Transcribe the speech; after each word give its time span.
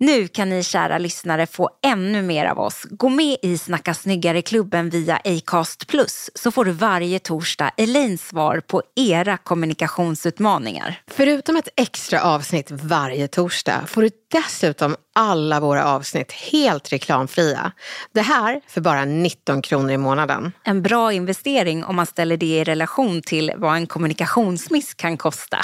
Nu 0.00 0.28
kan 0.28 0.48
ni 0.48 0.62
kära 0.62 0.98
lyssnare 0.98 1.46
få 1.46 1.70
ännu 1.86 2.22
mer 2.22 2.46
av 2.46 2.58
oss. 2.58 2.86
Gå 2.90 3.08
med 3.08 3.36
i 3.42 3.58
Snacka 3.58 3.94
snyggare-klubben 3.94 4.90
via 4.90 5.20
Acast 5.24 5.86
Plus 5.86 6.30
så 6.34 6.50
får 6.50 6.64
du 6.64 6.72
varje 6.72 7.18
torsdag 7.18 7.70
Elins 7.76 8.28
svar 8.28 8.60
på 8.60 8.82
era 8.96 9.36
kommunikationsutmaningar. 9.36 11.00
Förutom 11.06 11.56
ett 11.56 11.68
extra 11.76 12.22
avsnitt 12.22 12.70
varje 12.70 13.28
torsdag 13.28 13.86
får 13.86 14.02
du 14.02 14.10
dessutom 14.30 14.96
alla 15.14 15.60
våra 15.60 15.84
avsnitt 15.84 16.32
helt 16.32 16.92
reklamfria. 16.92 17.72
Det 18.12 18.20
här 18.20 18.60
för 18.66 18.80
bara 18.80 19.04
19 19.04 19.62
kronor 19.62 19.90
i 19.90 19.96
månaden. 19.96 20.52
En 20.64 20.82
bra 20.82 21.12
investering 21.12 21.84
om 21.84 21.96
man 21.96 22.06
ställer 22.06 22.36
det 22.36 22.46
i 22.46 22.64
relation 22.64 23.22
till 23.22 23.52
vad 23.56 23.76
en 23.76 23.86
kommunikationsmiss 23.86 24.94
kan 24.94 25.16
kosta. 25.16 25.58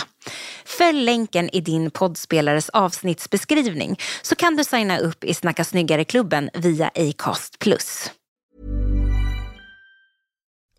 Följ 0.64 1.04
länken 1.04 1.50
i 1.52 1.60
din 1.60 1.90
poddspelares 1.90 2.68
avsnittsbeskrivning 2.68 3.96
så 4.22 4.34
kan 4.34 4.56
du 4.56 4.64
signa 4.64 4.98
upp 4.98 5.24
i 5.24 5.34
Snacka 5.34 5.64
snyggare-klubben 5.64 6.50
via 6.54 6.90
Acast+. 6.94 7.56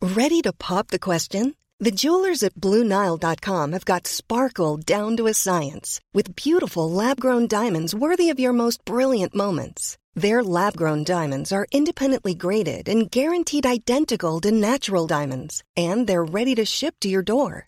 Ready 0.02 0.42
to 0.42 0.52
pop 0.54 0.88
the 0.88 1.00
question? 1.00 1.54
The 1.80 1.92
jewelers 1.92 2.44
at 2.44 2.54
BlueNile.com 2.56 3.72
have 3.74 3.86
got 3.86 4.08
sparkle 4.08 4.78
down 4.78 5.18
to 5.18 5.28
a 5.28 5.34
science 5.34 6.00
with 6.14 6.36
beautiful 6.36 6.90
lab-grown 6.90 7.48
diamonds 7.48 7.94
worthy 7.94 8.30
of 8.30 8.40
your 8.40 8.54
most 8.54 8.86
brilliant 8.86 9.36
moments. 9.36 9.98
Their 10.22 10.44
lab-grown 10.44 11.04
diamonds 11.04 11.52
are 11.52 11.68
independently 11.72 12.34
graded 12.34 12.88
and 12.88 13.12
guaranteed 13.12 13.66
identical 13.66 14.40
to 14.42 14.52
natural 14.52 15.08
diamonds, 15.08 15.64
and 15.76 16.08
they're 16.08 16.24
ready 16.24 16.56
to 16.56 16.66
ship 16.66 16.96
to 17.02 17.10
your 17.10 17.24
door. 17.24 17.68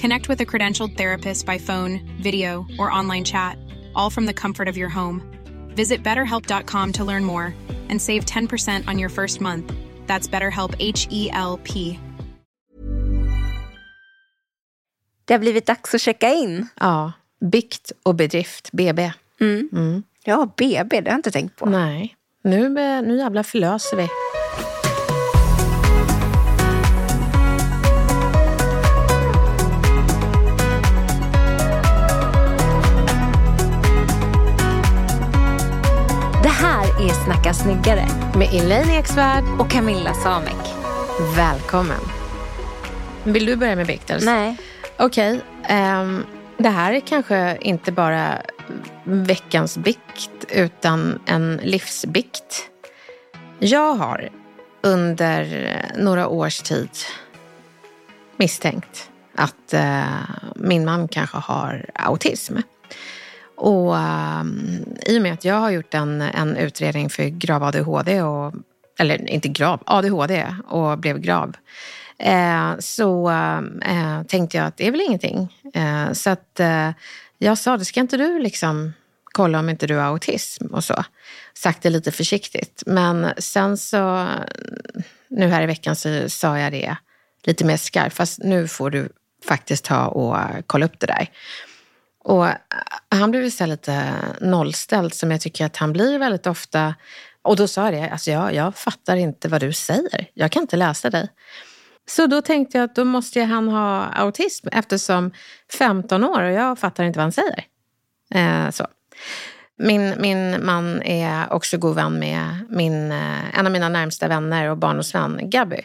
Connect 0.00 0.28
with 0.28 0.40
a 0.40 0.46
credentialed 0.46 0.96
therapist 0.96 1.46
by 1.46 1.58
phone, 1.58 2.00
video, 2.22 2.66
or 2.78 2.98
online 3.00 3.24
chat, 3.24 3.56
all 3.94 4.10
from 4.10 4.26
the 4.26 4.32
comfort 4.32 4.68
of 4.68 4.76
your 4.76 4.88
home. 4.88 5.20
Visit 5.76 6.04
betterhelp.com 6.04 6.92
to 6.92 7.04
learn 7.04 7.24
more 7.24 7.54
and 7.90 8.00
save 8.00 8.24
10% 8.24 8.88
on 8.88 8.98
your 8.98 9.10
first 9.10 9.40
month. 9.40 9.72
That's 10.06 10.28
BetterHelp 10.28 10.74
H 10.78 11.08
E 11.10 11.30
L 11.32 11.58
P. 11.64 11.98
Det 15.24 15.34
har 15.34 15.38
blivit 15.38 15.66
dags 15.66 15.94
att 15.94 16.00
checka 16.00 16.32
in. 16.32 16.68
Ja, 16.80 17.12
bikt 17.40 17.92
och 18.02 18.14
bedrift, 18.14 18.72
BB. 18.72 19.12
Ja, 20.24 20.48
BB, 20.56 21.00
det 21.00 21.10
har 21.10 21.14
jag 21.14 21.18
inte 21.18 21.30
tänkt 21.30 21.56
på. 21.56 21.66
Nej, 21.66 22.16
nu, 22.44 22.68
nu 23.02 23.16
jävlar 23.16 23.42
förlöser 23.42 23.96
vi. 23.96 24.08
Snacka 37.48 37.54
snyggare 37.54 38.06
Med 38.34 38.48
Elaine 38.54 38.90
Eksvärd, 38.90 39.44
och 39.58 39.70
Camilla 39.70 40.14
Samek. 40.14 40.74
välkommen. 41.36 42.00
Vill 43.24 43.46
du 43.46 43.56
börja 43.56 43.76
med 43.76 43.86
bikt? 43.86 44.10
eller? 44.10 44.24
Nej. 44.24 44.56
Okej, 44.98 45.40
ehm, 45.68 46.24
det 46.56 46.68
här 46.68 46.92
är 46.92 47.00
kanske 47.00 47.58
inte 47.60 47.92
bara 47.92 48.38
veckans 49.04 49.78
bikt 49.78 50.44
utan 50.48 51.18
en 51.26 51.60
livsbikt. 51.62 52.70
Jag 53.58 53.94
har 53.94 54.28
under 54.80 55.72
några 55.98 56.28
års 56.28 56.58
tid 56.58 56.90
misstänkt 58.36 59.10
att 59.34 59.72
eh, 59.72 60.04
min 60.56 60.84
man 60.84 61.08
kanske 61.08 61.36
har 61.36 61.90
autism. 61.94 62.56
Och 63.60 63.94
um, 63.94 64.84
i 65.06 65.18
och 65.18 65.22
med 65.22 65.32
att 65.32 65.44
jag 65.44 65.54
har 65.54 65.70
gjort 65.70 65.94
en, 65.94 66.20
en 66.20 66.56
utredning 66.56 67.10
för 67.10 67.24
grav 67.24 67.62
ADHD, 67.62 68.22
och, 68.22 68.54
eller 68.98 69.30
inte 69.30 69.48
grav, 69.48 69.82
ADHD 69.86 70.46
och 70.68 70.98
blev 70.98 71.18
grav, 71.18 71.56
eh, 72.18 72.78
så 72.78 73.30
eh, 73.82 74.22
tänkte 74.28 74.56
jag 74.56 74.66
att 74.66 74.76
det 74.76 74.86
är 74.86 74.90
väl 74.90 75.00
ingenting. 75.00 75.54
Eh, 75.74 76.12
så 76.12 76.30
att 76.30 76.60
eh, 76.60 76.90
jag 77.38 77.58
sa, 77.58 77.76
det 77.76 77.84
ska 77.84 78.00
inte 78.00 78.16
du 78.16 78.38
liksom 78.38 78.92
kolla 79.24 79.58
om 79.58 79.68
inte 79.68 79.86
du 79.86 79.96
har 79.96 80.04
autism 80.04 80.66
och 80.66 80.84
så. 80.84 81.04
Sagt 81.54 81.82
det 81.82 81.90
lite 81.90 82.12
försiktigt. 82.12 82.82
Men 82.86 83.32
sen 83.38 83.76
så, 83.76 84.26
nu 85.28 85.46
här 85.48 85.62
i 85.62 85.66
veckan 85.66 85.96
så 85.96 86.28
sa 86.28 86.58
jag 86.58 86.72
det 86.72 86.96
lite 87.44 87.64
mer 87.64 87.76
skarpt. 87.76 88.16
Fast 88.16 88.38
nu 88.38 88.68
får 88.68 88.90
du 88.90 89.08
faktiskt 89.48 89.84
ta 89.84 90.06
och 90.06 90.36
kolla 90.66 90.86
upp 90.86 91.00
det 91.00 91.06
där. 91.06 91.28
Och 92.28 92.46
eh, 92.46 92.54
han 93.08 93.30
blev 93.30 93.44
istället 93.44 93.86
lite 93.86 94.14
nollställd 94.40 95.14
som 95.14 95.30
jag 95.30 95.40
tycker 95.40 95.66
att 95.66 95.76
han 95.76 95.92
blir 95.92 96.18
väldigt 96.18 96.46
ofta. 96.46 96.94
Och 97.42 97.56
då 97.56 97.68
sa 97.68 97.84
jag 97.84 97.94
det, 97.94 98.10
alltså 98.10 98.30
jag, 98.30 98.54
jag 98.54 98.76
fattar 98.76 99.16
inte 99.16 99.48
vad 99.48 99.60
du 99.60 99.72
säger. 99.72 100.30
Jag 100.34 100.52
kan 100.52 100.62
inte 100.62 100.76
läsa 100.76 101.10
dig. 101.10 101.28
Så 102.08 102.26
då 102.26 102.42
tänkte 102.42 102.78
jag 102.78 102.84
att 102.84 102.94
då 102.94 103.04
måste 103.04 103.42
han 103.42 103.68
ha 103.68 104.04
autism 104.04 104.68
eftersom 104.72 105.30
15 105.78 106.24
år 106.24 106.42
och 106.42 106.52
jag 106.52 106.78
fattar 106.78 107.04
inte 107.04 107.18
vad 107.18 107.24
han 107.24 107.32
säger. 107.32 107.64
Eh, 108.34 108.70
så. 108.70 108.86
Min, 109.78 110.14
min 110.18 110.66
man 110.66 111.02
är 111.02 111.52
också 111.52 111.78
god 111.78 111.94
vän 111.94 112.18
med 112.18 112.66
min, 112.68 113.12
eh, 113.12 113.58
en 113.58 113.66
av 113.66 113.72
mina 113.72 113.88
närmsta 113.88 114.28
vänner 114.28 114.70
och 114.70 114.78
barndomsvän 114.78 115.50
Gabby. 115.50 115.80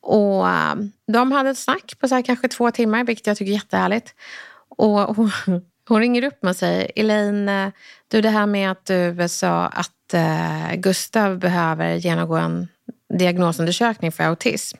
Och 0.00 0.48
eh, 0.48 0.74
de 1.12 1.32
hade 1.32 1.50
ett 1.50 1.58
snack 1.58 1.94
på 2.00 2.08
så 2.08 2.14
här 2.14 2.22
kanske 2.22 2.48
två 2.48 2.70
timmar, 2.70 3.04
vilket 3.04 3.26
jag 3.26 3.36
tycker 3.36 3.52
är 3.52 3.56
jättehärligt. 3.56 4.14
Och 4.76 5.16
hon, 5.16 5.30
hon 5.88 6.00
ringer 6.00 6.24
upp 6.24 6.42
mig 6.42 6.50
och 6.50 6.56
säger, 6.56 6.90
Elaine, 6.96 7.72
du 8.08 8.20
det 8.20 8.30
här 8.30 8.46
med 8.46 8.70
att 8.70 8.84
du 8.84 9.28
sa 9.28 9.66
att 9.66 10.14
eh, 10.14 10.74
Gustav 10.74 11.38
behöver 11.38 11.94
genomgå 11.94 12.36
en 12.36 12.68
diagnosundersökning 13.18 14.12
för 14.12 14.24
autism. 14.24 14.78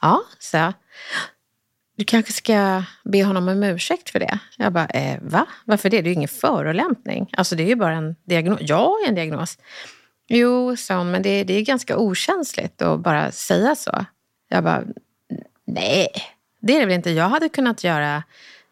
Ja, 0.00 0.22
sa 0.38 0.58
jag. 0.58 0.72
Du 1.96 2.04
kanske 2.04 2.32
ska 2.32 2.82
be 3.04 3.24
honom 3.24 3.48
om 3.48 3.62
ursäkt 3.62 4.10
för 4.10 4.18
det? 4.18 4.38
Jag 4.56 4.72
bara, 4.72 4.86
eh, 4.86 5.18
va? 5.22 5.46
Varför 5.64 5.90
det? 5.90 6.02
Det 6.02 6.08
är 6.08 6.10
ju 6.10 6.14
ingen 6.14 6.28
förolämpning. 6.28 7.30
Alltså 7.32 7.56
det 7.56 7.62
är 7.62 7.68
ju 7.68 7.76
bara 7.76 7.94
en 7.94 8.16
diagnos. 8.24 8.58
Jag 8.62 9.04
är 9.04 9.08
en 9.08 9.14
diagnos. 9.14 9.58
Jo, 10.28 10.76
sa 10.76 10.96
hon, 10.96 11.10
men 11.10 11.22
det, 11.22 11.44
det 11.44 11.54
är 11.54 11.62
ganska 11.62 11.98
okänsligt 11.98 12.82
att 12.82 13.00
bara 13.00 13.32
säga 13.32 13.74
så. 13.74 14.04
Jag 14.48 14.64
bara, 14.64 14.82
nej, 15.66 16.08
det 16.60 16.76
är 16.76 16.80
det 16.80 16.86
väl 16.86 16.94
inte. 16.94 17.10
Jag 17.10 17.28
hade 17.28 17.48
kunnat 17.48 17.84
göra 17.84 18.22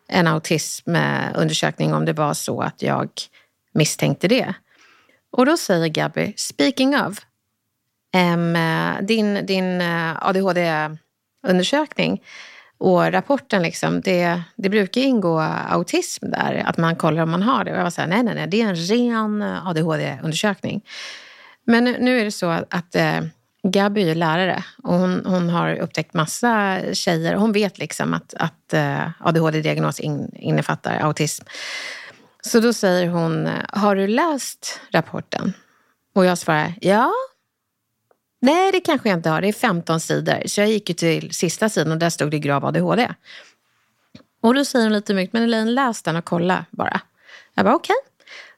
en 0.08 0.26
autismundersökning 0.26 1.94
om 1.94 2.04
det 2.04 2.12
var 2.12 2.34
så 2.34 2.60
att 2.60 2.82
jag 2.82 3.08
misstänkte 3.72 4.28
det. 4.28 4.54
Och 5.32 5.46
då 5.46 5.56
säger 5.56 5.88
Gabby, 5.88 6.32
speaking 6.36 6.96
of, 6.96 7.20
um, 8.16 8.56
din, 9.06 9.46
din 9.46 9.80
eh, 9.80 10.26
ADHD-undersökning 10.26 12.22
och 12.78 13.12
rapporten, 13.12 13.62
liksom, 13.62 14.00
det, 14.00 14.42
det 14.56 14.68
brukar 14.68 15.00
ingå 15.00 15.40
autism 15.68 16.30
där, 16.30 16.62
att 16.66 16.76
man 16.76 16.96
kollar 16.96 17.22
om 17.22 17.30
man 17.30 17.42
har 17.42 17.64
det. 17.64 17.72
Och 17.72 17.78
jag 17.78 17.82
var 17.82 17.90
så 17.90 18.00
här, 18.00 18.08
nej, 18.08 18.22
nej, 18.22 18.34
nej, 18.34 18.46
det 18.46 18.62
är 18.62 18.68
en 18.68 18.76
ren 18.76 19.42
ADHD-undersökning. 19.42 20.84
Men 21.64 21.84
nu, 21.84 21.96
nu 22.00 22.20
är 22.20 22.24
det 22.24 22.30
så 22.30 22.46
att, 22.46 22.74
att 22.74 22.96
Gabby 23.66 24.10
är 24.10 24.14
lärare 24.14 24.64
och 24.82 24.94
hon, 24.94 25.26
hon 25.26 25.48
har 25.48 25.76
upptäckt 25.76 26.14
massa 26.14 26.80
tjejer. 26.92 27.34
Hon 27.34 27.52
vet 27.52 27.78
liksom 27.78 28.14
att, 28.14 28.34
att 28.34 28.72
eh, 28.72 29.08
ADHD-diagnos 29.20 30.00
in, 30.00 30.30
innefattar 30.34 30.98
autism. 30.98 31.44
Så 32.42 32.60
då 32.60 32.72
säger 32.72 33.08
hon, 33.08 33.48
har 33.68 33.96
du 33.96 34.06
läst 34.06 34.80
rapporten? 34.92 35.52
Och 36.14 36.24
jag 36.24 36.38
svarar, 36.38 36.74
ja. 36.80 37.12
Nej, 38.40 38.72
det 38.72 38.80
kanske 38.80 39.08
jag 39.08 39.18
inte 39.18 39.30
har. 39.30 39.40
Det 39.40 39.48
är 39.48 39.52
15 39.52 40.00
sidor. 40.00 40.42
Så 40.46 40.60
jag 40.60 40.68
gick 40.68 40.88
ju 40.88 40.94
till 40.94 41.34
sista 41.34 41.68
sidan 41.68 41.92
och 41.92 41.98
där 41.98 42.10
stod 42.10 42.30
det 42.30 42.38
grav 42.38 42.64
ADHD. 42.64 43.14
Och 44.42 44.54
då 44.54 44.64
säger 44.64 44.84
hon 44.84 44.92
lite 44.92 45.14
mycket, 45.14 45.32
men 45.32 45.42
Elaine 45.42 45.74
läs 45.74 46.02
den 46.02 46.16
och 46.16 46.24
kolla 46.24 46.64
bara. 46.70 47.00
Jag 47.54 47.64
bara 47.64 47.74
okej. 47.74 47.96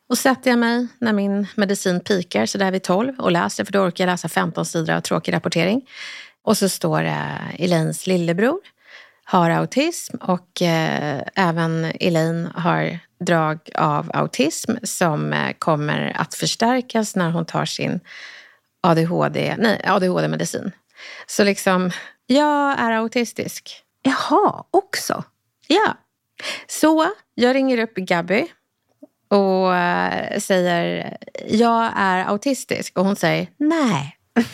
Och 0.08 0.18
sätter 0.18 0.50
jag 0.50 0.58
mig 0.58 0.86
när 0.98 1.12
min 1.12 1.46
medicin 1.54 2.00
pikar 2.00 2.46
så 2.46 2.58
där 2.58 2.70
vid 2.70 2.82
12 2.82 3.20
och 3.20 3.32
läser, 3.32 3.64
för 3.64 3.72
då 3.72 3.80
orkar 3.80 4.04
jag 4.04 4.12
läsa 4.12 4.28
15 4.28 4.66
sidor 4.66 4.94
av 4.94 5.00
tråkig 5.00 5.32
rapportering. 5.32 5.88
Och 6.42 6.58
så 6.58 6.68
står 6.68 7.02
det 7.02 7.38
Elaines 7.58 8.06
lillebror 8.06 8.60
har 9.28 9.50
autism 9.50 10.16
och 10.16 10.62
eh, 10.62 11.22
även 11.34 11.92
Elaine 12.00 12.46
har 12.54 12.98
drag 13.20 13.58
av 13.74 14.10
autism 14.14 14.72
som 14.82 15.32
eh, 15.32 15.52
kommer 15.58 16.12
att 16.16 16.34
förstärkas 16.34 17.16
när 17.16 17.30
hon 17.30 17.44
tar 17.44 17.64
sin 17.64 18.00
ADHD, 18.80 19.54
nej, 19.58 19.80
ADHD-medicin. 19.84 20.72
Så 21.26 21.44
liksom, 21.44 21.90
jag 22.26 22.78
är 22.78 22.92
autistisk. 22.92 23.82
Jaha, 24.02 24.64
också? 24.70 25.24
Ja. 25.66 25.96
Så 26.66 27.10
jag 27.34 27.54
ringer 27.54 27.78
upp 27.78 27.94
Gabby 27.94 28.46
och 29.28 29.74
eh, 29.74 30.38
säger 30.38 31.16
jag 31.48 31.92
är 31.96 32.24
autistisk 32.24 32.98
och 32.98 33.04
hon 33.04 33.16
säger 33.16 33.48
nej. 33.56 34.16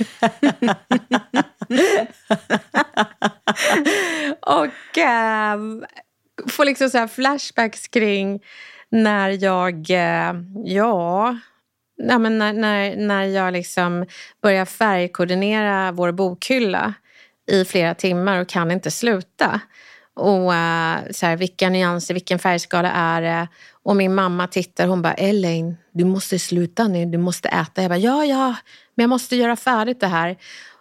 och 4.40 4.98
äh, 4.98 5.58
får 6.48 6.64
liksom 6.64 6.90
så 6.90 7.08
flashbacks 7.08 7.88
kring 7.88 8.42
när 8.90 9.44
jag, 9.44 9.90
äh, 9.90 10.34
ja, 10.64 11.38
ja 11.96 12.19
men 12.19 12.38
när, 12.38 12.52
när, 12.52 12.96
när 12.96 13.24
jag 13.24 13.52
liksom 13.52 14.06
börjar 14.42 14.64
färgkoordinera 14.64 15.92
vår 15.92 16.12
bokhylla 16.12 16.94
i 17.50 17.64
flera 17.64 17.94
timmar 17.94 18.40
och 18.40 18.48
kan 18.48 18.70
inte 18.70 18.90
sluta. 18.90 19.60
Och 20.14 20.54
eh, 20.54 20.98
så 21.10 21.26
här, 21.26 21.36
vilka 21.36 21.69
nyanser, 21.69 22.14
vilken 22.14 22.38
färgskala 22.38 22.92
är 22.92 23.22
det? 23.22 23.48
Och 23.84 23.96
min 23.96 24.14
mamma 24.14 24.46
tittar 24.46 24.87
hon 24.87 25.02
bara, 25.02 25.14
Elaine, 25.14 25.76
du 25.93 26.05
måste 26.05 26.38
sluta 26.38 26.88
nu, 26.88 27.06
du 27.06 27.19
måste 27.19 27.49
äta. 27.49 27.82
Jag 27.82 27.90
bara, 27.90 27.99
ja, 27.99 28.25
ja, 28.25 28.56
men 28.94 29.02
jag 29.02 29.08
måste 29.08 29.37
göra 29.37 29.56
färdigt 29.56 30.00
det 30.00 30.06
här. 30.06 30.37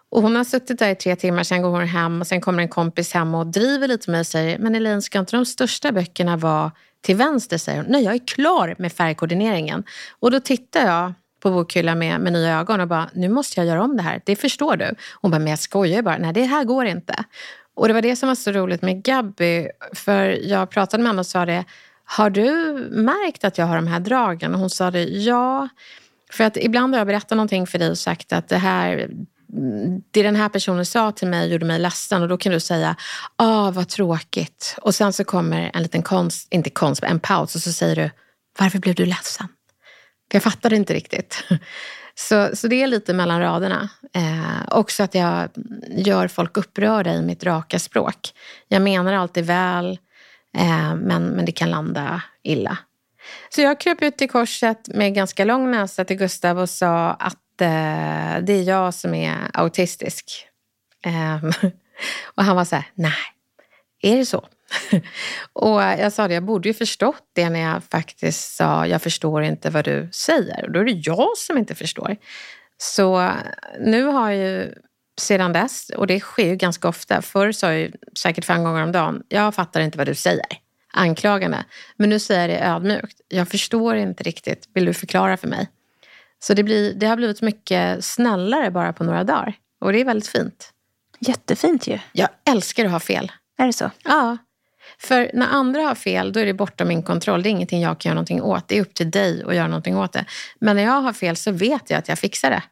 Och 0.10 0.22
hon 0.22 0.36
har 0.36 0.44
suttit 0.44 0.80
där 0.80 0.90
i 0.90 0.96
tre 0.96 1.16
timmar, 1.16 1.44
sen 1.44 1.62
går 1.62 1.70
hon 1.70 1.88
hem 1.88 2.22
och 2.22 2.28
sen 2.28 2.42
kommer 2.42 2.64
en 2.64 2.70
kompis 2.70 3.14
hem 3.14 3.36
och 3.36 3.48
driver 3.48 3.88
lite 3.88 4.10
med 4.10 4.14
mig 4.14 4.20
och 4.20 4.28
säger, 4.28 4.58
men 4.58 4.76
Elaine, 4.76 5.02
ska 5.02 5.20
inte 5.20 5.36
de 5.36 5.46
största 5.46 5.92
böckerna 5.92 6.38
vara 6.38 6.72
till 7.02 7.16
vänster? 7.16 7.58
säger 7.58 7.82
hon. 7.82 7.92
Nej, 7.92 8.04
jag 8.04 8.14
är 8.14 8.28
klar 8.28 8.76
med 8.78 8.94
färgkoordineringen. 8.94 9.84
Och 10.20 10.32
då 10.32 10.40
tittar 10.40 10.86
jag 10.86 11.14
på 11.40 11.52
bokhyllan 11.52 12.00
med, 12.00 12.22
med 12.22 12.34
nya 12.34 12.60
ögon 12.60 12.82
och 12.82 12.88
bara, 12.88 13.10
nu 13.14 13.30
måste 13.30 13.60
jag 13.60 13.68
göra 13.68 13.84
om 13.84 13.98
det 13.98 14.04
här. 14.04 14.22
Det 14.26 14.36
förstår 14.36 14.76
du. 14.76 14.96
Hon 15.22 15.32
bara, 15.32 15.40
men 15.40 15.48
jag 15.48 15.60
skojar 15.60 16.02
bara. 16.02 16.18
Nej, 16.18 16.34
det 16.34 16.44
här 16.44 16.64
går 16.64 16.86
inte. 16.86 17.24
Och 17.76 17.88
det 17.88 17.94
var 17.94 18.02
det 18.02 18.16
som 18.16 18.28
var 18.28 18.36
så 18.36 18.52
roligt 18.52 18.82
med 18.82 19.04
Gabby. 19.04 19.68
För 19.94 20.48
jag 20.48 20.70
pratade 20.70 21.04
med 21.04 21.10
henne 21.10 21.20
och 21.20 21.26
sa 21.26 21.46
det, 21.46 21.66
har 22.18 22.30
du 22.30 22.52
märkt 22.92 23.44
att 23.44 23.58
jag 23.58 23.66
har 23.66 23.76
de 23.76 23.88
här 23.88 24.00
dragen? 24.00 24.54
Och 24.54 24.60
hon 24.60 24.70
sa 24.70 24.92
det, 24.92 25.04
ja. 25.04 25.70
För 26.32 26.44
att 26.44 26.58
ibland 26.58 26.94
har 26.94 27.00
jag 27.00 27.08
berättat 27.08 27.32
någonting 27.32 27.68
för 27.68 27.80
dig 27.80 27.90
och 27.90 27.98
sagt 27.98 28.34
att 28.34 28.50
det 28.50 28.58
här 28.58 29.10
det 30.12 30.24
den 30.24 30.36
här 30.36 30.50
personen 30.50 30.86
sa 30.86 31.12
till 31.12 31.28
mig 31.28 31.52
gjorde 31.52 31.66
mig 31.66 31.80
ledsen 31.80 32.22
och 32.22 32.28
då 32.28 32.38
kan 32.38 32.52
du 32.52 32.60
säga 32.60 32.96
ah 33.36 33.72
vad 33.72 33.88
tråkigt. 33.88 34.76
Och 34.82 34.96
sen 34.96 35.14
så 35.14 35.24
kommer 35.24 35.72
en 35.74 35.84
liten 35.84 36.04
konst, 36.04 36.48
inte 36.54 36.70
konst, 36.70 37.04
en 37.04 37.20
paus 37.20 37.56
och 37.56 37.62
så 37.62 37.72
säger 37.72 37.96
du 37.96 38.10
varför 38.60 38.80
blev 38.80 38.96
du 38.96 39.06
ledsen? 39.06 39.48
För 40.32 40.36
jag 40.36 40.44
fattade 40.44 40.76
inte 40.76 40.94
riktigt. 40.94 41.44
Så, 42.16 42.56
så 42.56 42.68
det 42.68 42.84
är 42.84 42.88
lite 42.88 43.14
mellan 43.14 43.40
raderna. 43.40 43.90
Eh, 44.14 44.78
också 44.78 45.04
att 45.04 45.16
jag 45.16 45.50
gör 45.90 46.28
folk 46.28 46.58
upprörda 46.58 47.14
i 47.14 47.22
mitt 47.22 47.44
raka 47.44 47.80
språk. 47.80 48.34
Jag 48.68 48.82
menar 48.82 49.14
alltid 49.14 49.46
väl, 49.46 50.00
eh, 50.58 50.96
men, 50.96 51.28
men 51.28 51.46
det 51.46 51.52
kan 51.52 51.70
landa 51.70 52.22
illa. 52.44 52.78
Så 53.50 53.62
jag 53.62 53.80
kröp 53.80 54.02
ut 54.02 54.22
i 54.22 54.28
korset 54.28 54.88
med 54.88 55.16
ganska 55.16 55.46
lång 55.46 55.72
näsa 55.72 56.06
till 56.06 56.18
Gustav 56.18 56.60
och 56.60 56.70
sa 56.70 57.12
att 57.12 57.62
eh, 57.62 58.44
det 58.44 58.54
är 58.54 58.64
jag 58.64 58.94
som 58.94 59.14
är 59.14 59.36
autistisk. 59.54 60.48
Eh, 61.06 61.36
och 62.36 62.44
han 62.44 62.56
var 62.56 62.66
så 62.66 62.76
här, 62.76 62.86
nej, 62.94 63.14
är 64.02 64.18
det 64.18 64.26
så? 64.26 64.46
och 65.54 65.82
jag 65.82 66.14
sa 66.14 66.28
det, 66.28 66.34
jag 66.34 66.46
borde 66.46 66.70
ju 66.70 66.74
förstått 66.74 67.24
det 67.34 67.50
när 67.50 67.60
jag 67.60 67.84
faktiskt 67.84 68.56
sa, 68.56 68.88
jag 68.88 69.02
förstår 69.02 69.44
inte 69.44 69.70
vad 69.70 69.86
du 69.86 70.10
säger. 70.14 70.66
Och 70.66 70.72
då 70.72 70.80
är 70.80 70.86
det 70.86 71.02
jag 71.06 71.38
som 71.38 71.58
inte 71.58 71.76
förstår. 71.76 72.18
Så 72.78 73.32
nu 73.80 74.04
har 74.04 74.32
ju 74.32 74.74
sedan 75.22 75.54
dess, 75.54 75.90
och 75.90 76.08
det 76.08 76.20
sker 76.20 76.46
ju 76.46 76.56
ganska 76.56 76.88
ofta, 76.88 77.22
förr 77.22 77.52
sa 77.52 77.74
jag 77.74 77.92
säkert 78.18 78.46
fem 78.46 78.64
gånger 78.64 78.84
om 78.84 78.92
dagen, 78.92 79.24
jag 79.30 79.56
fattar 79.56 79.82
inte 79.82 79.98
vad 79.98 80.08
du 80.08 80.16
säger. 80.16 80.46
Anklagande. 80.94 81.66
Men 81.98 82.10
nu 82.10 82.20
säger 82.20 82.50
jag 82.50 82.50
det 82.50 82.66
ödmjukt, 82.66 83.22
jag 83.28 83.48
förstår 83.48 83.96
inte 83.96 84.24
riktigt, 84.24 84.70
vill 84.74 84.86
du 84.86 84.94
förklara 84.94 85.38
för 85.38 85.48
mig? 85.48 85.70
Så 86.40 86.54
det, 86.54 86.64
blir, 86.64 86.94
det 86.94 87.06
har 87.06 87.16
blivit 87.16 87.42
mycket 87.42 88.06
snällare 88.06 88.72
bara 88.72 88.94
på 88.94 89.04
några 89.04 89.24
dagar. 89.24 89.54
Och 89.82 89.94
det 89.94 90.02
är 90.02 90.06
väldigt 90.06 90.28
fint. 90.28 90.74
Jättefint 91.20 91.88
ju. 91.88 92.00
Jag 92.12 92.30
älskar 92.50 92.86
att 92.86 92.92
ha 92.92 93.00
fel. 93.00 93.32
Är 93.58 93.66
det 93.66 93.74
så? 93.74 93.92
Ja. 94.04 94.38
För 95.00 95.32
när 95.34 95.48
andra 95.48 95.82
har 95.82 95.96
fel, 95.96 96.34
då 96.34 96.40
är 96.40 96.46
det 96.46 96.54
bortom 96.54 96.88
min 96.88 97.04
kontroll. 97.04 97.44
Det 97.44 97.50
är 97.50 97.52
ingenting 97.52 97.82
jag 97.82 98.00
kan 98.00 98.10
göra 98.10 98.16
någonting 98.16 98.42
åt. 98.42 98.68
Det 98.68 98.78
är 98.78 98.82
upp 98.82 98.94
till 98.94 99.12
dig 99.12 99.44
att 99.48 99.56
göra 99.56 99.68
någonting 99.68 99.98
åt 99.98 100.14
det. 100.14 100.26
Men 100.60 100.76
när 100.76 100.84
jag 100.84 101.02
har 101.02 101.14
fel 101.14 101.36
så 101.36 101.52
vet 101.52 101.90
jag 101.90 101.98
att 101.98 102.08
jag 102.08 102.20
fixar 102.20 102.50
det. 102.50 102.64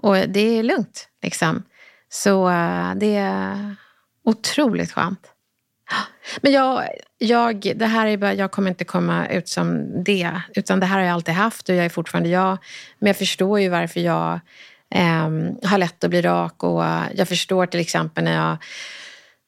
Och 0.00 0.14
det 0.14 0.40
är 0.40 0.62
lugnt. 0.62 1.08
Liksom. 1.22 1.62
Så 2.08 2.48
eh, 2.48 2.94
det 2.94 3.16
är 3.16 3.76
otroligt 4.24 4.92
skönt. 4.92 5.32
Men 6.40 6.52
jag, 6.52 6.88
jag, 7.18 7.72
det 7.76 7.86
här 7.86 8.06
är 8.06 8.16
bara, 8.16 8.34
jag 8.34 8.50
kommer 8.50 8.70
inte 8.70 8.84
komma 8.84 9.28
ut 9.28 9.48
som 9.48 9.86
det. 10.04 10.40
Utan 10.54 10.80
det 10.80 10.86
här 10.86 10.98
har 10.98 11.04
jag 11.04 11.14
alltid 11.14 11.34
haft 11.34 11.68
och 11.68 11.74
jag 11.74 11.84
är 11.84 11.88
fortfarande 11.88 12.28
jag. 12.28 12.58
Men 12.98 13.06
jag 13.06 13.16
förstår 13.16 13.60
ju 13.60 13.68
varför 13.68 14.00
jag 14.00 14.40
eh, 14.94 15.28
har 15.70 15.78
lätt 15.78 16.04
att 16.04 16.10
bli 16.10 16.22
rak. 16.22 16.62
Och 16.62 16.84
jag 17.14 17.28
förstår 17.28 17.66
till 17.66 17.80
exempel 17.80 18.24
när 18.24 18.34
jag 18.34 18.58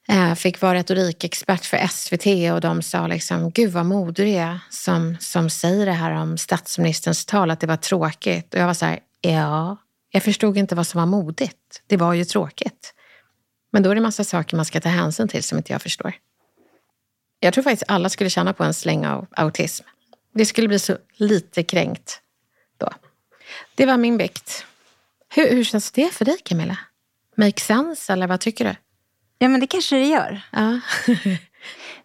Eh, 0.09 0.35
fick 0.35 0.61
vara 0.61 0.73
retorikexpert 0.73 1.65
för 1.65 1.87
SVT 1.87 2.53
och 2.53 2.61
de 2.61 2.81
sa 2.81 3.07
liksom, 3.07 3.51
gud 3.51 3.71
vad 3.71 3.85
modig 3.85 4.25
du 4.25 4.29
är 4.29 4.59
som, 4.69 5.17
som 5.19 5.49
säger 5.49 5.85
det 5.85 5.91
här 5.91 6.11
om 6.11 6.37
statsministerns 6.37 7.25
tal, 7.25 7.51
att 7.51 7.59
det 7.59 7.67
var 7.67 7.77
tråkigt. 7.77 8.53
Och 8.53 8.59
jag 8.59 8.67
var 8.67 8.73
så 8.73 8.85
här, 8.85 8.99
ja, 9.21 9.77
jag 10.09 10.23
förstod 10.23 10.57
inte 10.57 10.75
vad 10.75 10.87
som 10.87 10.99
var 10.99 11.05
modigt. 11.05 11.81
Det 11.87 11.97
var 11.97 12.13
ju 12.13 12.25
tråkigt. 12.25 12.93
Men 13.71 13.83
då 13.83 13.89
är 13.89 13.95
det 13.95 14.01
massa 14.01 14.23
saker 14.23 14.55
man 14.55 14.65
ska 14.65 14.81
ta 14.81 14.89
hänsyn 14.89 15.27
till 15.27 15.43
som 15.43 15.57
inte 15.57 15.73
jag 15.73 15.81
förstår. 15.81 16.13
Jag 17.39 17.53
tror 17.53 17.63
faktiskt 17.63 17.83
alla 17.87 18.09
skulle 18.09 18.29
känna 18.29 18.53
på 18.53 18.63
en 18.63 18.73
släng 18.73 19.05
av 19.05 19.27
autism. 19.31 19.85
Det 20.33 20.45
skulle 20.45 20.67
bli 20.67 20.79
så 20.79 20.97
lite 21.13 21.63
kränkt 21.63 22.21
då. 22.77 22.89
Det 23.75 23.85
var 23.85 23.97
min 23.97 24.17
bikt. 24.17 24.65
Hur, 25.29 25.49
hur 25.49 25.63
känns 25.63 25.91
det 25.91 26.13
för 26.13 26.25
dig 26.25 26.37
Camilla? 26.43 26.77
Make 27.35 27.61
sense 27.61 28.13
eller 28.13 28.27
vad 28.27 28.39
tycker 28.39 28.65
du? 28.65 28.75
Ja, 29.37 29.47
men 29.47 29.59
det 29.59 29.67
kanske 29.67 29.95
det 29.95 30.05
gör. 30.05 30.41
Ja. 30.51 30.79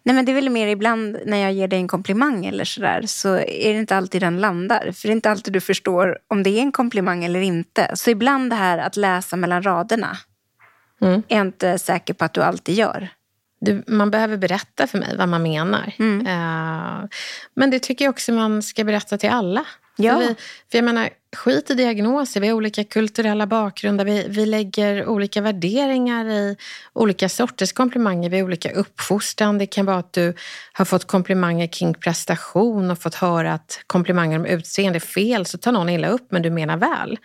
Nej, 0.05 0.15
men 0.15 0.25
det 0.25 0.31
är 0.31 0.33
väl 0.33 0.49
mer 0.49 0.67
ibland 0.67 1.17
när 1.25 1.37
jag 1.37 1.53
ger 1.53 1.67
dig 1.67 1.79
en 1.79 1.87
komplimang 1.87 2.45
eller 2.45 2.65
sådär 2.65 3.03
så 3.05 3.35
är 3.37 3.73
det 3.73 3.79
inte 3.79 3.97
alltid 3.97 4.21
den 4.21 4.41
landar. 4.41 4.91
För 4.91 5.07
det 5.07 5.11
är 5.11 5.15
inte 5.15 5.31
alltid 5.31 5.53
du 5.53 5.61
förstår 5.61 6.17
om 6.27 6.43
det 6.43 6.49
är 6.49 6.61
en 6.61 6.71
komplimang 6.71 7.23
eller 7.23 7.39
inte. 7.39 7.91
Så 7.93 8.09
ibland 8.09 8.49
det 8.49 8.55
här 8.55 8.77
att 8.77 8.95
läsa 8.95 9.35
mellan 9.35 9.63
raderna 9.63 10.17
mm. 11.01 11.23
är 11.27 11.37
jag 11.37 11.45
inte 11.45 11.79
säker 11.79 12.13
på 12.13 12.25
att 12.25 12.33
du 12.33 12.41
alltid 12.41 12.75
gör. 12.75 13.09
Du, 13.59 13.83
man 13.87 14.11
behöver 14.11 14.37
berätta 14.37 14.87
för 14.87 14.97
mig 14.97 15.15
vad 15.17 15.29
man 15.29 15.43
menar. 15.43 15.93
Mm. 15.99 16.19
Uh, 16.19 17.05
men 17.53 17.71
det 17.71 17.79
tycker 17.79 18.05
jag 18.05 18.09
också 18.09 18.31
man 18.31 18.61
ska 18.61 18.83
berätta 18.83 19.17
till 19.17 19.29
alla. 19.29 19.65
Ja. 19.97 20.13
För, 20.13 20.19
vi, 20.19 20.35
för 20.71 20.77
jag 20.77 20.85
menar, 20.85 21.09
skit 21.35 21.69
i 21.69 21.73
diagnoser. 21.73 22.41
Vi 22.41 22.47
har 22.47 22.55
olika 22.55 22.83
kulturella 22.83 23.47
bakgrunder. 23.47 24.05
Vi, 24.05 24.25
vi 24.29 24.45
lägger 24.45 25.07
olika 25.07 25.41
värderingar 25.41 26.25
i 26.25 26.57
olika 26.93 27.29
sorters 27.29 27.73
komplimanger. 27.73 28.29
Vi 28.29 28.37
har 28.37 28.45
olika 28.45 28.71
uppfostran. 28.71 29.57
Det 29.57 29.65
kan 29.65 29.85
vara 29.85 29.97
att 29.97 30.13
du 30.13 30.33
har 30.73 30.85
fått 30.85 31.05
komplimanger 31.07 31.67
kring 31.67 31.93
prestation 31.93 32.91
och 32.91 32.99
fått 32.99 33.15
höra 33.15 33.53
att 33.53 33.79
komplimanger 33.87 34.39
om 34.39 34.45
utseende 34.45 34.97
är 34.97 34.99
fel. 34.99 35.45
Så 35.45 35.57
tar 35.57 35.71
någon 35.71 35.89
illa 35.89 36.07
upp, 36.07 36.27
men 36.29 36.41
du 36.41 36.49
menar 36.49 36.77
väl. 36.77 37.17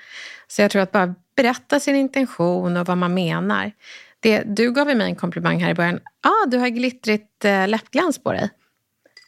Så 0.48 0.62
jag 0.62 0.70
tror 0.70 0.82
att 0.82 0.92
bara 0.92 1.14
berätta 1.36 1.80
sin 1.80 1.96
intention 1.96 2.76
och 2.76 2.86
vad 2.86 2.98
man 2.98 3.14
menar. 3.14 3.72
Det, 4.20 4.42
du 4.46 4.72
gav 4.72 4.86
mig 4.86 5.06
en 5.06 5.16
komplimang 5.16 5.62
här 5.62 5.70
i 5.70 5.74
början. 5.74 6.00
ah, 6.22 6.46
du 6.46 6.58
har 6.58 6.68
glittrigt 6.68 7.44
eh, 7.44 7.68
läppglans 7.68 8.22
på 8.22 8.32
dig. 8.32 8.50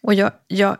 Och 0.03 0.15
jag, 0.15 0.33
jag 0.47 0.77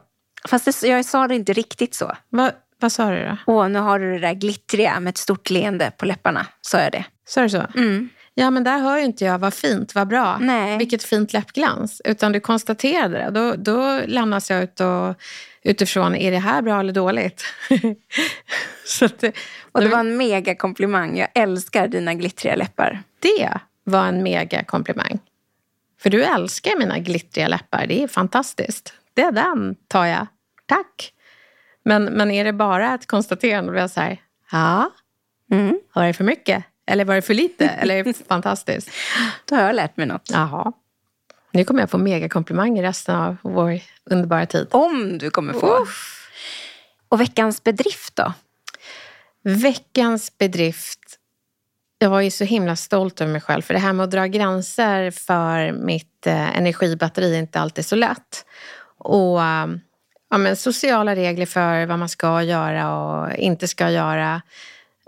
Fast 0.49 0.81
det, 0.81 0.89
jag 0.89 1.05
sa 1.05 1.29
det 1.29 1.35
inte 1.35 1.53
riktigt 1.53 1.95
så. 1.95 2.17
Va, 2.31 2.53
vad 2.81 2.93
sa 2.93 3.11
du 3.11 3.25
då? 3.25 3.37
Åh, 3.47 3.69
nu 3.69 3.79
har 3.79 3.99
du 3.99 4.13
det 4.13 4.19
där 4.19 4.35
glittriga 4.35 5.01
med 5.01 5.11
ett 5.11 5.19
stort 5.19 5.51
leende 5.51 5.93
på 5.97 6.07
läpparna. 6.07 6.47
Sa 6.61 6.81
jag 6.81 6.93
det? 6.93 7.05
Sa 7.27 7.43
du 7.43 7.49
så? 7.49 7.67
Mm. 7.75 8.09
Ja, 8.35 8.51
men 8.51 8.65
där 8.65 8.79
hör 8.79 8.99
ju 8.99 9.05
inte 9.05 9.25
jag 9.25 9.39
vad 9.39 9.55
fint, 9.55 9.95
vad 9.95 10.09
bra. 10.09 10.39
Nej. 10.41 10.79
Vilket 10.79 11.03
fint 11.03 11.33
läppglans. 11.33 12.03
Utan 12.05 12.33
du 12.33 12.41
konstaterade 12.41 13.19
det. 13.19 13.31
Då, 13.31 13.55
då 13.57 14.01
lämnas 14.07 14.51
jag 14.51 14.63
ut 14.63 14.81
och, 14.81 15.17
utifrån, 15.63 16.15
är 16.15 16.31
det 16.31 16.39
här 16.39 16.63
bra 16.63 16.81
eller 16.81 16.93
dåligt? 16.93 17.45
så 18.87 19.09
det, 19.19 19.33
och 19.73 19.81
det 19.81 19.89
var 19.89 20.01
en 20.01 20.17
mega 20.17 20.55
komplimang. 20.55 21.19
Jag 21.19 21.29
älskar 21.35 21.89
dina 21.89 22.15
glittriga 22.15 22.57
läppar. 22.57 23.03
Det 23.19 23.59
var 23.85 24.07
en 24.07 24.23
mega 24.23 24.65
komplimang. 24.65 25.19
För 26.01 26.11
du 26.11 26.25
älskar 26.25 26.79
mina 26.79 26.99
glittriga 26.99 27.49
läppar. 27.49 27.87
Det 27.87 28.03
är 28.03 28.09
fantastiskt 28.09 28.95
det 29.15 29.23
är 29.23 29.33
den 29.33 29.77
tar 29.89 30.05
jag. 30.05 30.27
Tack. 30.67 31.13
Men, 31.85 32.05
men 32.05 32.31
är 32.31 32.45
det 32.45 32.53
bara 32.53 32.95
ett 32.95 33.07
konstaterande 33.07 33.73
och 33.73 33.79
jag 33.79 33.91
säger 33.91 34.21
ja, 34.53 34.91
mm. 35.53 35.81
var 35.95 36.07
det 36.07 36.13
för 36.13 36.25
mycket? 36.25 36.65
Eller 36.87 37.05
var 37.05 37.15
det 37.15 37.23
för 37.23 37.35
lite? 37.35 37.69
Eller 37.69 37.95
är 37.95 38.05
det 38.05 38.27
fantastiskt? 38.29 38.91
Då 39.45 39.57
har 39.57 39.63
jag 39.63 39.77
lärt 39.77 39.97
mig 39.97 40.07
något. 40.07 40.31
Jaha. 40.33 40.73
Nu 41.51 41.65
kommer 41.65 41.81
jag 41.81 41.91
få 41.91 41.99
megakomplimanger 41.99 42.83
resten 42.83 43.15
av 43.17 43.37
vår 43.43 43.81
underbara 44.05 44.47
tid. 44.47 44.67
Om 44.71 45.19
du 45.19 45.31
kommer 45.31 45.53
få. 45.53 45.83
Uff. 45.83 46.31
Och 47.09 47.21
veckans 47.21 47.65
bedrift 47.65 48.17
då? 48.17 48.33
Veckans 49.45 50.39
bedrift. 50.39 51.19
Jag 51.99 52.11
var 52.11 52.21
ju 52.21 52.31
så 52.31 52.45
himla 52.45 52.77
stolt 52.77 53.21
över 53.21 53.33
mig 53.33 53.41
själv. 53.41 53.63
För 53.63 53.75
det 53.75 53.81
här 53.81 53.93
med 53.93 54.05
att 54.05 54.11
dra 54.11 54.27
gränser 54.27 55.11
för 55.11 55.73
mitt 55.73 56.27
eh, 56.27 56.57
energibatteri 56.57 57.35
är 57.35 57.39
inte 57.39 57.61
alltid 57.61 57.87
så 57.87 57.97
lätt. 57.97 58.45
Och 59.05 59.39
um, 59.39 59.81
ja, 60.31 60.39
men 60.39 60.57
sociala 60.57 61.15
regler 61.15 61.47
för 61.47 61.87
vad 61.87 61.99
man 61.99 62.09
ska 62.09 62.43
göra 62.43 62.97
och 62.97 63.37
inte 63.37 63.69
ska 63.69 63.91
göra. 63.91 64.43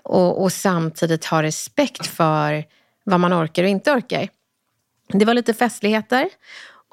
Och, 0.04 0.42
och 0.42 0.52
samtidigt 0.52 1.24
ha 1.24 1.42
respekt 1.42 2.06
för 2.06 2.64
vad 3.04 3.20
man 3.20 3.44
orkar 3.44 3.62
och 3.62 3.68
inte 3.68 3.92
orkar. 3.92 4.28
Det 5.08 5.24
var 5.24 5.34
lite 5.34 5.54
festligheter 5.54 6.28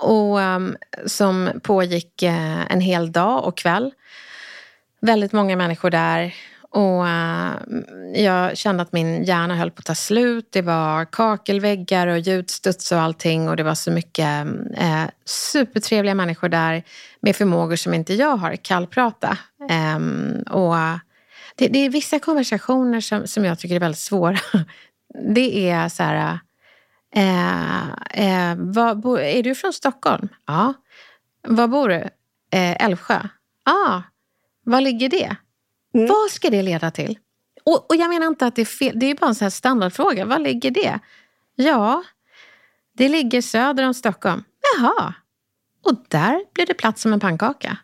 och, 0.01 0.39
um, 0.39 0.77
som 1.05 1.50
pågick 1.63 2.24
uh, 2.24 2.72
en 2.72 2.81
hel 2.81 3.12
dag 3.12 3.46
och 3.46 3.58
kväll. 3.58 3.91
Väldigt 5.01 5.31
många 5.31 5.55
människor 5.55 5.89
där. 5.89 6.34
Och 6.73 7.03
uh, 7.03 7.53
Jag 8.15 8.57
kände 8.57 8.83
att 8.83 8.93
min 8.93 9.23
hjärna 9.23 9.55
höll 9.55 9.71
på 9.71 9.79
att 9.79 9.85
ta 9.85 9.95
slut. 9.95 10.47
Det 10.51 10.61
var 10.61 11.05
kakelväggar 11.05 12.07
och 12.07 12.19
ljudstuds 12.19 12.91
och 12.91 12.99
allting. 12.99 13.49
Och 13.49 13.55
det 13.55 13.63
var 13.63 13.75
så 13.75 13.91
mycket 13.91 14.45
uh, 14.81 15.05
supertrevliga 15.25 16.15
människor 16.15 16.49
där 16.49 16.83
med 17.19 17.35
förmågor 17.35 17.75
som 17.75 17.93
inte 17.93 18.13
jag 18.13 18.37
har. 18.37 18.55
Kallprata. 18.55 19.37
Um, 19.95 20.43
och 20.49 20.75
det, 21.55 21.67
det, 21.67 21.79
är 21.79 21.89
vissa 21.89 22.19
konversationer 22.19 23.01
som, 23.01 23.27
som 23.27 23.45
jag 23.45 23.59
tycker 23.59 23.75
är 23.75 23.79
väldigt 23.79 23.99
svåra. 23.99 24.39
Det 25.33 25.69
är 25.69 25.89
så 25.89 26.03
här 26.03 26.39
Uh, 27.17 27.89
eh, 28.13 28.51
eh 28.51 28.55
var, 28.57 29.19
är 29.19 29.43
du 29.43 29.55
från 29.55 29.73
Stockholm? 29.73 30.29
Ja. 30.47 30.73
Var 31.47 31.67
bor 31.67 31.89
du? 31.89 32.09
Älvsjö? 32.51 33.19
Ja. 33.65 33.71
Ah, 33.71 34.01
var 34.63 34.81
ligger 34.81 35.09
det? 35.09 35.35
Mm. 35.93 36.07
Vad 36.07 36.31
ska 36.31 36.50
det 36.50 36.62
leda 36.62 36.91
till? 36.91 37.19
Och, 37.63 37.89
och, 37.89 37.95
jag 37.95 38.10
menar 38.10 38.27
inte 38.27 38.45
att 38.45 38.55
det 38.55 38.62
är 38.62 38.65
fel. 38.65 39.00
Det 39.00 39.05
är 39.05 39.15
bara 39.15 39.27
en 39.27 39.36
sån 39.36 39.51
standardfråga. 39.51 40.25
Var 40.25 40.39
ligger 40.39 40.71
det? 40.71 41.00
Ja, 41.55 42.03
det 42.93 43.10
ligger 43.10 43.41
söder 43.41 43.88
om 43.88 43.93
Stockholm. 43.93 44.43
Jaha. 44.77 45.13
Och 45.86 46.05
där 46.07 46.53
blir 46.53 46.65
det 46.65 46.74
plats 46.74 47.01
som 47.01 47.13
en 47.13 47.19
pannkaka. 47.19 47.77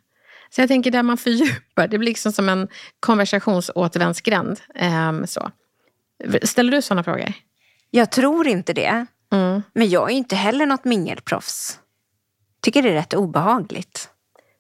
Så 0.50 0.62
jag 0.62 0.68
tänker 0.68 0.92
där 0.92 1.04
man 1.04 1.18
fördjupar, 1.18 1.88
det 1.88 1.98
blir 1.98 2.10
liksom 2.10 2.32
som 2.32 2.50
en 2.50 2.68
konversationsåtervändsgränd. 3.00 4.60
Eh, 4.76 5.24
så. 5.26 5.52
Ställer 6.44 6.72
du 6.72 6.82
sådana 6.82 7.04
frågor? 7.04 7.34
Jag 7.92 8.12
tror 8.12 8.48
inte 8.48 8.74
det. 8.74 9.06
Mm. 9.32 9.62
Men 9.74 9.90
jag 9.90 10.12
är 10.12 10.16
inte 10.16 10.36
heller 10.36 10.66
något 10.66 10.86
mingelproffs. 10.86 11.80
Tycker 12.62 12.84
det 12.84 12.90
är 12.90 12.94
rätt 12.94 13.14
obehagligt. 13.14 14.10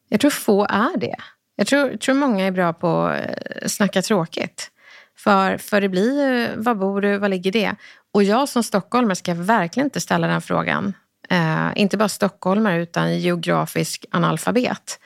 Jag 0.09 0.19
tror 0.19 0.31
få 0.31 0.65
är 0.69 0.97
det. 0.97 1.15
Jag 1.59 1.67
tror, 1.67 1.97
tror 1.97 2.15
många 2.15 2.45
är 2.45 2.51
bra 2.51 2.73
på 2.73 3.05
att 3.05 3.19
eh, 3.19 3.67
snacka 3.67 4.01
tråkigt. 4.01 4.71
För, 5.17 5.57
för 5.57 5.81
det 5.81 5.89
blir 5.89 6.29
ju, 6.29 6.61
var 6.61 6.75
bor 6.75 7.01
du, 7.01 7.17
var 7.17 7.29
ligger 7.29 7.51
det? 7.51 7.75
Och 8.13 8.23
jag 8.23 8.49
som 8.49 8.63
stockholmare 8.63 9.15
ska 9.15 9.33
verkligen 9.33 9.87
inte 9.87 10.01
ställa 10.01 10.27
den 10.27 10.41
frågan. 10.41 10.93
Eh, 11.29 11.67
inte 11.75 11.97
bara 11.97 12.09
stockholmare 12.09 12.81
utan 12.81 13.19
geografisk 13.19 14.05
analfabet. 14.11 14.99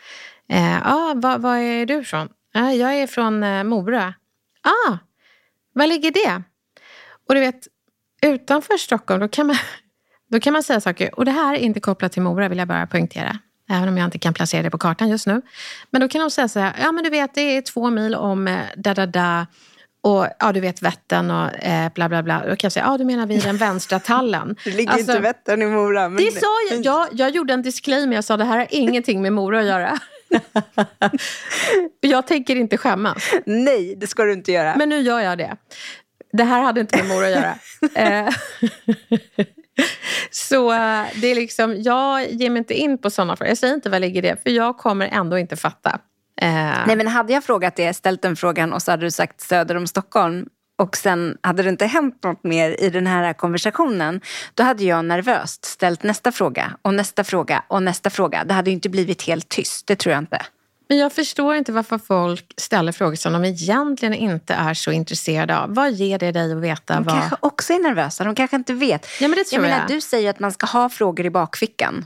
Eh, 0.50 0.88
ah, 0.88 1.13
vad, 1.15 1.41
vad 1.41 1.58
är 1.58 1.86
du 1.86 1.93
ifrån? 2.01 2.29
Eh, 2.55 2.72
jag 2.72 2.93
är 2.96 3.08
från 3.08 3.43
eh, 3.43 3.63
Mora. 3.63 4.13
Ah, 4.62 4.98
var 5.74 5.88
ligger 5.88 6.12
det? 6.12 6.43
Och 7.27 7.36
du 7.36 7.41
vet, 7.41 7.67
utanför 8.22 8.77
Stockholm 8.77 9.20
då 9.20 9.27
kan, 9.27 9.48
man, 9.48 9.55
då 10.31 10.39
kan 10.39 10.53
man 10.53 10.63
säga 10.63 10.81
saker. 10.81 11.15
Och 11.20 11.25
det 11.25 11.31
här 11.31 11.53
är 11.53 11.60
inte 11.60 11.79
kopplat 11.79 12.12
till 12.12 12.22
Mora 12.22 12.50
vill 12.50 12.58
jag 12.58 12.67
bara 12.67 12.88
poängtera. 12.88 13.39
Även 13.71 13.89
om 13.89 13.97
jag 13.97 14.07
inte 14.07 14.19
kan 14.19 14.33
placera 14.33 14.63
det 14.63 14.69
på 14.69 14.77
kartan 14.77 15.09
just 15.09 15.27
nu. 15.27 15.41
Men 15.91 16.01
då 16.01 16.07
kan 16.07 16.21
de 16.21 16.31
säga 16.31 16.47
så 16.47 16.59
här, 16.59 16.75
ja 16.79 16.91
men 16.91 17.03
du 17.03 17.09
vet 17.09 17.33
det 17.33 17.57
är 17.57 17.61
två 17.61 17.89
mil 17.89 18.15
om 18.15 18.47
eh, 18.47 18.59
da 18.75 18.93
da 18.93 19.05
da. 19.05 19.47
Och 20.03 20.27
ja, 20.39 20.51
du 20.51 20.59
vet 20.59 20.81
Vättern 20.81 21.31
och 21.31 21.63
eh, 21.63 21.91
bla 21.93 22.09
bla 22.09 22.23
bla. 22.23 22.39
Då 22.39 22.47
kan 22.47 22.57
jag 22.61 22.71
säga, 22.71 22.85
ja 22.85 22.97
du 22.97 23.05
menar 23.05 23.25
vid 23.25 23.43
den 23.43 23.57
vänstra 23.57 23.99
tallen. 23.99 24.55
det 24.63 24.71
ligger 24.71 24.91
alltså, 24.91 25.11
inte 25.11 25.21
Vättern 25.21 25.61
i 25.61 25.65
Mora. 25.65 26.09
Men... 26.09 26.23
Det 26.23 26.31
sa 26.31 26.47
jag, 26.71 26.85
jag. 26.85 27.07
Jag 27.11 27.29
gjorde 27.29 27.53
en 27.53 27.61
disclaimer, 27.61 28.15
jag 28.15 28.23
sa 28.23 28.37
det 28.37 28.45
här 28.45 28.57
har 28.57 28.67
ingenting 28.69 29.21
med 29.21 29.33
Mora 29.33 29.59
att 29.59 29.65
göra. 29.65 29.99
jag 31.99 32.27
tänker 32.27 32.55
inte 32.55 32.77
skämmas. 32.77 33.31
Nej, 33.45 33.95
det 33.95 34.07
ska 34.07 34.23
du 34.23 34.33
inte 34.33 34.51
göra. 34.51 34.75
Men 34.75 34.89
nu 34.89 34.99
gör 34.99 35.19
jag 35.19 35.37
det. 35.37 35.57
Det 36.33 36.43
här 36.43 36.61
hade 36.61 36.81
inte 36.81 36.97
med 36.97 37.07
mor 37.07 37.23
att 37.23 37.31
göra. 37.31 37.55
Så 40.31 40.71
eh, 40.71 41.05
det 41.21 41.27
är 41.27 41.35
liksom, 41.35 41.81
jag 41.81 42.31
ger 42.31 42.50
mig 42.50 42.57
inte 42.57 42.73
in 42.73 42.97
på 42.97 43.09
sådana 43.09 43.35
frågor. 43.35 43.50
Jag 43.50 43.57
säger 43.57 43.73
inte 43.73 43.89
vad 43.89 44.01
ligger 44.01 44.21
det, 44.21 44.43
för 44.43 44.50
jag 44.50 44.77
kommer 44.77 45.07
ändå 45.07 45.38
inte 45.38 45.55
fatta. 45.55 46.00
Eh. 46.41 46.85
Nej 46.88 46.95
men 46.95 47.07
hade 47.07 47.33
jag 47.33 47.43
frågat 47.43 47.75
det, 47.75 47.93
ställt 47.93 48.21
den 48.21 48.35
frågan 48.35 48.73
och 48.73 48.81
så 48.81 48.91
hade 48.91 49.05
du 49.05 49.11
sagt 49.11 49.41
söder 49.41 49.77
om 49.77 49.88
Stockholm 49.88 50.45
och 50.81 50.97
sen 50.97 51.38
hade 51.41 51.63
det 51.63 51.69
inte 51.69 51.85
hänt 51.85 52.23
något 52.23 52.43
mer 52.43 52.83
i 52.83 52.89
den 52.89 53.07
här 53.07 53.33
konversationen, 53.33 54.21
då 54.53 54.63
hade 54.63 54.83
jag 54.83 55.05
nervöst 55.05 55.65
ställt 55.65 56.03
nästa 56.03 56.31
fråga 56.31 56.71
och 56.81 56.93
nästa 56.93 57.23
fråga 57.23 57.63
och 57.67 57.83
nästa 57.83 58.09
fråga. 58.09 58.43
Det 58.43 58.53
hade 58.53 58.69
ju 58.69 58.73
inte 58.73 58.89
blivit 58.89 59.21
helt 59.21 59.50
tyst, 59.50 59.88
det 59.88 59.95
tror 59.95 60.13
jag 60.13 60.21
inte. 60.21 60.41
Men 60.91 60.98
jag 60.98 61.13
förstår 61.13 61.55
inte 61.55 61.71
varför 61.71 61.98
folk 61.98 62.53
ställer 62.57 62.91
frågor 62.91 63.15
som 63.15 63.33
de 63.33 63.45
egentligen 63.45 64.13
inte 64.13 64.53
är 64.53 64.74
så 64.74 64.91
intresserade 64.91 65.60
av. 65.60 65.75
Vad 65.75 65.91
ger 65.91 66.19
det 66.19 66.31
dig 66.31 66.51
att 66.51 66.57
veta? 66.57 66.93
De 66.93 67.03
vad... 67.03 67.19
kanske 67.19 67.36
också 67.39 67.74
är 67.74 67.79
nervösa. 67.79 68.24
De 68.24 68.36
kanske 68.36 68.55
inte 68.55 68.74
vet. 68.74 69.07
Ja, 69.21 69.27
men 69.27 69.38
det 69.38 69.43
tror 69.43 69.63
jag. 69.63 69.71
jag. 69.71 69.75
Menar, 69.75 69.88
du 69.88 70.01
säger 70.01 70.29
att 70.29 70.39
man 70.39 70.51
ska 70.51 70.65
ha 70.65 70.89
frågor 70.89 71.25
i 71.25 71.29
bakfickan. 71.29 72.05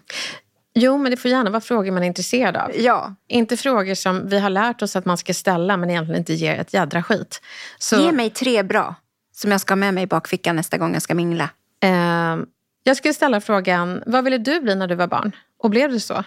Jo, 0.74 0.98
men 0.98 1.12
det 1.12 1.18
får 1.18 1.32
gärna 1.32 1.50
vara 1.50 1.62
frågor 1.62 1.92
man 1.92 2.04
är 2.04 2.08
intresserad 2.08 2.58
av. 2.58 2.72
Ja. 2.76 3.16
Inte 3.28 3.58
frågor 3.58 3.96
som 3.96 4.30
vi 4.30 4.40
har 4.40 4.50
lärt 4.50 4.82
oss 4.82 4.96
att 4.96 5.06
man 5.06 5.18
ska 5.18 5.34
ställa 5.34 5.78
men 5.78 5.90
egentligen 5.90 6.20
inte 6.20 6.34
ger 6.34 6.56
ett 6.56 6.74
jädra 6.74 7.04
skit. 7.04 7.42
Så... 7.80 8.02
Ge 8.02 8.12
mig 8.12 8.30
tre 8.30 8.64
bra 8.64 8.96
som 9.36 9.52
jag 9.52 9.62
ska 9.62 9.72
ha 9.72 9.76
med 9.76 9.94
mig 9.94 10.04
i 10.04 10.08
bakfickan 10.08 10.56
nästa 10.56 10.78
gång 10.78 10.94
jag 10.94 11.02
ska 11.02 11.16
mingla. 11.16 11.50
Uh, 11.86 12.44
jag 12.84 12.98
skulle 12.98 13.14
ställa 13.14 13.42
frågan, 13.42 14.04
vad 14.06 14.24
ville 14.24 14.38
du 14.38 14.60
bli 14.60 14.76
när 14.76 14.88
du 14.88 14.96
var 14.96 15.08
barn? 15.08 15.32
Och 15.60 15.70
blev 15.70 15.92
du 15.92 16.00
så? 16.00 16.24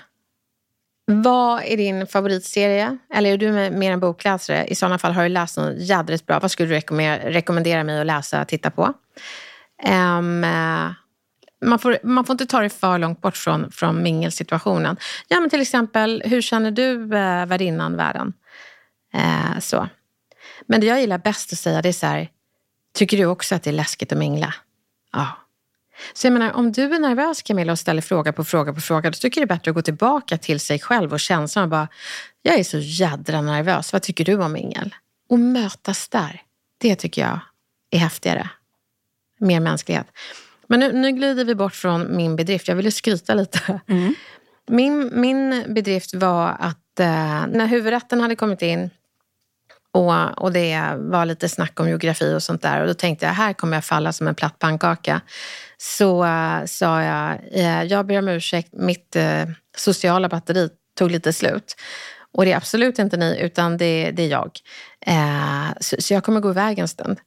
Vad 1.11 1.63
är 1.65 1.77
din 1.77 2.07
favoritserie? 2.07 2.99
Eller 3.15 3.33
är 3.33 3.37
du 3.37 3.53
mer 3.71 3.93
en 3.93 4.01
bokläsare? 4.01 4.67
I 4.67 4.75
sådana 4.75 4.99
fall 4.99 5.13
har 5.13 5.23
du 5.23 5.29
läst 5.29 5.57
något 5.57 5.79
jädrigt 5.79 6.27
bra. 6.27 6.39
Vad 6.39 6.51
skulle 6.51 6.75
du 6.75 6.81
rekommendera 7.31 7.85
mig 7.85 8.01
att 8.01 8.07
läsa 8.07 8.41
och 8.41 8.49
titta 8.49 8.71
på? 8.71 8.95
Um, 9.89 10.41
man, 11.65 11.79
får, 11.79 11.99
man 12.03 12.25
får 12.25 12.35
inte 12.35 12.47
ta 12.47 12.61
det 12.61 12.71
för 12.71 12.99
långt 12.99 13.21
bort 13.21 13.37
från, 13.37 13.71
från 13.73 14.03
mingelsituationen. 14.03 14.97
Ja, 15.29 15.41
men 15.41 15.51
till 15.51 15.61
exempel, 15.61 16.23
hur 16.27 16.43
känner 16.43 16.71
du 16.71 16.93
uh, 16.93 17.47
värdinnan 17.47 17.97
världen? 17.97 18.33
Uh, 19.15 19.59
så. 19.61 19.89
Men 20.67 20.81
det 20.81 20.87
jag 20.87 21.01
gillar 21.01 21.19
bäst 21.19 21.53
att 21.53 21.59
säga 21.59 21.83
det 21.83 21.89
är 21.89 21.93
så 21.93 22.07
här, 22.07 22.29
tycker 22.95 23.17
du 23.17 23.27
också 23.27 23.55
att 23.55 23.63
det 23.63 23.71
är 23.71 23.75
läskigt 23.75 24.13
att 24.13 24.19
mingla? 24.19 24.55
Ja. 25.13 25.27
Så 26.13 26.27
jag 26.27 26.33
menar, 26.33 26.53
om 26.53 26.73
du 26.73 26.95
är 26.95 26.99
nervös 26.99 27.43
Camilla 27.43 27.73
och 27.73 27.79
ställer 27.79 28.03
fråga 28.03 28.33
på 28.33 28.45
fråga 28.45 28.73
på 28.73 28.81
fråga, 28.81 29.11
då 29.11 29.15
tycker 29.15 29.41
jag 29.41 29.49
det 29.49 29.55
är 29.55 29.57
bättre 29.57 29.71
att 29.71 29.75
gå 29.75 29.83
tillbaka 29.83 30.39
till 30.39 30.61
sig 30.61 30.79
själv 30.79 31.13
och 31.13 31.21
känslan 31.21 31.63
och 31.63 31.71
bara, 31.71 31.89
jag 32.43 32.59
är 32.59 32.65
så 32.65 32.79
jädra 32.79 33.41
nervös, 33.41 33.93
vad 33.93 34.03
tycker 34.03 34.25
du 34.25 34.35
om 34.35 34.53
mingel? 34.53 34.95
Och 35.29 35.39
mötas 35.39 36.09
där, 36.09 36.43
det 36.79 36.97
tycker 36.97 37.23
jag 37.23 37.41
är 37.91 37.99
häftigare. 37.99 38.51
Mer 39.41 39.61
mänsklighet. 39.61 40.07
Men 40.67 40.81
nu, 40.81 40.93
nu 40.93 41.13
glider 41.13 41.45
vi 41.45 41.55
bort 41.55 41.75
från 41.75 42.17
min 42.17 42.37
bedrift. 42.37 42.69
Jag 42.69 42.77
ville 42.77 42.91
skryta 42.91 43.35
lite. 43.35 43.81
Mm. 43.89 44.15
Min, 44.67 45.11
min 45.21 45.65
bedrift 45.75 46.15
var 46.15 46.57
att 46.61 47.01
eh, 47.01 47.07
när 47.49 47.67
huvudrätten 47.67 48.21
hade 48.21 48.37
kommit 48.37 48.63
in 48.63 48.91
och, 49.93 50.43
och 50.43 50.53
det 50.53 50.95
var 50.97 51.27
lite 51.27 51.49
snack 51.49 51.81
om 51.81 51.89
geografi 51.89 52.35
och 52.35 52.43
sånt 52.43 52.63
där. 52.63 52.81
Och 52.81 52.87
då 52.87 52.95
tänkte 52.95 53.27
jag, 53.27 53.33
här 53.33 53.53
kommer 53.53 53.77
jag 53.77 53.85
falla 53.85 54.13
som 54.13 54.29
en 54.29 54.35
platt 54.35 54.59
pannkaka. 54.59 55.21
Så 55.77 56.25
uh, 56.25 56.65
sa 56.67 57.03
jag, 57.03 57.39
uh, 57.57 57.85
jag 57.85 58.07
ber 58.07 58.19
om 58.19 58.29
ursäkt, 58.29 58.73
mitt 58.73 59.17
uh, 59.17 59.55
sociala 59.77 60.29
batteri 60.29 60.69
tog 60.99 61.11
lite 61.11 61.33
slut. 61.33 61.77
Och 62.33 62.45
det 62.45 62.53
är 62.53 62.57
absolut 62.57 62.99
inte 62.99 63.17
ni, 63.17 63.41
utan 63.41 63.77
det, 63.77 64.11
det 64.11 64.23
är 64.23 64.29
jag. 64.29 64.51
Så, 65.81 65.97
så, 65.99 66.15
jag 66.15 66.25
kommer 66.25 66.41
gå 66.41 66.51
iväg 66.51 66.79
en 66.79 66.89
stund. 66.89 67.21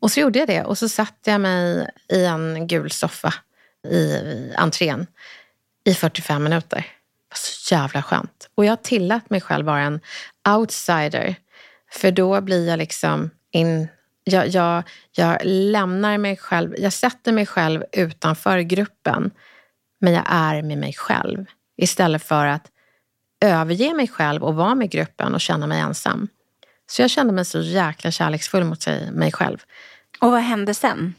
Och 0.00 0.10
så 0.10 0.20
gjorde 0.20 0.38
jag 0.38 0.48
det. 0.48 0.64
Och 0.64 0.78
så 0.78 0.88
satte 0.88 1.30
jag 1.30 1.40
mig 1.40 1.90
i 2.08 2.24
en 2.24 2.66
gul 2.66 2.90
soffa 2.90 3.34
i, 3.88 3.96
i 3.96 4.54
entrén 4.56 5.06
i 5.84 5.94
45 5.94 6.42
minuter. 6.42 6.76
Det 6.76 7.30
var 7.30 7.36
så 7.36 7.74
jävla 7.74 8.02
skönt. 8.02 8.48
Och 8.54 8.64
jag 8.64 8.82
tillät 8.82 9.30
mig 9.30 9.40
själv 9.40 9.66
vara 9.66 9.80
en 9.80 10.00
outsider 10.48 11.36
för 11.92 12.10
då 12.10 12.40
blir 12.40 12.68
jag 12.68 12.78
liksom 12.78 13.30
in... 13.50 13.88
Jag, 14.24 14.48
jag, 14.48 14.82
jag 15.12 15.38
lämnar 15.44 16.18
mig 16.18 16.36
själv, 16.36 16.74
jag 16.78 16.92
sätter 16.92 17.32
mig 17.32 17.46
själv 17.46 17.84
utanför 17.92 18.58
gruppen. 18.58 19.30
Men 20.00 20.12
jag 20.12 20.24
är 20.26 20.62
med 20.62 20.78
mig 20.78 20.92
själv. 20.92 21.44
Istället 21.76 22.22
för 22.22 22.46
att 22.46 22.70
överge 23.40 23.94
mig 23.94 24.08
själv 24.08 24.44
och 24.44 24.54
vara 24.54 24.74
med 24.74 24.90
gruppen 24.90 25.34
och 25.34 25.40
känna 25.40 25.66
mig 25.66 25.80
ensam. 25.80 26.28
Så 26.90 27.02
jag 27.02 27.10
kände 27.10 27.32
mig 27.32 27.44
så 27.44 27.60
jäkla 27.60 28.10
kärleksfull 28.10 28.64
mot 28.64 28.86
mig 29.12 29.32
själv. 29.32 29.58
Och 30.20 30.30
vad 30.30 30.40
hände 30.40 30.74
sen? 30.74 31.14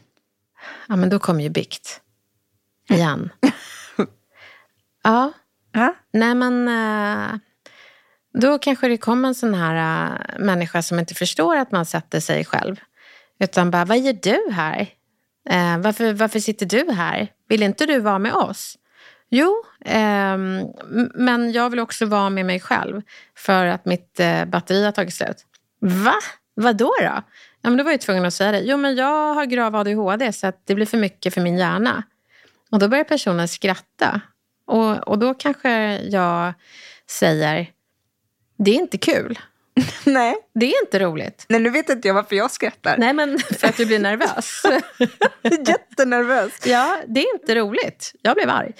Ja, 0.88 0.96
men 0.96 1.08
då 1.08 1.18
kom 1.18 1.40
ju 1.40 1.48
bikt. 1.48 2.00
Igen. 2.88 3.30
Ja. 5.04 5.32
Ja. 5.72 5.94
Nej, 6.12 6.34
men 6.34 6.68
eh, 6.68 7.38
då 8.32 8.58
kanske 8.58 8.88
det 8.88 8.96
kommer 8.96 9.28
en 9.28 9.34
sån 9.34 9.54
här 9.54 10.06
äh, 10.10 10.44
människa 10.44 10.82
som 10.82 10.98
inte 10.98 11.14
förstår 11.14 11.56
att 11.56 11.72
man 11.72 11.86
sätter 11.86 12.20
sig 12.20 12.44
själv. 12.44 12.76
Utan 13.40 13.70
bara, 13.70 13.84
vad 13.84 13.98
gör 13.98 14.18
du 14.22 14.52
här? 14.52 14.80
Eh, 15.50 15.78
varför, 15.78 16.12
varför 16.12 16.38
sitter 16.38 16.66
du 16.66 16.92
här? 16.92 17.28
Vill 17.48 17.62
inte 17.62 17.86
du 17.86 18.00
vara 18.00 18.18
med 18.18 18.34
oss? 18.34 18.78
Jo, 19.30 19.64
ehm, 19.84 20.66
men 21.14 21.52
jag 21.52 21.70
vill 21.70 21.80
också 21.80 22.06
vara 22.06 22.30
med 22.30 22.46
mig 22.46 22.60
själv 22.60 23.02
för 23.36 23.66
att 23.66 23.84
mitt 23.84 24.20
eh, 24.20 24.44
batteri 24.44 24.84
har 24.84 24.92
tagit 24.92 25.14
slut. 25.14 25.46
Va? 25.80 26.14
Vad 26.54 26.76
då 26.76 26.94
då? 27.00 27.22
Ja, 27.60 27.70
men 27.70 27.76
då 27.76 27.84
var 27.84 27.90
jag 27.90 28.00
tvungen 28.00 28.24
att 28.24 28.34
säga 28.34 28.52
det. 28.52 28.60
Jo, 28.60 28.76
men 28.76 28.96
jag 28.96 29.34
har 29.34 29.44
grav 29.44 29.76
ADHD 29.76 30.32
så 30.32 30.46
att 30.46 30.66
det 30.66 30.74
blir 30.74 30.86
för 30.86 30.98
mycket 30.98 31.34
för 31.34 31.40
min 31.40 31.58
hjärna. 31.58 32.02
Och 32.70 32.78
då 32.78 32.88
börjar 32.88 33.04
personen 33.04 33.48
skratta. 33.48 34.20
Och, 34.66 35.08
och 35.08 35.18
då 35.18 35.34
kanske 35.34 35.98
jag 35.98 36.54
säger, 37.10 37.70
det 38.64 38.70
är 38.70 38.74
inte 38.74 38.98
kul. 38.98 39.38
Nej. 40.04 40.36
Det 40.54 40.66
är 40.66 40.84
inte 40.84 40.98
roligt. 40.98 41.44
Nej, 41.48 41.60
nu 41.60 41.70
vet 41.70 41.88
inte 41.88 42.08
jag 42.08 42.14
varför 42.14 42.36
jag 42.36 42.50
skrattar. 42.50 42.96
Nej, 42.98 43.12
men 43.12 43.38
för 43.58 43.68
att 43.68 43.76
du 43.76 43.86
blir 43.86 43.98
nervös. 43.98 44.62
Jättenervös. 45.68 46.66
ja, 46.66 46.98
det 47.06 47.20
är 47.20 47.34
inte 47.34 47.54
roligt. 47.54 48.14
Jag 48.22 48.34
blev 48.34 48.50
arg. 48.50 48.72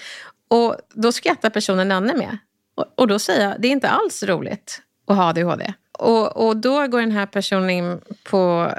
Och 0.47 0.75
då 0.93 1.11
skrattar 1.11 1.49
personen 1.49 1.91
ännu 1.91 2.17
mer. 2.17 2.37
Och, 2.75 2.85
och 2.95 3.07
då 3.07 3.19
säger 3.19 3.49
jag, 3.49 3.61
det 3.61 3.67
är 3.67 3.71
inte 3.71 3.89
alls 3.89 4.23
roligt 4.23 4.81
att 5.07 5.15
ha 5.15 5.29
ADHD. 5.29 5.73
Och, 5.99 6.47
och 6.47 6.57
då 6.57 6.87
går 6.87 6.99
den 6.99 7.11
här 7.11 7.25
personen 7.25 7.69
in 7.69 8.01
på 8.23 8.71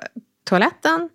toaletten, 0.44 1.08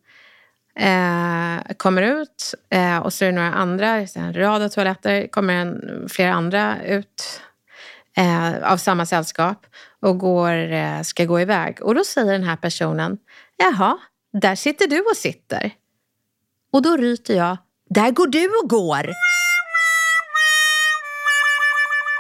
eh, 0.76 1.76
kommer 1.78 2.02
ut 2.02 2.54
eh, 2.70 2.98
och 2.98 3.14
så 3.14 3.26
är 3.26 3.30
det 3.30 3.36
några 3.36 3.54
andra, 3.54 4.08
en 4.16 4.34
rad 4.34 4.62
av 4.62 4.70
toaletter, 4.70 5.28
kommer 5.28 5.54
en, 5.54 6.06
flera 6.10 6.34
andra 6.34 6.84
ut 6.86 7.42
eh, 8.20 8.72
av 8.72 8.78
samma 8.78 9.06
sällskap 9.06 9.66
och 10.02 10.18
går, 10.18 10.72
eh, 10.72 11.02
ska 11.02 11.26
gå 11.26 11.42
iväg. 11.42 11.82
Och 11.82 11.96
då 11.96 12.04
säger 12.04 12.32
den 12.32 12.44
här 12.44 12.56
personen, 12.56 13.18
jaha, 13.58 13.98
där 14.42 14.56
sitter 14.56 14.88
du 14.88 15.00
och 15.00 15.18
sitter. 15.18 15.72
Och 16.74 16.82
då 16.82 16.98
ryter 16.98 17.36
jag, 17.36 17.58
där 17.90 18.12
går 18.12 18.28
du 18.28 18.48
och 18.64 18.70
går. 18.70 19.10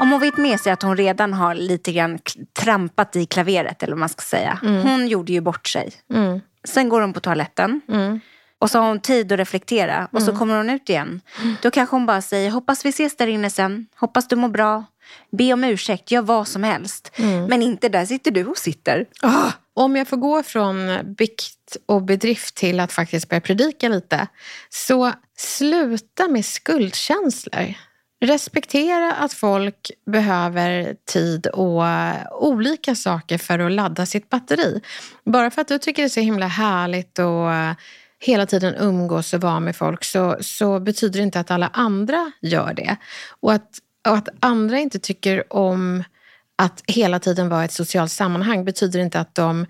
Om 0.01 0.11
hon 0.11 0.19
vet 0.19 0.37
med 0.37 0.59
sig 0.59 0.71
att 0.71 0.81
hon 0.81 0.97
redan 0.97 1.33
har 1.33 1.55
lite 1.55 1.91
grann 1.91 2.19
trampat 2.59 3.15
i 3.15 3.25
klaveret, 3.25 3.83
eller 3.83 3.93
vad 3.93 3.99
man 3.99 4.09
ska 4.09 4.21
säga. 4.21 4.59
Hon 4.61 5.07
gjorde 5.07 5.33
ju 5.33 5.41
bort 5.41 5.67
sig. 5.67 5.91
Mm. 6.13 6.41
Sen 6.63 6.89
går 6.89 7.01
hon 7.01 7.13
på 7.13 7.19
toaletten. 7.19 7.81
Mm. 7.89 8.19
Och 8.59 8.71
så 8.71 8.79
har 8.79 8.87
hon 8.87 8.99
tid 8.99 9.31
att 9.31 9.39
reflektera. 9.39 10.07
Och 10.11 10.21
så 10.21 10.35
kommer 10.35 10.57
hon 10.57 10.69
ut 10.69 10.89
igen. 10.89 11.21
Då 11.61 11.71
kanske 11.71 11.95
hon 11.95 12.05
bara 12.05 12.21
säger, 12.21 12.51
hoppas 12.51 12.85
vi 12.85 12.89
ses 12.89 13.17
där 13.17 13.27
inne 13.27 13.49
sen. 13.49 13.87
Hoppas 13.95 14.27
du 14.27 14.35
mår 14.35 14.49
bra. 14.49 14.85
Be 15.31 15.53
om 15.53 15.63
ursäkt, 15.63 16.11
gör 16.11 16.21
vad 16.21 16.47
som 16.47 16.63
helst. 16.63 17.11
Men 17.49 17.61
inte 17.61 17.89
där 17.89 18.05
sitter 18.05 18.31
du 18.31 18.45
och 18.45 18.57
sitter. 18.57 19.05
Ah, 19.21 19.51
om 19.73 19.95
jag 19.95 20.07
får 20.07 20.17
gå 20.17 20.43
från 20.43 20.77
bikt 21.17 21.77
och 21.85 22.03
bedrift 22.03 22.55
till 22.55 22.79
att 22.79 22.91
faktiskt 22.91 23.29
börja 23.29 23.41
predika 23.41 23.89
lite. 23.89 24.27
Så 24.69 25.11
sluta 25.37 26.27
med 26.27 26.45
skuldkänslor. 26.45 27.73
Respektera 28.21 29.13
att 29.13 29.33
folk 29.33 29.91
behöver 30.05 30.95
tid 31.05 31.47
och 31.47 31.83
olika 32.31 32.95
saker 32.95 33.37
för 33.37 33.59
att 33.59 33.71
ladda 33.71 34.05
sitt 34.05 34.29
batteri. 34.29 34.81
Bara 35.25 35.51
för 35.51 35.61
att 35.61 35.67
du 35.67 35.77
tycker 35.77 36.01
det 36.01 36.07
är 36.07 36.09
så 36.09 36.19
himla 36.19 36.47
härligt 36.47 37.19
och 37.19 37.75
hela 38.19 38.45
tiden 38.45 38.75
umgås 38.75 39.33
och 39.33 39.41
vara 39.41 39.59
med 39.59 39.75
folk 39.75 40.03
så, 40.03 40.37
så 40.41 40.79
betyder 40.79 41.19
det 41.19 41.23
inte 41.23 41.39
att 41.39 41.51
alla 41.51 41.67
andra 41.73 42.31
gör 42.41 42.73
det. 42.73 42.97
Och 43.39 43.53
att, 43.53 43.69
och 44.07 44.17
att 44.17 44.29
andra 44.39 44.79
inte 44.79 44.99
tycker 44.99 45.53
om 45.53 46.03
att 46.55 46.83
hela 46.87 47.19
tiden 47.19 47.49
vara 47.49 47.61
i 47.61 47.65
ett 47.65 47.71
socialt 47.71 48.11
sammanhang 48.11 48.65
betyder 48.65 48.99
inte 48.99 49.19
att 49.19 49.35
de 49.35 49.65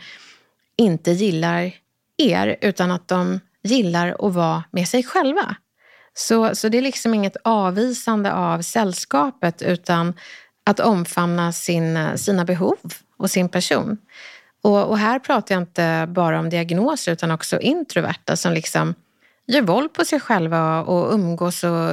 inte 0.77 1.11
gillar 1.11 1.71
er 2.17 2.57
utan 2.61 2.91
att 2.91 3.07
de 3.07 3.39
gillar 3.63 4.27
att 4.27 4.33
vara 4.33 4.63
med 4.71 4.87
sig 4.87 5.03
själva. 5.03 5.55
Så, 6.13 6.55
så 6.55 6.69
det 6.69 6.77
är 6.77 6.81
liksom 6.81 7.13
inget 7.13 7.37
avvisande 7.43 8.33
av 8.33 8.61
sällskapet 8.61 9.61
utan 9.61 10.13
att 10.63 10.79
omfamna 10.79 11.51
sin, 11.51 12.17
sina 12.17 12.45
behov 12.45 12.77
och 13.17 13.31
sin 13.31 13.49
person. 13.49 13.97
Och, 14.61 14.89
och 14.89 14.97
här 14.97 15.19
pratar 15.19 15.55
jag 15.55 15.61
inte 15.61 16.07
bara 16.09 16.39
om 16.39 16.49
diagnoser 16.49 17.11
utan 17.11 17.31
också 17.31 17.59
introverta 17.59 18.35
som 18.35 18.53
liksom 18.53 18.95
gör 19.49 19.61
våld 19.61 19.93
på 19.93 20.05
sig 20.05 20.19
själva 20.19 20.81
och 20.81 21.13
umgås 21.13 21.63
och 21.63 21.89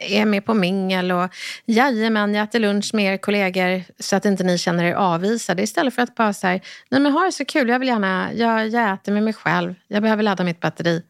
är 0.00 0.24
med 0.24 0.44
på 0.44 0.54
mingel 0.54 1.12
och 1.12 1.30
jajamän, 1.66 2.34
jag 2.34 2.44
äter 2.44 2.58
lunch 2.58 2.90
med 2.94 3.14
er 3.14 3.16
kollegor 3.16 3.84
så 3.98 4.16
att 4.16 4.24
inte 4.24 4.44
ni 4.44 4.58
känner 4.58 4.84
er 4.84 4.94
avvisade 4.94 5.62
istället 5.62 5.94
för 5.94 6.02
att 6.02 6.14
bara 6.14 6.32
säga 6.32 6.60
nej 6.90 7.00
men 7.00 7.12
ha 7.12 7.24
det 7.24 7.32
så 7.32 7.44
kul, 7.44 7.68
jag 7.68 7.78
vill 7.78 7.88
gärna, 7.88 8.32
jag, 8.32 8.68
jag 8.68 8.92
äter 8.92 9.12
med 9.12 9.22
mig 9.22 9.32
själv, 9.32 9.74
jag 9.88 10.02
behöver 10.02 10.22
ladda 10.22 10.44
mitt 10.44 10.60
batteri. 10.60 11.02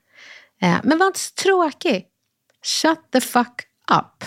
Eh, 0.63 0.77
men 0.83 0.99
var 0.99 1.07
inte 1.07 1.21
så 1.21 1.35
tråkig. 1.35 2.07
Shut 2.63 3.11
the 3.13 3.21
fuck 3.21 3.63
up. 3.93 4.25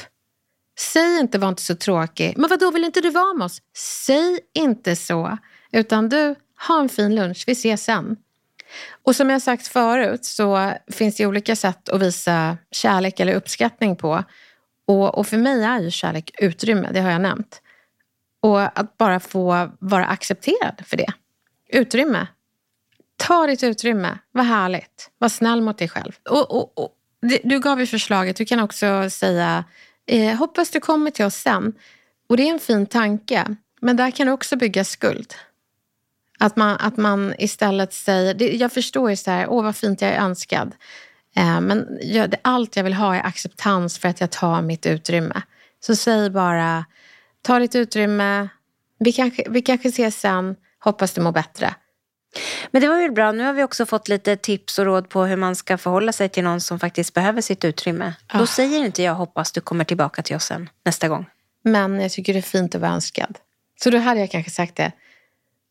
Säg 0.80 1.20
inte 1.20 1.38
var 1.38 1.50
inte 1.50 1.62
så 1.62 1.76
tråkig. 1.76 2.34
Men 2.38 2.50
vad 2.50 2.60
då 2.60 2.72
vill 2.72 2.84
inte 2.84 3.02
du 3.02 3.10
vara 3.10 3.34
med 3.34 3.46
oss? 3.46 3.62
Säg 4.06 4.40
inte 4.54 4.96
så. 4.96 5.38
Utan 5.72 6.10
du, 6.10 6.36
ha 6.68 6.80
en 6.80 6.90
fin 6.90 7.16
lunch, 7.16 7.44
vi 7.48 7.52
ses 7.52 7.84
sen. 7.84 8.18
Och 9.04 9.16
som 9.16 9.30
jag 9.30 9.42
sagt 9.42 9.68
förut 9.68 10.26
så 10.26 10.74
finns 10.92 11.16
det 11.16 11.26
olika 11.26 11.56
sätt 11.56 11.90
att 11.90 12.02
visa 12.02 12.58
kärlek 12.72 13.20
eller 13.20 13.34
uppskattning 13.34 13.96
på. 13.96 14.24
Och, 14.88 15.18
och 15.18 15.28
för 15.28 15.38
mig 15.38 15.64
är 15.64 15.80
ju 15.80 15.92
kärlek 15.92 16.32
utrymme, 16.38 16.90
det 16.94 17.00
har 17.00 17.12
jag 17.12 17.22
nämnt. 17.22 17.62
Och 18.42 18.80
att 18.80 18.98
bara 18.98 19.20
få 19.20 19.72
vara 19.80 20.06
accepterad 20.06 20.82
för 20.86 20.98
det. 20.98 21.14
Utrymme. 21.70 22.28
Ta 23.18 23.48
ditt 23.48 23.64
utrymme, 23.64 24.18
vad 24.32 24.46
härligt. 24.46 25.10
Var 25.18 25.30
snäll 25.30 25.62
mot 25.62 25.78
dig 25.78 25.90
själv. 25.90 26.12
Och, 26.30 26.52
och, 26.52 26.80
och, 26.80 26.90
du 27.44 27.60
gav 27.60 27.80
ju 27.80 27.86
förslaget, 27.86 28.36
du 28.36 28.46
kan 28.46 28.60
också 28.60 29.10
säga 29.10 29.64
eh, 30.06 30.36
hoppas 30.36 30.70
du 30.70 30.80
kommer 30.80 31.12
till 31.12 31.26
oss 31.26 31.36
sen. 31.36 31.74
Och 32.30 32.38
det 32.38 32.44
är 32.44 32.54
en 32.54 32.60
fin 32.60 32.86
tanke, 32.86 33.56
men 33.82 33.98
där 33.98 34.12
kan 34.12 34.28
du 34.28 34.34
också 34.34 34.56
bygga 34.56 34.84
skuld. 34.84 35.34
Att 36.44 36.56
man, 36.56 36.78
att 36.80 36.98
man 36.98 37.34
istället 37.38 37.94
säger, 37.94 38.34
det, 38.34 38.56
jag 38.56 38.72
förstår 38.72 39.10
ju 39.10 39.16
så 39.16 39.32
här, 39.32 39.48
åh 39.50 39.64
vad 39.64 39.76
fint 39.76 40.02
jag 40.02 40.12
är 40.12 40.22
önskad. 40.22 40.76
Eh, 41.36 41.62
men 41.62 42.00
jag, 42.02 42.30
det, 42.30 42.38
allt 42.42 42.76
jag 42.76 42.84
vill 42.84 42.94
ha 42.94 43.16
är 43.16 43.26
acceptans 43.26 43.98
för 43.98 44.10
att 44.10 44.22
jag 44.22 44.32
tar 44.32 44.62
mitt 44.62 44.86
utrymme. 44.86 45.42
Så 45.80 45.96
säg 45.96 46.30
bara, 46.30 46.86
ta 47.42 47.60
ditt 47.60 47.76
utrymme, 47.76 48.50
vi 49.00 49.12
kanske, 49.12 49.46
vi 49.50 49.62
kanske 49.62 49.90
ses 49.90 50.20
sen, 50.20 50.56
hoppas 50.80 51.14
du 51.14 51.22
mår 51.22 51.32
bättre. 51.32 51.76
Men 52.72 52.82
det 52.82 52.88
var 52.88 53.02
väl 53.02 53.12
bra. 53.12 53.32
Nu 53.32 53.44
har 53.44 53.54
vi 53.54 53.64
också 53.64 53.86
fått 53.86 54.08
lite 54.08 54.36
tips 54.36 54.80
och 54.80 54.86
råd 54.86 55.10
på 55.10 55.26
hur 55.26 55.36
man 55.36 55.56
ska 55.56 55.78
förhålla 55.78 56.12
sig 56.12 56.30
till 56.30 56.44
någon 56.44 56.62
som 56.62 56.80
faktiskt 56.80 57.14
behöver 57.14 57.42
sitt 57.42 57.66
utrymme. 57.66 58.14
Ah. 58.28 58.38
Då 58.38 58.48
säger 58.48 58.86
inte 58.86 59.04
jag 59.04 59.16
hoppas 59.16 59.52
du 59.52 59.62
kommer 59.62 59.84
tillbaka 59.84 60.22
till 60.22 60.36
oss 60.36 60.46
sen 60.46 60.70
nästa 60.86 61.08
gång. 61.08 61.26
Men 61.64 62.00
jag 62.00 62.12
tycker 62.12 62.34
det 62.34 62.40
är 62.40 62.42
fint 62.42 62.76
att 62.76 62.82
vara 62.82 62.92
önskad. 62.92 63.38
Så 63.84 63.90
då 63.90 63.98
hade 63.98 64.20
jag 64.20 64.32
kanske 64.32 64.52
sagt 64.52 64.76
det. 64.76 64.92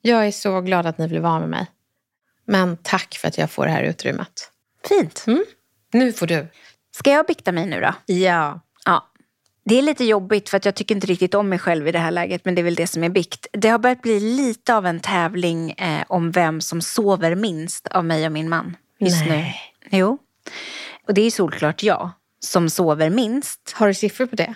Jag 0.02 0.26
är 0.26 0.30
så 0.30 0.60
glad 0.60 0.86
att 0.86 0.98
ni 0.98 1.08
vill 1.08 1.20
vara 1.20 1.40
med 1.40 1.48
mig. 1.48 1.66
Men 2.44 2.76
tack 2.76 3.14
för 3.14 3.28
att 3.28 3.38
jag 3.38 3.50
får 3.50 3.66
det 3.66 3.72
här 3.72 3.82
utrymmet. 3.82 4.50
Fint. 4.88 5.24
Nu 5.92 6.12
får 6.12 6.26
du. 6.26 6.46
Ska 6.94 7.10
jag 7.10 7.26
bikta 7.26 7.52
mig 7.52 7.66
nu 7.66 7.80
då? 7.80 8.14
Ja. 8.14 8.60
Ja. 8.84 9.08
Det 9.64 9.78
är 9.78 9.82
lite 9.82 10.04
jobbigt 10.04 10.48
för 10.48 10.56
att 10.56 10.64
jag 10.64 10.74
tycker 10.74 10.94
inte 10.94 11.06
riktigt 11.06 11.34
om 11.34 11.48
mig 11.48 11.58
själv 11.58 11.88
i 11.88 11.92
det 11.92 11.98
här 11.98 12.10
läget 12.10 12.44
men 12.44 12.54
det 12.54 12.60
är 12.60 12.64
väl 12.64 12.74
det 12.74 12.86
som 12.86 13.04
är 13.04 13.08
bikt. 13.08 13.46
Det 13.52 13.68
har 13.68 13.78
börjat 13.78 14.02
bli 14.02 14.20
lite 14.20 14.74
av 14.76 14.86
en 14.86 15.00
tävling 15.00 15.70
eh, 15.70 16.04
om 16.08 16.30
vem 16.30 16.60
som 16.60 16.80
sover 16.80 17.34
minst 17.34 17.86
av 17.86 18.04
mig 18.04 18.26
och 18.26 18.32
min 18.32 18.48
man 18.48 18.76
just 18.98 19.26
Nej. 19.26 19.56
nu. 19.90 19.98
Jo. 19.98 20.18
Och 21.06 21.14
det 21.14 21.22
är 21.22 21.30
solklart 21.30 21.82
jag 21.82 22.10
som 22.40 22.70
sover 22.70 23.10
minst. 23.10 23.72
Har 23.74 23.86
du 23.86 23.94
siffror 23.94 24.26
på 24.26 24.36
det? 24.36 24.54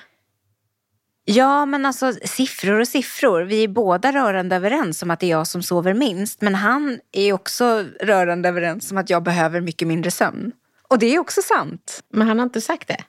Ja, 1.29 1.67
men 1.67 1.87
alltså 1.87 2.13
siffror 2.25 2.81
och 2.81 2.89
siffror. 2.89 3.43
Vi 3.43 3.65
är 3.65 3.69
båda 3.69 4.13
rörande 4.13 4.57
överens 4.57 5.03
om 5.03 5.11
att 5.11 5.21
det 5.21 5.27
är 5.27 5.31
jag 5.31 5.47
som 5.47 5.63
sover 5.63 5.95
minst. 5.95 6.41
Men 6.41 6.55
han 6.55 7.01
är 7.13 7.33
också 7.33 7.85
rörande 8.01 8.49
överens 8.49 8.91
om 8.93 8.99
att 8.99 9.11
jag 9.11 9.23
behöver 9.23 9.61
mycket 9.61 9.89
mindre 9.89 10.11
sömn. 10.11 10.53
Och 10.89 10.99
det 10.99 11.15
är 11.15 11.19
också 11.19 11.43
sant. 11.43 12.01
Men 12.13 12.29
han 12.29 12.39
har 12.39 12.45
inte 12.47 12.61
sagt 12.61 12.89
det. 12.89 13.05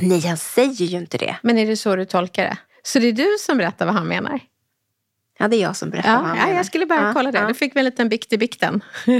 Nej, 0.00 0.26
han 0.26 0.36
säger 0.36 0.84
ju 0.86 0.98
inte 0.98 1.18
det. 1.18 1.36
Men 1.42 1.58
är 1.58 1.66
det 1.66 1.76
så 1.76 1.96
du 1.96 2.04
tolkar 2.04 2.42
det? 2.44 2.56
Så 2.82 2.98
det 2.98 3.06
är 3.06 3.12
du 3.12 3.28
som 3.40 3.58
berättar 3.58 3.86
vad 3.86 3.94
han 3.94 4.08
menar? 4.08 4.40
Ja, 5.38 5.48
det 5.48 5.56
är 5.56 5.60
jag 5.62 5.76
som 5.76 5.90
berättar 5.90 6.12
vad 6.16 6.20
Ja, 6.22 6.26
han 6.26 6.36
ja 6.36 6.42
menar. 6.44 6.56
jag 6.56 6.66
skulle 6.66 6.86
bara 6.86 7.06
Ja, 7.06 7.12
kolla 7.14 7.32
det. 7.32 7.38
ja. 7.38 7.46
Du 7.48 7.54
fick 7.54 7.76
väl 7.76 7.80
en 7.80 7.84
liten 7.84 8.08
bikt 8.08 8.32
i 8.32 8.38
bikten. 8.38 8.80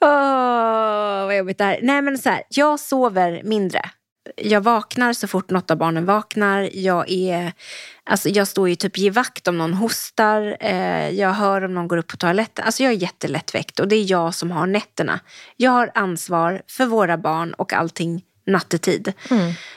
Åh, 0.00 1.24
vad 1.26 1.36
jobbigt 1.36 1.58
det 1.58 1.64
här. 1.64 1.78
Nej, 1.82 2.02
men 2.02 2.18
så 2.18 2.28
här, 2.28 2.42
jag 2.48 2.80
sover 2.80 3.42
mindre. 3.44 3.80
Jag 4.36 4.60
vaknar 4.60 5.12
så 5.12 5.28
fort 5.28 5.50
något 5.50 5.70
av 5.70 5.76
barnen 5.76 6.04
vaknar. 6.04 6.68
Jag, 6.72 7.10
är, 7.10 7.52
alltså 8.04 8.28
jag 8.28 8.48
står 8.48 8.68
ju 8.68 8.74
typ 8.74 8.98
i 8.98 9.10
vakt 9.10 9.48
om 9.48 9.58
någon 9.58 9.74
hostar. 9.74 10.56
Eh, 10.60 11.08
jag 11.10 11.32
hör 11.32 11.64
om 11.64 11.74
någon 11.74 11.88
går 11.88 11.96
upp 11.96 12.06
på 12.06 12.16
toaletten. 12.16 12.64
Alltså 12.64 12.82
jag 12.82 12.92
är 12.92 12.96
jättelättväckt 12.96 13.80
och 13.80 13.88
det 13.88 13.96
är 13.96 14.10
jag 14.10 14.34
som 14.34 14.50
har 14.50 14.66
nätterna. 14.66 15.20
Jag 15.56 15.70
har 15.70 15.90
ansvar 15.94 16.62
för 16.68 16.86
våra 16.86 17.18
barn 17.18 17.52
och 17.54 17.72
allting 17.72 18.22
nattetid. 18.46 19.12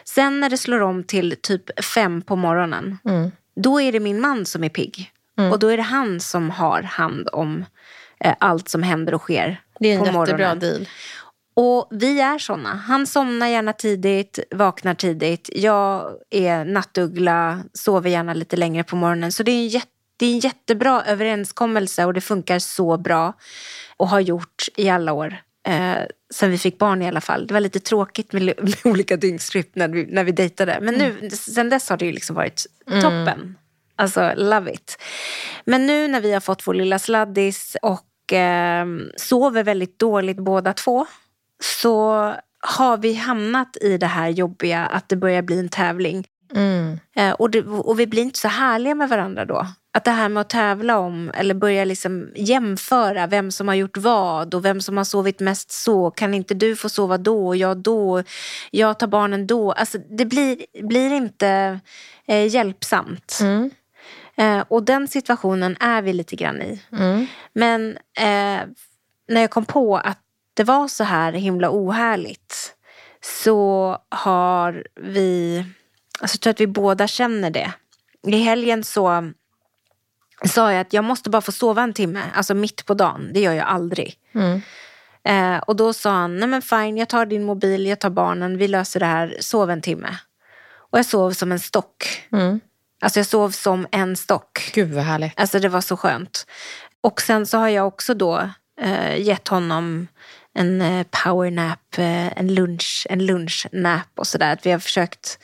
Sen 0.03 0.39
när 0.39 0.49
det 0.49 0.57
slår 0.57 0.79
om 0.81 1.03
till 1.03 1.35
typ 1.41 1.83
fem 1.85 2.21
på 2.21 2.35
morgonen, 2.35 2.97
Mm. 3.05 3.31
då 3.55 3.81
är 3.81 3.91
det 3.91 3.99
min 3.99 4.21
man 4.21 4.45
som 4.45 4.63
är 4.63 4.69
pigg. 4.69 5.11
Och 5.51 5.59
då 5.59 5.67
är 5.67 5.77
det 5.77 5.83
han 5.83 6.19
som 6.19 6.49
har 6.49 6.81
hand 6.81 7.29
om 7.33 7.65
eh, 8.19 8.33
allt 8.39 8.69
som 8.69 8.83
händer 8.83 9.13
och 9.13 9.21
sker 9.21 9.61
Det 9.79 9.87
är 9.87 9.93
en 9.93 9.99
på 9.99 10.05
jättebra 10.05 10.19
morgonen. 10.37 10.59
deal. 10.59 10.87
Och 11.57 11.87
vi 11.91 12.21
är 12.21 12.37
såna. 12.37 12.75
Han 12.75 13.07
somnar 13.07 13.47
gärna 13.47 13.73
tidigt, 13.73 14.39
vaknar 14.51 14.93
tidigt. 14.93 15.49
Jag 15.53 16.11
är 16.29 16.65
nattuggla, 16.65 17.63
sover 17.73 18.09
gärna 18.09 18.33
lite 18.33 18.57
längre 18.57 18.83
på 18.83 18.95
morgonen. 18.95 19.31
Så 19.31 19.43
det 19.43 19.51
är 19.51 19.59
en, 19.63 19.67
jätte, 19.67 19.91
det 20.17 20.25
är 20.25 20.31
en 20.31 20.39
jättebra 20.39 21.03
överenskommelse 21.05 22.05
och 22.05 22.13
det 22.13 22.21
funkar 22.21 22.59
så 22.59 22.97
bra. 22.97 23.33
Och 23.97 24.09
har 24.09 24.19
gjort 24.19 24.67
i 24.75 24.89
alla 24.89 25.13
år. 25.13 25.35
Eh, 25.67 25.97
sen 26.33 26.51
vi 26.51 26.57
fick 26.57 26.77
barn 26.77 27.01
i 27.01 27.07
alla 27.07 27.21
fall. 27.21 27.47
Det 27.47 27.53
var 27.53 27.61
lite 27.61 27.79
tråkigt 27.79 28.33
med, 28.33 28.43
med 28.61 28.75
olika 28.83 29.17
dygnsrytm 29.17 29.71
när 29.73 29.87
vi, 29.87 30.05
när 30.05 30.23
vi 30.23 30.31
dejtade. 30.31 30.79
Men 30.81 30.93
nu, 30.93 31.29
sen 31.29 31.69
dess 31.69 31.89
har 31.89 31.97
det 31.97 32.05
ju 32.05 32.11
liksom 32.11 32.35
varit 32.35 32.65
toppen. 32.85 33.57
Alltså, 33.95 34.33
love 34.35 34.73
it. 34.73 35.01
Men 35.65 35.87
nu 35.87 36.07
när 36.07 36.21
vi 36.21 36.33
har 36.33 36.39
fått 36.39 36.67
vår 36.67 36.73
lilla 36.73 36.99
sladdis 36.99 37.77
och 37.81 38.33
eh, 38.33 38.85
sover 39.17 39.63
väldigt 39.63 39.99
dåligt 39.99 40.37
båda 40.37 40.73
två 40.73 41.05
så 41.63 42.33
har 42.59 42.97
vi 42.97 43.13
hamnat 43.13 43.77
i 43.81 43.97
det 43.97 44.05
här 44.05 44.29
jobbiga 44.29 44.85
att 44.85 45.09
det 45.09 45.15
börjar 45.15 45.41
bli 45.41 45.59
en 45.59 45.69
tävling. 45.69 46.27
Mm. 46.55 46.99
Eh, 47.15 47.31
och, 47.31 47.49
det, 47.49 47.61
och 47.61 47.99
vi 47.99 48.07
blir 48.07 48.21
inte 48.21 48.39
så 48.39 48.47
härliga 48.47 48.95
med 48.95 49.09
varandra 49.09 49.45
då. 49.45 49.67
Att 49.93 50.03
det 50.03 50.11
här 50.11 50.29
med 50.29 50.41
att 50.41 50.49
tävla 50.49 50.97
om 50.97 51.31
eller 51.33 51.53
börja 51.53 51.85
liksom 51.85 52.29
jämföra 52.35 53.27
vem 53.27 53.51
som 53.51 53.67
har 53.67 53.75
gjort 53.75 53.97
vad 53.97 54.53
och 54.53 54.65
vem 54.65 54.81
som 54.81 54.97
har 54.97 55.03
sovit 55.03 55.39
mest 55.39 55.71
så. 55.71 56.11
Kan 56.11 56.33
inte 56.33 56.53
du 56.53 56.75
få 56.75 56.89
sova 56.89 57.17
då 57.17 57.47
och 57.47 57.55
jag 57.55 57.77
då? 57.77 58.23
Jag 58.71 58.99
tar 58.99 59.07
barnen 59.07 59.47
då. 59.47 59.71
Alltså 59.71 59.97
det 59.97 60.25
blir, 60.25 60.65
blir 60.83 61.13
inte 61.13 61.79
eh, 62.27 62.47
hjälpsamt. 62.47 63.39
Mm. 63.41 63.71
Eh, 64.35 64.65
och 64.67 64.83
den 64.83 65.07
situationen 65.07 65.77
är 65.79 66.01
vi 66.01 66.13
lite 66.13 66.35
grann 66.35 66.61
i. 66.61 66.81
Mm. 66.91 67.25
Men 67.53 67.97
eh, 68.17 68.67
när 69.27 69.41
jag 69.41 69.49
kom 69.49 69.65
på 69.65 69.97
att 69.97 70.19
det 70.55 70.63
var 70.63 70.87
så 70.87 71.03
här 71.03 71.31
himla 71.31 71.69
ohärligt 71.71 72.75
så 73.43 73.97
har 74.09 74.87
vi, 74.95 75.63
alltså 76.19 76.35
jag 76.35 76.41
tror 76.41 76.51
att 76.51 76.59
vi 76.59 76.67
båda 76.67 77.07
känner 77.07 77.49
det. 77.49 77.73
I 78.27 78.37
helgen 78.37 78.83
så 78.83 79.31
sa 80.45 80.71
jag 80.71 80.81
att 80.81 80.93
jag 80.93 81.03
måste 81.03 81.29
bara 81.29 81.41
få 81.41 81.51
sova 81.51 81.83
en 81.83 81.93
timme, 81.93 82.21
alltså 82.33 82.53
mitt 82.53 82.85
på 82.85 82.93
dagen. 82.93 83.29
Det 83.33 83.39
gör 83.39 83.53
jag 83.53 83.67
aldrig. 83.67 84.15
Mm. 84.33 84.61
Eh, 85.23 85.57
och 85.59 85.75
då 85.75 85.93
sa 85.93 86.11
han, 86.11 86.37
nej 86.37 86.49
men 86.49 86.61
fine, 86.61 86.97
jag 86.97 87.09
tar 87.09 87.25
din 87.25 87.43
mobil, 87.43 87.85
jag 87.85 87.99
tar 87.99 88.09
barnen, 88.09 88.57
vi 88.57 88.67
löser 88.67 88.99
det 88.99 89.05
här, 89.05 89.37
sov 89.39 89.69
en 89.69 89.81
timme. 89.81 90.17
Och 90.91 90.99
jag 90.99 91.05
sov 91.05 91.31
som 91.31 91.51
en 91.51 91.59
stock. 91.59 92.27
Mm. 92.31 92.59
Alltså 93.01 93.19
jag 93.19 93.27
sov 93.27 93.49
som 93.49 93.87
en 93.91 94.15
stock. 94.15 94.71
Gud 94.73 94.93
vad 94.93 95.03
härligt. 95.03 95.39
Alltså 95.39 95.59
det 95.59 95.69
var 95.69 95.81
så 95.81 95.97
skönt. 95.97 96.45
Och 97.01 97.21
sen 97.21 97.45
så 97.45 97.57
har 97.57 97.69
jag 97.69 97.87
också 97.87 98.13
då 98.13 98.49
eh, 98.81 99.21
gett 99.21 99.47
honom 99.47 100.07
en 100.55 100.81
eh, 100.81 101.05
powernap, 101.23 101.97
eh, 101.97 102.37
en 102.39 102.55
lunch, 102.55 103.07
en 103.09 103.25
lunchnap 103.25 104.07
och 104.15 104.27
sådär. 104.27 104.53
Att 104.53 104.65
vi 104.65 104.71
har 104.71 104.79
försökt 104.79 105.39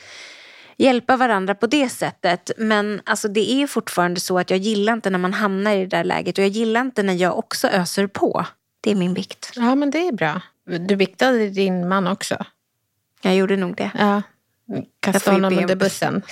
hjälpa 0.78 1.18
varandra 1.18 1.56
på 1.56 1.68
det 1.68 1.90
sättet. 1.90 2.52
Men 2.58 3.02
alltså 3.06 3.28
det 3.28 3.52
är 3.52 3.68
fortfarande 3.68 4.20
så 4.20 4.40
att 4.40 4.50
jag 4.50 4.60
gillar 4.60 4.94
inte 4.94 5.10
när 5.10 5.20
man 5.20 5.34
hamnar 5.34 5.72
i 5.72 5.80
det 5.80 5.98
där 5.98 6.04
läget. 6.04 6.38
Och 6.38 6.44
jag 6.44 6.50
gillar 6.50 6.82
inte 6.82 7.04
när 7.04 7.14
jag 7.14 7.38
också 7.38 7.68
öser 7.68 8.08
på. 8.08 8.46
Det 8.82 8.92
är 8.92 8.96
min 8.96 9.14
vikt. 9.14 9.52
Ja, 9.56 9.76
men 9.76 9.92
det 9.92 10.08
är 10.08 10.12
bra. 10.12 10.42
Du 10.80 10.96
viktade 10.96 11.50
din 11.50 11.88
man 11.88 12.08
också. 12.08 12.46
Jag 13.22 13.36
gjorde 13.36 13.58
nog 13.58 13.76
det. 13.76 13.92
Ja. 13.98 14.22
Kasta 15.00 15.32
honom 15.32 15.58
under 15.58 15.76
bussen. 15.76 16.22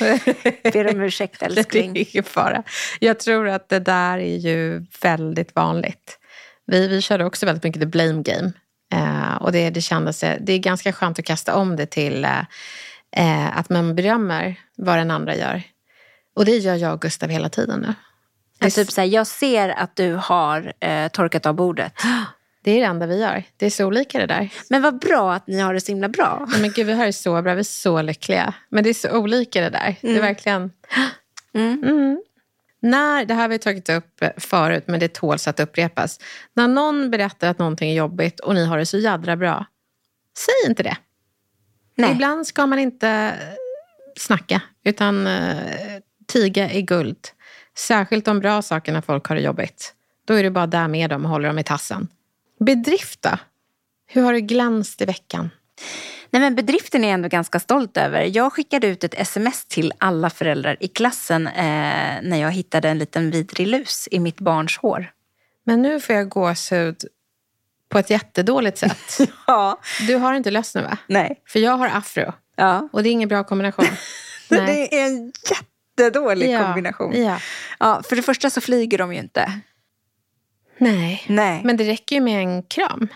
Ber 0.73 0.95
om 0.95 1.01
ursäkt 1.01 1.39
Det 1.39 1.45
älskling. 1.45 1.97
är 1.97 2.13
ingen 2.13 2.23
fara. 2.23 2.63
Jag 2.99 3.19
tror 3.19 3.47
att 3.47 3.69
det 3.69 3.79
där 3.79 4.17
är 4.17 4.37
ju 4.37 4.85
väldigt 5.01 5.55
vanligt. 5.55 6.19
Vi, 6.65 6.87
vi 6.87 7.01
körde 7.01 7.25
också 7.25 7.45
väldigt 7.45 7.63
mycket 7.63 7.81
the 7.81 7.85
blame 7.85 8.21
game. 8.23 8.51
Eh, 8.93 9.35
och 9.35 9.51
det, 9.51 9.69
det, 9.69 9.81
kändes, 9.81 10.19
det 10.19 10.53
är 10.53 10.57
ganska 10.57 10.93
skönt 10.93 11.19
att 11.19 11.25
kasta 11.25 11.55
om 11.55 11.75
det 11.75 11.85
till 11.85 12.25
eh, 12.25 12.39
eh, 13.11 13.57
att 13.57 13.69
man 13.69 13.95
berömmer 13.95 14.55
vad 14.75 14.97
den 14.97 15.11
andra 15.11 15.35
gör. 15.35 15.63
Och 16.35 16.45
det 16.45 16.57
gör 16.57 16.75
jag 16.75 16.93
och 16.93 17.01
Gustav 17.01 17.29
hela 17.29 17.49
tiden 17.49 17.79
nu. 17.79 17.87
Det 17.87 18.63
är, 18.63 18.65
Alltså, 18.65 18.81
typ 18.81 18.91
så 18.91 19.01
här, 19.01 19.07
jag 19.07 19.27
ser 19.27 19.69
att 19.69 19.95
du 19.95 20.13
har 20.13 20.73
eh, 20.79 21.07
torkat 21.07 21.45
av 21.45 21.53
bordet. 21.53 21.93
det 22.63 22.71
är 22.71 22.79
det 22.79 22.85
enda 22.85 23.05
vi 23.05 23.19
gör. 23.19 23.43
Det 23.57 23.65
är 23.65 23.69
så 23.69 23.85
olika 23.85 24.19
det 24.19 24.25
där. 24.25 24.49
Men 24.69 24.81
vad 24.81 24.99
bra 24.99 25.33
att 25.33 25.47
ni 25.47 25.59
har 25.59 25.73
det 25.73 25.81
så 25.81 25.91
himla 25.91 26.09
bra. 26.09 26.45
Nej, 26.49 26.61
men 26.61 26.71
gud, 26.71 26.87
vi 26.87 26.93
har 26.93 27.05
det 27.05 27.13
så 27.13 27.41
bra. 27.41 27.53
Vi 27.53 27.59
är 27.59 27.63
så 27.63 28.01
lyckliga. 28.01 28.53
Men 28.69 28.83
det 28.83 28.89
är 28.89 28.93
så 28.93 29.17
olika 29.17 29.61
det 29.61 29.69
där. 29.69 29.95
Det 30.01 30.17
är 30.17 30.21
verkligen... 30.21 30.71
Mm. 31.53 31.83
Mm. 31.83 32.21
När, 32.79 33.25
det 33.25 33.33
här 33.33 33.41
har 33.41 33.49
vi 33.49 33.59
tagit 33.59 33.89
upp 33.89 34.23
förut, 34.37 34.83
men 34.87 34.99
det 34.99 35.13
tåls 35.13 35.47
att 35.47 35.59
upprepas. 35.59 36.19
När 36.53 36.67
någon 36.67 37.11
berättar 37.11 37.47
att 37.47 37.59
någonting 37.59 37.91
är 37.91 37.95
jobbigt 37.95 38.39
och 38.39 38.55
ni 38.55 38.65
har 38.65 38.77
det 38.77 38.85
så 38.85 38.97
jädra 38.97 39.35
bra, 39.35 39.65
säg 40.37 40.69
inte 40.69 40.83
det. 40.83 40.97
Nej. 41.95 42.11
Ibland 42.11 42.47
ska 42.47 42.65
man 42.65 42.79
inte 42.79 43.33
snacka, 44.17 44.61
utan 44.83 45.27
uh, 45.27 45.99
tiga 46.27 46.69
är 46.69 46.81
guld. 46.81 47.27
Särskilt 47.77 48.25
de 48.25 48.39
bra 48.39 48.61
sakerna 48.61 49.01
folk 49.01 49.25
har 49.25 49.35
det 49.35 49.41
jobbigt. 49.41 49.93
Då 50.25 50.33
är 50.33 50.43
du 50.43 50.49
bara 50.49 50.67
där 50.67 50.87
med 50.87 51.09
dem 51.09 51.25
och 51.25 51.31
håller 51.31 51.47
dem 51.47 51.59
i 51.59 51.63
tassen. 51.63 52.07
Bedrift 52.59 53.21
då? 53.21 53.37
Hur 54.07 54.21
har 54.23 54.33
det 54.33 54.41
glänst 54.41 55.01
i 55.01 55.05
veckan? 55.05 55.49
Nej, 56.31 56.41
men 56.41 56.55
bedriften 56.55 57.03
är 57.03 57.07
jag 57.07 57.13
ändå 57.13 57.27
ganska 57.29 57.59
stolt 57.59 57.97
över. 57.97 58.23
Jag 58.23 58.53
skickade 58.53 58.87
ut 58.87 59.03
ett 59.03 59.13
sms 59.13 59.65
till 59.65 59.93
alla 59.97 60.29
föräldrar 60.29 60.77
i 60.79 60.87
klassen 60.87 61.47
eh, 61.47 61.63
när 62.23 62.35
jag 62.41 62.51
hittade 62.51 62.89
en 62.89 62.97
liten 62.97 63.31
vidrig 63.31 63.67
lus 63.67 64.07
i 64.11 64.19
mitt 64.19 64.39
barns 64.39 64.77
hår. 64.77 65.11
Men 65.65 65.81
nu 65.81 65.99
får 65.99 66.15
jag 66.15 66.29
gåshud 66.29 66.95
på 67.89 67.99
ett 67.99 68.09
jättedåligt 68.09 68.77
sätt. 68.77 69.17
Ja. 69.47 69.79
Du 70.07 70.15
har 70.15 70.33
inte 70.33 70.51
löst 70.51 70.75
nu 70.75 70.81
va? 70.81 70.97
Nej. 71.07 71.41
För 71.47 71.59
jag 71.59 71.77
har 71.77 71.87
afro 71.87 72.33
Ja. 72.55 72.89
och 72.91 73.03
det 73.03 73.09
är 73.09 73.11
ingen 73.11 73.29
bra 73.29 73.43
kombination. 73.43 73.85
Nej. 74.49 74.65
Det 74.65 74.99
är 74.99 75.05
en 75.07 75.31
jättedålig 75.49 76.51
Ja, 76.51 76.63
kombination. 76.65 77.23
Ja. 77.23 77.39
Ja, 77.79 78.01
för 78.09 78.15
det 78.15 78.21
första 78.21 78.49
så 78.49 78.61
flyger 78.61 78.97
de 78.97 79.13
ju 79.13 79.19
inte. 79.19 79.51
Nej. 80.77 81.23
Nej. 81.27 81.61
Men 81.63 81.77
det 81.77 81.83
räcker 81.83 82.15
ju 82.15 82.21
med 82.21 82.41
en 82.43 82.63
kram. 82.63 83.07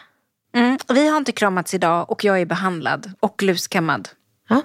Mm. 0.53 0.77
Vi 0.87 1.07
har 1.07 1.17
inte 1.17 1.31
kramats 1.31 1.73
idag 1.73 2.11
och 2.11 2.23
jag 2.23 2.41
är 2.41 2.45
behandlad 2.45 3.11
och 3.19 3.43
luskammad. 3.43 4.09
Ja. 4.49 4.61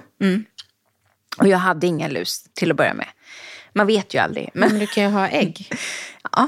Och 1.37 1.47
jag 1.47 1.57
hade 1.57 1.87
ingen 1.87 2.11
lus 2.11 2.43
till 2.53 2.71
att 2.71 2.77
börja 2.77 2.93
med. 2.93 3.07
Man 3.73 3.87
vet 3.87 4.13
ju 4.13 4.19
aldrig. 4.19 4.49
Men, 4.53 4.69
Men 4.69 4.79
du 4.79 4.87
kan 4.87 5.03
ju 5.03 5.09
ha 5.09 5.27
ägg. 5.27 5.69
ja. 6.31 6.47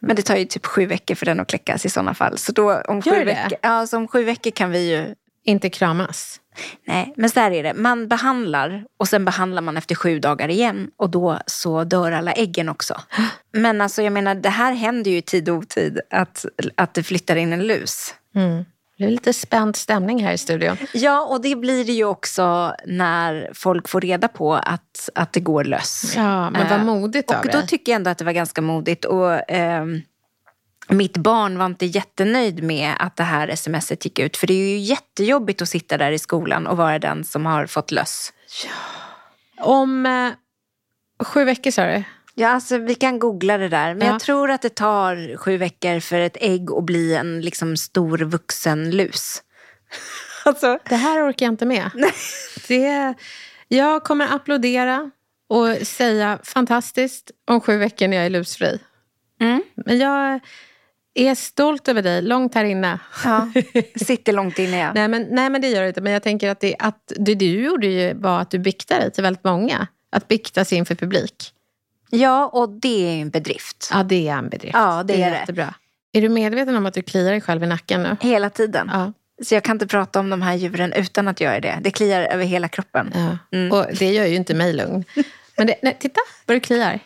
men 0.00 0.16
det 0.16 0.22
tar 0.22 0.36
ju 0.36 0.44
typ 0.44 0.66
sju 0.66 0.86
veckor 0.86 1.14
för 1.14 1.26
den 1.26 1.40
att 1.40 1.48
kläckas 1.48 1.86
i 1.86 1.90
sådana 1.90 2.14
fall. 2.14 2.38
Så 2.38 2.52
då 2.52 2.80
om 2.80 3.02
sju, 3.02 3.24
veckor, 3.24 3.58
ja, 3.62 3.86
så 3.86 3.96
om 3.96 4.08
sju 4.08 4.24
veckor 4.24 4.50
kan 4.50 4.70
vi 4.70 4.90
ju 4.90 5.14
Inte 5.44 5.70
kramas. 5.70 6.40
Nej, 6.86 7.14
men 7.16 7.30
så 7.30 7.40
här 7.40 7.50
är 7.50 7.62
det. 7.62 7.74
Man 7.74 8.08
behandlar 8.08 8.84
och 8.98 9.08
sen 9.08 9.24
behandlar 9.24 9.62
man 9.62 9.76
efter 9.76 9.94
sju 9.94 10.18
dagar 10.18 10.48
igen 10.48 10.90
och 10.96 11.10
då 11.10 11.38
så 11.46 11.84
dör 11.84 12.12
alla 12.12 12.32
äggen 12.32 12.68
också. 12.68 13.00
Men 13.52 13.80
alltså 13.80 14.02
jag 14.02 14.12
menar, 14.12 14.34
det 14.34 14.48
här 14.48 14.72
händer 14.72 15.10
ju 15.10 15.16
i 15.16 15.22
tid 15.22 15.48
och 15.48 15.56
otid 15.56 16.00
att, 16.10 16.44
att 16.74 16.94
det 16.94 17.02
flyttar 17.02 17.36
in 17.36 17.52
en 17.52 17.66
lus. 17.66 18.14
Mm. 18.34 18.64
Det 18.98 19.04
är 19.04 19.10
lite 19.10 19.32
spänd 19.32 19.76
stämning 19.76 20.24
här 20.24 20.32
i 20.32 20.38
studion. 20.38 20.76
Ja, 20.92 21.20
och 21.20 21.40
det 21.40 21.56
blir 21.56 21.84
det 21.84 21.92
ju 21.92 22.04
också 22.04 22.74
när 22.86 23.50
folk 23.54 23.88
får 23.88 24.00
reda 24.00 24.28
på 24.28 24.54
att, 24.54 25.08
att 25.14 25.32
det 25.32 25.40
går 25.40 25.64
lös. 25.64 26.12
Ja, 26.16 26.50
men 26.50 26.68
vad 26.68 26.78
Eh, 26.78 26.84
modigt 26.84 27.30
av 27.30 27.40
Och 27.40 27.48
då 27.52 27.62
tycker 27.62 27.92
jag 27.92 27.96
ändå 27.96 28.10
att 28.10 28.18
det 28.18 28.24
var 28.24 28.32
ganska 28.32 28.62
modigt. 28.62 29.04
Och, 29.04 29.50
ehm, 29.50 30.02
mitt 30.88 31.16
barn 31.16 31.58
var 31.58 31.66
inte 31.66 31.86
jättenöjd 31.86 32.62
med 32.62 32.94
att 32.98 33.16
det 33.16 33.22
här 33.22 33.56
smset 33.56 34.04
gick 34.04 34.18
ut. 34.18 34.36
För 34.36 34.46
det 34.46 34.54
är 34.54 34.68
ju 34.68 34.78
jättejobbigt 34.78 35.62
att 35.62 35.68
sitta 35.68 35.98
där 35.98 36.12
i 36.12 36.18
skolan 36.18 36.66
och 36.66 36.76
vara 36.76 36.98
den 36.98 37.24
som 37.24 37.46
har 37.46 37.66
fått 37.66 37.90
löss. 37.90 38.32
Om 39.60 40.06
eh, 40.06 40.30
sju 41.24 41.44
veckor 41.44 41.70
sa 41.70 41.84
du? 41.84 42.04
Ja, 42.34 42.48
alltså 42.48 42.78
vi 42.78 42.94
kan 42.94 43.18
googla 43.18 43.58
det 43.58 43.68
där. 43.68 43.94
Men 43.94 44.06
Ja. 44.06 44.12
jag 44.12 44.20
tror 44.20 44.50
att 44.50 44.62
det 44.62 44.74
tar 44.74 45.36
sju 45.36 45.56
veckor 45.56 46.00
för 46.00 46.18
ett 46.20 46.36
ägg 46.40 46.70
att 46.72 46.84
bli 46.84 47.14
en 47.14 47.40
liksom 47.40 47.76
stor 47.76 48.18
vuxen 48.18 48.90
lus. 48.90 49.42
alltså, 50.44 50.78
Det 50.88 50.96
här 50.96 51.28
orkar 51.30 51.46
jag 51.46 51.52
inte 51.52 51.66
med. 51.66 51.90
Det, 52.68 53.14
jag 53.68 54.04
kommer 54.04 54.34
applådera 54.34 55.10
och 55.48 55.86
säga 55.86 56.38
fantastiskt 56.44 57.30
om 57.46 57.60
sju 57.60 57.76
veckor 57.78 58.08
när 58.08 58.16
jag 58.16 58.26
är 58.26 58.30
lusfri. 58.30 58.78
mm, 59.40 59.62
Men 59.86 59.98
jag 59.98 60.40
är 61.14 61.34
stolt 61.34 61.88
över 61.88 62.02
dig, 62.02 62.22
långt 62.22 62.54
här 62.54 62.64
inne. 62.64 62.98
ja, 63.24 63.48
sitter 64.06 64.32
långt 64.32 64.58
inne. 64.58 64.78
Ja. 64.78 64.92
Nej 64.92 65.08
men, 65.08 65.26
nej, 65.30 65.50
men 65.50 65.60
det 65.60 65.68
gör 65.68 65.82
det 65.82 65.88
inte. 65.88 66.00
Men 66.00 66.12
jag 66.12 66.22
tänker 66.22 66.50
att 66.50 66.60
det, 66.60 66.76
att 66.78 67.12
det 67.16 67.34
du 67.34 67.64
gjorde 67.64 67.86
ju 67.86 68.14
var 68.14 68.40
att 68.40 68.50
du 68.50 68.58
biktade 68.58 69.00
dig 69.00 69.10
till 69.12 69.22
väldigt 69.22 69.44
många. 69.44 69.86
Att 70.10 70.28
biktas 70.28 70.72
inför 70.72 70.94
publik. 70.94 71.52
Ja, 72.16 72.46
och 72.46 72.68
det 72.68 73.06
är 73.06 73.22
en 73.22 73.30
bedrift. 73.30 73.88
Ja, 73.92 74.02
det 74.02 74.28
är 74.28 74.32
en 74.32 74.48
bedrift. 74.48 74.74
Ja, 74.74 75.02
det 75.02 75.22
är 75.22 75.30
det. 75.30 75.36
jättebra. 75.36 75.74
Är 76.12 76.22
du 76.22 76.28
medveten 76.28 76.76
om 76.76 76.86
att 76.86 76.94
du 76.94 77.02
kliar 77.02 77.30
dig 77.30 77.40
själv 77.40 77.64
i 77.64 77.66
nacken 77.66 78.02
nu? 78.02 78.16
Hela 78.20 78.50
tiden. 78.50 78.90
Ja. 78.92 79.12
Så 79.44 79.54
jag 79.54 79.62
kan 79.62 79.74
inte 79.76 79.86
prata 79.86 80.20
om 80.20 80.30
de 80.30 80.42
här 80.42 80.54
djuren 80.54 80.92
utan 80.92 81.28
att 81.28 81.40
göra 81.40 81.60
det. 81.60 81.78
Det 81.82 81.90
kliar 81.90 82.22
över 82.22 82.44
hela 82.44 82.68
kroppen. 82.68 83.12
Ja. 83.14 83.38
Mm. 83.58 83.72
Och 83.72 83.86
det 83.98 84.12
gör 84.12 84.26
ju 84.26 84.36
inte 84.36 84.54
mig 84.54 84.72
lugn. 84.72 85.04
Men 85.56 85.66
det, 85.66 85.74
nej, 85.82 85.96
titta 86.00 86.20
vad 86.46 86.56
det 86.56 86.60
kliar. 86.60 87.00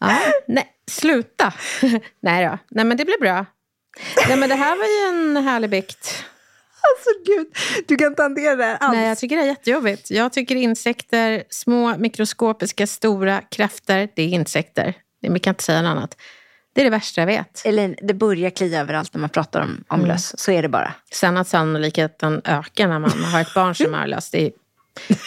Ja, 0.00 0.18
nej, 0.46 0.66
sluta. 0.90 1.52
nej 2.20 2.44
då. 2.44 2.58
Nej 2.70 2.84
men 2.84 2.96
det 2.96 3.04
blir 3.04 3.20
bra. 3.20 3.46
Nej 4.28 4.36
men 4.36 4.48
det 4.48 4.54
här 4.54 4.76
var 4.76 4.84
ju 4.84 5.18
en 5.18 5.36
härlig 5.36 5.70
bikt. 5.70 6.24
Alltså 6.90 7.10
gud, 7.26 7.46
du 7.86 7.96
kan 7.96 8.06
inte 8.06 8.22
hantera 8.22 8.56
det 8.56 8.64
här 8.64 8.76
alls. 8.80 8.94
Nej, 8.94 9.08
jag 9.08 9.18
tycker 9.18 9.36
det 9.36 9.42
är 9.42 9.46
jättejobbigt. 9.46 10.10
Jag 10.10 10.32
tycker 10.32 10.56
insekter, 10.56 11.44
små 11.50 11.96
mikroskopiska, 11.98 12.86
stora 12.86 13.40
krafter, 13.40 14.08
det 14.14 14.22
är 14.22 14.28
insekter. 14.28 14.94
Vi 15.20 15.38
kan 15.38 15.50
inte 15.50 15.64
säga 15.64 15.82
något 15.82 15.90
annat. 15.90 16.16
Det 16.74 16.80
är 16.80 16.84
det 16.84 16.90
värsta 16.90 17.20
jag 17.20 17.26
vet. 17.26 17.62
Elin, 17.64 17.96
det 18.02 18.14
börjar 18.14 18.50
klia 18.50 18.80
överallt 18.80 19.14
när 19.14 19.20
man 19.20 19.30
pratar 19.30 19.60
om, 19.60 19.84
om 19.88 20.06
löss. 20.06 20.38
Så 20.40 20.50
är 20.50 20.62
det 20.62 20.68
bara. 20.68 20.94
Sen 21.12 21.36
att 21.36 21.48
sannolikheten 21.48 22.40
ökar 22.44 22.88
när 22.88 22.98
man 22.98 23.10
har 23.10 23.40
ett 23.40 23.54
barn 23.54 23.74
som 23.74 23.94
är. 23.94 24.18
Det 24.32 24.46
är, 24.46 24.52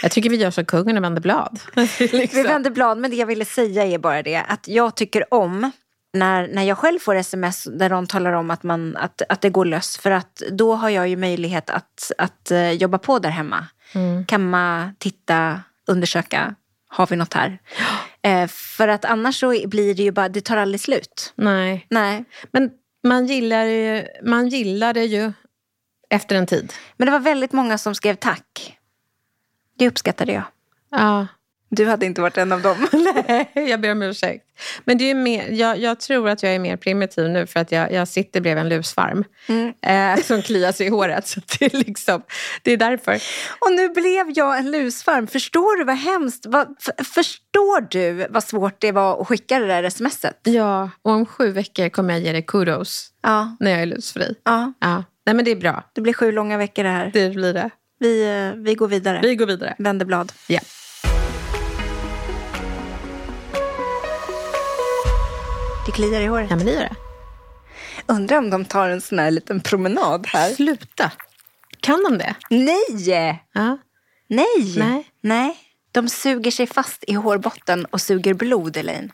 jag 0.01 0.11
tycker 0.11 0.29
vi 0.29 0.35
gör 0.35 0.51
som 0.51 0.65
kungen 0.65 0.97
och 0.97 1.03
vänder 1.03 1.21
blad. 1.21 1.59
Vi 1.99 2.43
vänder 2.43 2.69
blad, 2.69 2.97
men 2.97 3.11
det 3.11 3.17
jag 3.17 3.25
ville 3.25 3.45
säga 3.45 3.85
är 3.85 3.97
bara 3.97 4.23
det 4.23 4.35
att 4.47 4.67
jag 4.67 4.95
tycker 4.95 5.33
om 5.33 5.71
när, 6.13 6.47
när 6.47 6.63
jag 6.63 6.77
själv 6.77 6.99
får 6.99 7.15
sms 7.15 7.63
där 7.63 7.89
de 7.89 8.07
talar 8.07 8.33
om 8.33 8.51
att, 8.51 8.63
man, 8.63 8.97
att, 8.97 9.21
att 9.29 9.41
det 9.41 9.49
går 9.49 9.65
löss. 9.65 9.97
För 9.97 10.11
att 10.11 10.41
då 10.51 10.75
har 10.75 10.89
jag 10.89 11.07
ju 11.07 11.17
möjlighet 11.17 11.69
att, 11.69 12.11
att 12.17 12.51
eh, 12.51 12.71
jobba 12.71 12.97
på 12.97 13.19
där 13.19 13.29
hemma. 13.29 13.67
Kamma, 14.27 14.93
titta, 14.97 15.61
undersöka. 15.87 16.55
Har 16.87 17.07
vi 17.07 17.15
något 17.15 17.33
här? 17.33 17.59
Eh, 18.21 18.47
för 18.47 18.87
att 18.87 19.05
annars 19.05 19.39
så 19.39 19.67
blir 19.67 19.95
det 19.95 20.03
ju 20.03 20.11
bara, 20.11 20.29
det 20.29 20.41
tar 20.41 20.57
aldrig 20.57 20.81
slut. 20.81 21.33
Nej. 21.35 21.87
Nej. 21.89 22.25
Men 22.51 22.71
man 23.03 23.25
gillar, 23.25 23.63
ju, 23.65 24.05
man 24.23 24.47
gillar 24.47 24.93
det 24.93 25.03
ju 25.03 25.33
efter 26.09 26.35
en 26.35 26.45
tid. 26.45 26.73
Men 26.97 27.05
det 27.05 27.11
var 27.11 27.19
väldigt 27.19 27.51
många 27.51 27.77
som 27.77 27.95
skrev 27.95 28.15
tack. 28.15 28.77
Det 29.77 29.87
uppskattade 29.87 30.31
jag. 30.31 30.43
Ja. 30.91 31.27
Du 31.69 31.85
hade 31.85 32.05
inte 32.05 32.21
varit 32.21 32.37
en 32.37 32.51
av 32.51 32.61
dem. 32.61 32.87
Nej, 33.27 33.51
jag 33.53 33.81
ber 33.81 33.91
om 33.91 34.01
ursäkt. 34.01 34.43
Men 34.85 34.97
det 34.97 35.09
är 35.11 35.15
mer, 35.15 35.49
jag, 35.51 35.77
jag 35.79 35.99
tror 35.99 36.29
att 36.29 36.43
jag 36.43 36.55
är 36.55 36.59
mer 36.59 36.77
primitiv 36.77 37.29
nu 37.29 37.47
för 37.47 37.59
att 37.59 37.71
jag, 37.71 37.91
jag 37.91 38.07
sitter 38.07 38.41
bredvid 38.41 38.61
en 38.63 38.69
lusfarm 38.69 39.23
eh, 39.81 40.21
som 40.23 40.41
kliar 40.41 40.71
sig 40.71 40.87
i 40.87 40.89
håret. 40.89 41.27
Så 41.27 41.41
det, 41.59 41.65
är 41.73 41.77
liksom, 41.77 42.21
det 42.63 42.71
är 42.71 42.77
därför. 42.77 43.13
Och 43.59 43.71
nu 43.71 43.89
blev 43.89 44.25
jag 44.35 44.57
en 44.57 44.71
lusfarm. 44.71 45.27
Förstår 45.27 45.77
du 45.77 45.83
vad 45.83 45.95
hemskt? 45.97 46.45
Vad, 46.45 46.67
förstår 47.13 47.81
du 47.89 48.27
vad 48.29 48.43
svårt 48.43 48.81
det 48.81 48.91
var 48.91 49.21
att 49.21 49.27
skicka 49.27 49.59
det 49.59 49.67
där 49.67 49.89
smset? 49.89 50.39
Ja, 50.43 50.89
och 51.01 51.11
om 51.11 51.25
sju 51.25 51.51
veckor 51.51 51.89
kommer 51.89 52.13
jag 52.13 52.23
ge 52.23 52.31
dig 52.31 52.41
kudos 52.47 53.09
Ja. 53.23 53.57
när 53.59 53.71
jag 53.71 53.81
är 53.81 53.85
lusfri. 53.85 54.35
ja. 54.43 54.73
Ja. 54.79 55.03
Nej, 55.25 55.35
men 55.35 55.45
det 55.45 55.51
är 55.51 55.55
bra. 55.55 55.83
Det 55.93 56.01
blir 56.01 56.13
sju 56.13 56.31
långa 56.31 56.57
veckor 56.57 56.83
det 56.83 56.89
här. 56.89 57.11
Det 57.13 57.29
blir 57.29 57.53
det. 57.53 57.69
Vi, 57.99 58.23
eh, 58.47 58.63
vi 58.63 58.75
går 58.75 58.87
vidare. 58.87 59.19
Vi 59.21 59.35
går 59.35 59.45
vidare. 59.45 59.75
Vänder 59.77 60.05
blad. 60.05 60.31
Ja. 60.47 60.59
Det 65.87 65.91
kliar 65.91 66.21
i 66.21 66.25
håret. 66.25 66.49
ja, 66.49 66.55
men 66.55 66.65
det 66.65 66.71
gör 66.71 66.81
det. 66.81 66.95
Undrar 68.05 68.37
om 68.37 68.49
de 68.49 68.65
tar 68.65 68.89
en 68.89 69.01
sån 69.01 69.19
här 69.19 69.31
liten 69.31 69.61
promenad 69.61 70.27
här. 70.27 70.49
Sluta. 70.49 71.11
Kan 71.79 72.03
de 72.03 72.17
det? 72.17 72.35
Nej! 72.49 73.43
Ja. 73.53 73.77
Nej! 74.27 74.73
Nej. 74.77 75.11
Nej. 75.21 75.57
De 75.91 76.09
suger 76.09 76.51
sig 76.51 76.67
fast 76.67 77.03
i 77.07 77.13
hårbotten 77.13 77.85
och 77.85 78.01
suger 78.01 78.33
blod, 78.33 78.77
Elaine. 78.77 79.11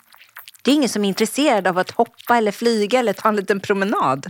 Det 0.62 0.72
är 0.72 0.76
ingen 0.76 0.90
som 0.90 1.04
är 1.06 1.08
intresserad 1.10 1.68
av 1.68 1.78
att 1.78 1.92
hoppa 1.92 2.38
eller 2.38 2.52
flyga 2.52 3.00
eller 3.00 3.14
ta 3.14 3.30
en 3.30 3.36
liten 3.36 3.60
promenad. 3.60 4.26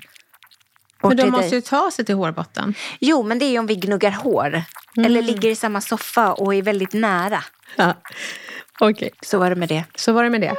Bort 1.01 1.10
Men 1.10 1.17
de 1.17 1.29
måste 1.32 1.45
dig. 1.49 1.56
ju 1.56 1.62
ta 1.62 1.91
sig 1.91 2.06
till 2.06 2.15
hårbotten. 2.15 2.73
Jo, 2.99 3.23
men 3.23 3.39
det 3.39 3.45
är 3.45 3.49
ju 3.49 3.60
om 3.60 3.67
vi 3.67 3.75
gnuggar 3.75 4.12
hår. 4.12 4.63
Eller 5.06 5.21
ligger 5.21 5.49
i 5.49 5.56
samma 5.56 5.82
soffa 5.82 6.34
och 6.34 6.56
är 6.56 6.62
väldigt 6.62 6.93
nära. 6.93 7.43
Ja. 7.75 7.93
Okej, 8.79 9.10
Så 9.21 9.38
var 9.39 9.49
det 9.49 9.56
med 9.56 9.69
det. 9.69 9.84
så 9.95 10.13
var 10.13 10.23
det 10.23 10.29
med 10.29 10.41
det. 10.41 10.56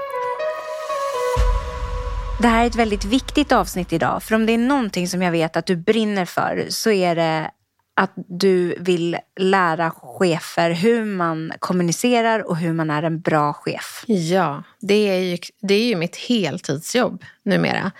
Det 2.40 2.48
här 2.48 2.62
är 2.62 2.66
ett 2.66 2.74
väldigt 2.74 3.04
viktigt 3.04 3.52
avsnitt 3.52 3.92
idag. 3.92 4.22
För 4.22 4.34
om 4.34 4.46
det 4.46 4.52
är 4.52 4.58
någonting 4.58 5.08
som 5.08 5.22
jag 5.22 5.32
vet 5.32 5.56
att 5.56 5.66
du 5.66 5.76
brinner 5.76 6.24
för 6.24 6.66
så 6.68 6.90
är 6.90 7.14
det 7.14 7.50
att 7.96 8.12
du 8.16 8.76
vill 8.78 9.16
lära 9.40 9.90
chefer 9.90 10.70
hur 10.70 11.04
man 11.04 11.52
kommunicerar 11.58 12.48
och 12.48 12.56
hur 12.56 12.72
man 12.72 12.90
är 12.90 13.02
en 13.02 13.20
bra 13.20 13.52
chef. 13.52 14.04
Ja, 14.06 14.62
det 14.80 14.94
är 14.94 15.18
ju, 15.18 15.38
det 15.62 15.74
är 15.74 15.84
ju 15.84 15.96
mitt 15.96 16.16
heltidsjobb 16.16 17.24
numera. 17.42 17.92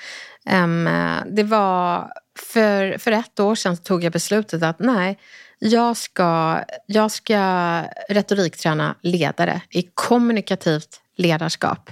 Um, 0.50 0.88
det 1.26 1.42
var 1.42 2.12
för, 2.38 2.98
för 2.98 3.12
ett 3.12 3.40
år 3.40 3.54
sedan 3.54 3.76
så 3.76 3.82
tog 3.82 4.04
jag 4.04 4.12
beslutet 4.12 4.62
att 4.62 4.78
nej, 4.78 5.18
jag 5.58 5.96
ska, 5.96 6.60
jag 6.86 7.10
ska 7.10 7.82
retorikträna 8.08 8.94
ledare 9.02 9.60
i 9.70 9.82
kommunikativt 9.94 11.00
ledarskap. 11.16 11.90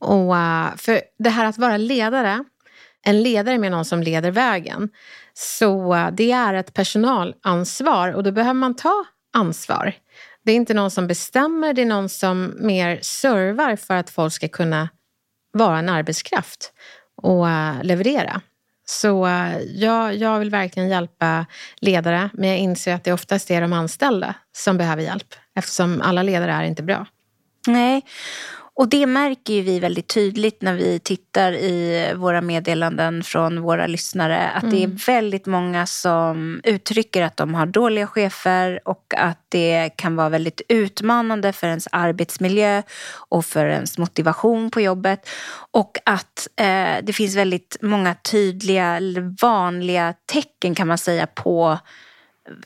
Och 0.00 0.36
eh, 0.36 0.76
för 0.76 1.00
det 1.18 1.30
här 1.30 1.44
att 1.44 1.58
vara 1.58 1.76
ledare, 1.76 2.44
en 3.02 3.22
ledare 3.22 3.58
med 3.58 3.70
någon 3.70 3.84
som 3.84 4.02
leder 4.02 4.30
vägen, 4.30 4.88
så 5.34 5.94
eh, 5.94 6.10
det 6.12 6.32
är 6.32 6.54
ett 6.54 6.74
personalansvar 6.74 8.12
och 8.12 8.22
då 8.22 8.32
behöver 8.32 8.60
man 8.60 8.76
ta 8.76 9.04
ansvar. 9.32 9.92
Det 10.44 10.52
är 10.52 10.56
inte 10.56 10.74
någon 10.74 10.90
som 10.90 11.06
bestämmer, 11.06 11.74
det 11.74 11.82
är 11.82 11.86
någon 11.86 12.08
som 12.08 12.54
mer 12.58 12.98
servar 13.02 13.76
för 13.76 13.94
att 13.94 14.10
folk 14.10 14.32
ska 14.32 14.48
kunna 14.48 14.88
vara 15.52 15.78
en 15.78 15.88
arbetskraft 15.88 16.72
och 17.22 17.48
eh, 17.48 17.82
leverera. 17.82 18.40
Så 18.88 19.28
jag, 19.74 20.16
jag 20.16 20.38
vill 20.38 20.50
verkligen 20.50 20.88
hjälpa 20.88 21.46
ledare, 21.76 22.30
men 22.32 22.48
jag 22.48 22.58
inser 22.58 22.94
att 22.94 23.04
det 23.04 23.12
oftast 23.12 23.50
är 23.50 23.60
de 23.60 23.72
anställda 23.72 24.34
som 24.52 24.78
behöver 24.78 25.02
hjälp 25.02 25.34
eftersom 25.54 26.00
alla 26.00 26.22
ledare 26.22 26.52
är 26.52 26.64
inte 26.64 26.82
bra. 26.82 27.06
Nej, 27.66 28.02
och 28.76 28.88
det 28.88 29.06
märker 29.06 29.52
ju 29.54 29.62
vi 29.62 29.80
väldigt 29.80 30.08
tydligt 30.08 30.62
när 30.62 30.74
vi 30.74 30.98
tittar 30.98 31.52
i 31.52 32.12
våra 32.16 32.40
meddelanden 32.40 33.22
från 33.22 33.62
våra 33.62 33.86
lyssnare. 33.86 34.48
Att 34.48 34.70
det 34.70 34.82
är 34.82 35.06
väldigt 35.06 35.46
många 35.46 35.86
som 35.86 36.60
uttrycker 36.64 37.22
att 37.22 37.36
de 37.36 37.54
har 37.54 37.66
dåliga 37.66 38.06
chefer 38.06 38.80
och 38.84 39.14
att 39.16 39.38
det 39.48 39.90
kan 39.96 40.16
vara 40.16 40.28
väldigt 40.28 40.60
utmanande 40.68 41.52
för 41.52 41.66
ens 41.66 41.88
arbetsmiljö 41.92 42.82
och 43.28 43.44
för 43.44 43.66
ens 43.66 43.98
motivation 43.98 44.70
på 44.70 44.80
jobbet. 44.80 45.28
Och 45.70 45.98
att 46.04 46.48
eh, 46.56 46.94
det 47.02 47.12
finns 47.12 47.36
väldigt 47.36 47.76
många 47.80 48.14
tydliga, 48.14 49.00
vanliga 49.42 50.14
tecken 50.26 50.74
kan 50.74 50.88
man 50.88 50.98
säga 50.98 51.26
på 51.26 51.78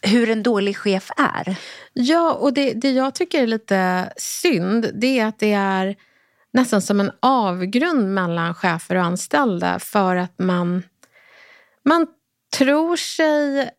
hur 0.03 0.31
en 0.31 0.43
dålig 0.43 0.77
chef 0.77 1.11
är. 1.17 1.57
Ja, 1.93 2.33
och 2.33 2.53
det, 2.53 2.73
det 2.73 2.91
jag 2.91 3.15
tycker 3.15 3.43
är 3.43 3.47
lite 3.47 4.13
synd 4.17 4.91
det 4.95 5.19
är 5.19 5.27
att 5.27 5.39
det 5.39 5.53
är 5.53 5.97
nästan 6.53 6.83
som 6.83 7.01
en 7.01 7.11
avgrund 7.21 8.15
mellan 8.15 8.55
chefer 8.55 8.97
och 8.97 9.03
anställda 9.03 9.79
för 9.79 10.17
att 10.17 10.39
man, 10.39 10.83
man 11.85 12.07
tror 12.59 12.97
sig 12.97 13.71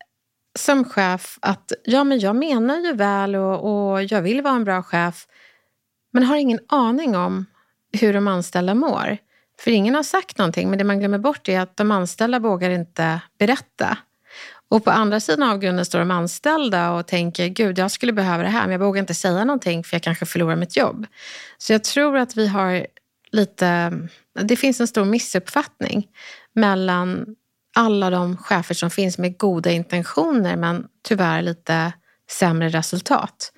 som 0.58 0.84
chef 0.84 1.38
att 1.42 1.72
ja, 1.84 2.04
men 2.04 2.18
jag 2.18 2.36
menar 2.36 2.76
ju 2.76 2.92
väl 2.92 3.36
och, 3.36 3.90
och 3.92 4.04
jag 4.04 4.22
vill 4.22 4.42
vara 4.42 4.54
en 4.54 4.64
bra 4.64 4.82
chef 4.82 5.26
men 6.12 6.22
har 6.22 6.36
ingen 6.36 6.60
aning 6.68 7.16
om 7.16 7.46
hur 7.92 8.12
de 8.12 8.28
anställda 8.28 8.74
mår. 8.74 9.18
För 9.58 9.70
ingen 9.70 9.94
har 9.94 10.02
sagt 10.02 10.38
någonting, 10.38 10.70
men 10.70 10.78
det 10.78 10.84
man 10.84 10.98
glömmer 10.98 11.18
bort 11.18 11.48
är 11.48 11.60
att 11.60 11.76
de 11.76 11.90
anställda 11.90 12.38
vågar 12.38 12.70
inte 12.70 13.20
berätta. 13.38 13.98
Och 14.72 14.84
på 14.84 14.90
andra 14.90 15.20
sidan 15.20 15.50
av 15.50 15.58
grunden 15.58 15.84
står 15.84 15.98
de 15.98 16.10
anställda 16.10 16.90
och 16.90 17.06
tänker 17.06 17.46
gud, 17.46 17.78
jag 17.78 17.90
skulle 17.90 18.12
behöva 18.12 18.42
det 18.42 18.48
här, 18.48 18.62
men 18.62 18.72
jag 18.72 18.78
vågar 18.78 19.00
inte 19.00 19.14
säga 19.14 19.44
någonting 19.44 19.84
för 19.84 19.94
jag 19.94 20.02
kanske 20.02 20.26
förlorar 20.26 20.56
mitt 20.56 20.76
jobb. 20.76 21.06
Så 21.58 21.72
jag 21.72 21.84
tror 21.84 22.16
att 22.16 22.36
vi 22.36 22.46
har 22.46 22.86
lite, 23.32 23.92
det 24.42 24.56
finns 24.56 24.80
en 24.80 24.88
stor 24.88 25.04
missuppfattning 25.04 26.08
mellan 26.52 27.26
alla 27.76 28.10
de 28.10 28.36
chefer 28.36 28.74
som 28.74 28.90
finns 28.90 29.18
med 29.18 29.38
goda 29.38 29.70
intentioner 29.70 30.56
men 30.56 30.86
tyvärr 31.02 31.42
lite 31.42 31.92
sämre 32.30 32.68
resultat. 32.68 33.52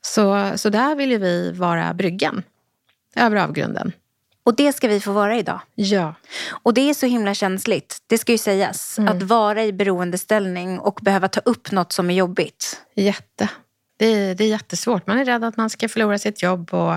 Så, 0.00 0.52
så 0.56 0.68
där 0.68 0.94
vill 0.94 1.10
ju 1.10 1.18
vi 1.18 1.52
vara 1.52 1.94
bryggan 1.94 2.42
över 3.16 3.36
avgrunden. 3.36 3.92
Och 4.46 4.56
det 4.56 4.72
ska 4.72 4.88
vi 4.88 5.00
få 5.00 5.12
vara 5.12 5.38
idag. 5.38 5.60
Ja. 5.74 6.14
Och 6.50 6.74
det 6.74 6.90
är 6.90 6.94
så 6.94 7.06
himla 7.06 7.34
känsligt, 7.34 7.98
det 8.06 8.18
ska 8.18 8.32
ju 8.32 8.38
sägas. 8.38 8.98
Att 8.98 9.22
vara 9.22 9.64
i 9.64 9.72
beroendeställning 9.72 10.78
och 10.78 10.98
behöva 11.02 11.28
ta 11.28 11.40
upp 11.44 11.72
något 11.72 11.92
som 11.92 12.10
är 12.10 12.14
jobbigt. 12.14 12.80
Jätte. 12.94 13.50
Det 13.98 14.06
är, 14.06 14.34
det 14.34 14.44
är 14.44 14.48
jättesvårt. 14.48 15.06
Man 15.06 15.18
är 15.18 15.24
rädd 15.24 15.44
att 15.44 15.56
man 15.56 15.70
ska 15.70 15.88
förlora 15.88 16.18
sitt 16.18 16.42
jobb. 16.42 16.74
Och, 16.74 16.94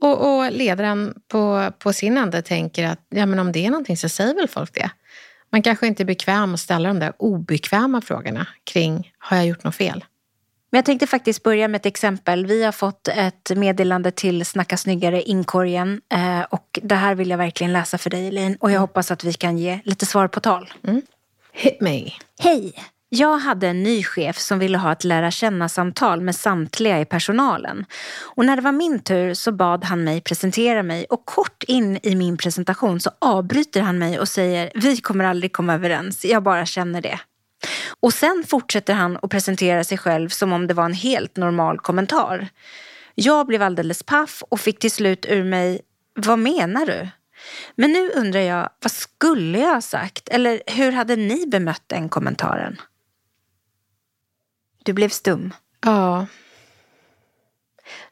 och, 0.00 0.38
och 0.38 0.52
ledaren 0.52 1.14
på, 1.28 1.72
på 1.78 1.92
sin 1.92 2.18
ände 2.18 2.42
tänker 2.42 2.86
att 2.86 3.00
ja, 3.08 3.26
men 3.26 3.38
om 3.38 3.52
det 3.52 3.66
är 3.66 3.70
någonting 3.70 3.96
så 3.96 4.08
säger 4.08 4.34
väl 4.34 4.48
folk 4.48 4.74
det. 4.74 4.90
Man 5.52 5.62
kanske 5.62 5.86
inte 5.86 6.02
är 6.02 6.04
bekväm 6.04 6.54
att 6.54 6.60
ställa 6.60 6.88
de 6.88 6.98
där 6.98 7.12
obekväma 7.18 8.00
frågorna 8.00 8.46
kring 8.64 9.12
har 9.18 9.36
jag 9.36 9.46
gjort 9.46 9.64
något 9.64 9.76
fel? 9.76 10.04
Men 10.76 10.78
jag 10.78 10.84
tänkte 10.84 11.06
faktiskt 11.06 11.42
börja 11.42 11.68
med 11.68 11.78
ett 11.78 11.86
exempel. 11.86 12.46
Vi 12.46 12.64
har 12.64 12.72
fått 12.72 13.08
ett 13.08 13.50
meddelande 13.56 14.10
till 14.10 14.44
Snacka 14.44 14.76
snyggare 14.76 15.22
inkorgen. 15.22 16.00
Eh, 16.12 16.40
och 16.40 16.78
det 16.82 16.94
här 16.94 17.14
vill 17.14 17.30
jag 17.30 17.38
verkligen 17.38 17.72
läsa 17.72 17.98
för 17.98 18.10
dig 18.10 18.28
Elin. 18.28 18.56
Och 18.60 18.70
jag 18.70 18.80
hoppas 18.80 19.10
att 19.10 19.24
vi 19.24 19.32
kan 19.32 19.58
ge 19.58 19.80
lite 19.84 20.06
svar 20.06 20.28
på 20.28 20.40
tal. 20.40 20.72
Hit 21.52 21.80
me. 21.80 22.10
Hej! 22.40 22.72
Jag 23.08 23.38
hade 23.38 23.68
en 23.68 23.82
ny 23.82 24.04
chef 24.04 24.38
som 24.38 24.58
ville 24.58 24.78
ha 24.78 24.92
ett 24.92 25.04
lära 25.04 25.30
känna-samtal 25.30 26.20
med 26.20 26.36
samtliga 26.36 27.00
i 27.00 27.04
personalen. 27.04 27.84
Och 28.36 28.44
när 28.44 28.56
det 28.56 28.62
var 28.62 28.72
min 28.72 28.98
tur 28.98 29.34
så 29.34 29.52
bad 29.52 29.84
han 29.84 30.04
mig 30.04 30.20
presentera 30.20 30.82
mig 30.82 31.04
och 31.04 31.24
kort 31.24 31.62
in 31.62 31.98
i 32.02 32.14
min 32.14 32.36
presentation 32.36 33.00
så 33.00 33.10
avbryter 33.18 33.80
han 33.80 33.98
mig 33.98 34.18
och 34.18 34.28
säger 34.28 34.70
vi 34.74 34.96
kommer 34.96 35.24
aldrig 35.24 35.52
komma 35.52 35.74
överens, 35.74 36.24
jag 36.24 36.42
bara 36.42 36.66
känner 36.66 37.00
det. 37.00 37.20
Och 38.06 38.14
sen 38.14 38.44
fortsätter 38.46 38.94
han 38.94 39.18
att 39.22 39.30
presentera 39.30 39.84
sig 39.84 39.98
själv 39.98 40.28
som 40.28 40.52
om 40.52 40.66
det 40.66 40.74
var 40.74 40.84
en 40.84 40.92
helt 40.92 41.36
normal 41.36 41.78
kommentar. 41.78 42.48
Jag 43.14 43.46
blev 43.46 43.62
alldeles 43.62 44.02
paff 44.02 44.42
och 44.48 44.60
fick 44.60 44.78
till 44.78 44.90
slut 44.90 45.26
ur 45.28 45.44
mig, 45.44 45.80
vad 46.14 46.38
menar 46.38 46.86
du? 46.86 47.08
Men 47.74 47.92
nu 47.92 48.10
undrar 48.10 48.40
jag, 48.40 48.70
vad 48.80 48.90
skulle 48.92 49.58
jag 49.58 49.74
ha 49.74 49.80
sagt? 49.80 50.28
Eller 50.28 50.62
hur 50.66 50.92
hade 50.92 51.16
ni 51.16 51.46
bemött 51.46 51.82
den 51.86 52.08
kommentaren? 52.08 52.80
Du 54.84 54.92
blev 54.92 55.08
stum. 55.08 55.54
Ja. 55.84 56.26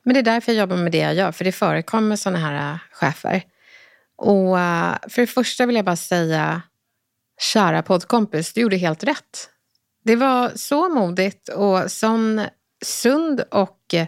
Men 0.03 0.15
det 0.15 0.21
är 0.21 0.25
därför 0.25 0.53
jag 0.53 0.61
jobbar 0.61 0.77
med 0.77 0.93
det 0.93 0.99
jag 0.99 1.15
gör, 1.15 1.33
för 1.33 1.45
det 1.45 1.53
förekommer 1.53 2.17
sådana 2.17 2.39
här 2.39 2.73
äh, 2.73 2.79
chefer. 2.93 3.43
Och 4.17 4.61
äh, 4.61 4.97
för 5.09 5.21
det 5.21 5.27
första 5.27 5.67
vill 5.67 5.77
jag 5.77 5.85
bara 5.85 5.97
säga, 5.97 6.63
kära 7.53 7.83
poddkompis, 7.83 8.53
du 8.53 8.61
gjorde 8.61 8.77
helt 8.77 9.05
rätt. 9.05 9.51
Det 10.05 10.17
var 10.17 10.53
så 10.55 10.89
modigt 10.89 11.49
och 11.49 11.91
sån 11.91 12.41
sund 12.85 13.45
och 13.51 13.95
eh, 13.95 14.07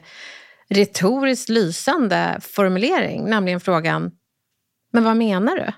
retoriskt 0.68 1.48
lysande 1.48 2.38
formulering, 2.42 3.24
nämligen 3.24 3.60
frågan, 3.60 4.10
men 4.92 5.04
vad 5.04 5.16
menar 5.16 5.56
du? 5.56 5.72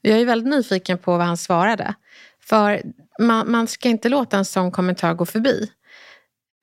Jag 0.00 0.20
är 0.20 0.24
väldigt 0.24 0.50
nyfiken 0.50 0.98
på 0.98 1.16
vad 1.16 1.26
han 1.26 1.36
svarade. 1.36 1.94
För 2.40 2.82
man, 3.20 3.50
man 3.50 3.66
ska 3.66 3.88
inte 3.88 4.08
låta 4.08 4.38
en 4.38 4.44
sån 4.44 4.72
kommentar 4.72 5.14
gå 5.14 5.26
förbi. 5.26 5.70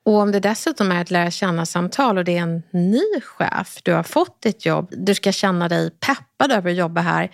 Och 0.05 0.13
om 0.13 0.31
det 0.31 0.39
dessutom 0.39 0.91
är 0.91 1.01
ett 1.01 1.11
lära 1.11 1.31
känna-samtal 1.31 2.17
och 2.17 2.23
det 2.23 2.37
är 2.37 2.41
en 2.41 2.63
ny 2.71 3.21
chef, 3.21 3.79
du 3.83 3.93
har 3.93 4.03
fått 4.03 4.41
ditt 4.41 4.65
jobb, 4.65 4.93
du 4.97 5.15
ska 5.15 5.31
känna 5.31 5.69
dig 5.69 5.91
peppad 5.91 6.51
över 6.51 6.71
att 6.71 6.77
jobba 6.77 7.01
här 7.01 7.31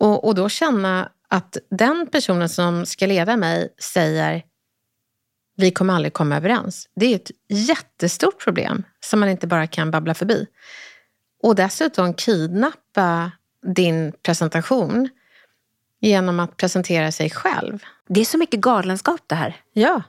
och, 0.00 0.24
och 0.24 0.34
då 0.34 0.48
känna 0.48 1.08
att 1.28 1.56
den 1.70 2.06
personen 2.06 2.48
som 2.48 2.86
ska 2.86 3.06
leda 3.06 3.36
mig 3.36 3.74
säger 3.78 4.42
vi 5.62 5.70
kommer 5.70 5.94
aldrig 5.94 6.12
komma 6.12 6.36
överens. 6.36 6.88
Det 6.94 7.06
är 7.06 7.16
ett 7.16 7.30
jättestort 7.48 8.44
problem 8.44 8.84
som 9.00 9.20
man 9.20 9.28
inte 9.28 9.46
bara 9.46 9.66
kan 9.66 9.90
babbla 9.90 10.14
förbi. 10.14 10.46
Och 11.42 11.54
dessutom 11.54 12.14
kidnappa 12.14 13.32
din 13.66 14.12
presentation 14.22 15.08
genom 16.00 16.40
att 16.40 16.56
presentera 16.56 17.12
sig 17.12 17.30
själv. 17.30 17.84
Det 18.08 18.20
är 18.20 18.24
så 18.24 18.38
mycket 18.38 18.60
galenskap 18.60 19.20
det 19.26 19.34
här. 19.34 19.56
Ja. 19.72 20.02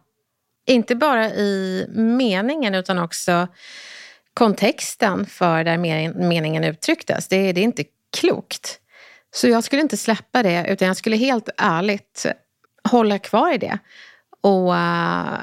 Inte 0.65 0.95
bara 0.95 1.29
i 1.29 1.85
meningen 1.93 2.75
utan 2.75 2.99
också 2.99 3.47
kontexten 4.33 5.25
för 5.25 5.63
där 5.63 5.77
meningen 6.27 6.63
uttrycktes. 6.63 7.27
Det 7.27 7.35
är, 7.35 7.53
det 7.53 7.61
är 7.61 7.63
inte 7.63 7.83
klokt. 8.17 8.79
Så 9.31 9.47
jag 9.47 9.63
skulle 9.63 9.81
inte 9.81 9.97
släppa 9.97 10.43
det 10.43 10.65
utan 10.69 10.87
jag 10.87 10.97
skulle 10.97 11.15
helt 11.15 11.49
ärligt 11.57 12.25
hålla 12.83 13.19
kvar 13.19 13.53
i 13.53 13.57
det 13.57 13.79
och 14.43 14.73
uh, 14.73 15.39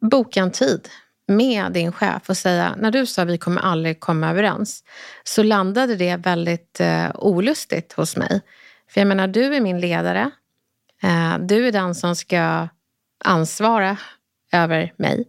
boka 0.00 0.40
en 0.40 0.50
tid 0.50 0.88
med 1.26 1.72
din 1.72 1.92
chef 1.92 2.28
och 2.28 2.36
säga, 2.36 2.74
när 2.78 2.90
du 2.90 3.06
sa 3.06 3.24
vi 3.24 3.38
kommer 3.38 3.60
aldrig 3.60 4.00
komma 4.00 4.30
överens, 4.30 4.84
så 5.24 5.42
landade 5.42 5.96
det 5.96 6.16
väldigt 6.16 6.80
uh, 6.80 7.10
olustigt 7.14 7.92
hos 7.92 8.16
mig. 8.16 8.40
För 8.90 9.00
jag 9.00 9.08
menar, 9.08 9.26
du 9.26 9.54
är 9.54 9.60
min 9.60 9.80
ledare. 9.80 10.30
Uh, 11.04 11.38
du 11.38 11.66
är 11.66 11.72
den 11.72 11.94
som 11.94 12.16
ska 12.16 12.68
ansvara 13.24 13.96
över 14.52 14.92
mig. 14.96 15.24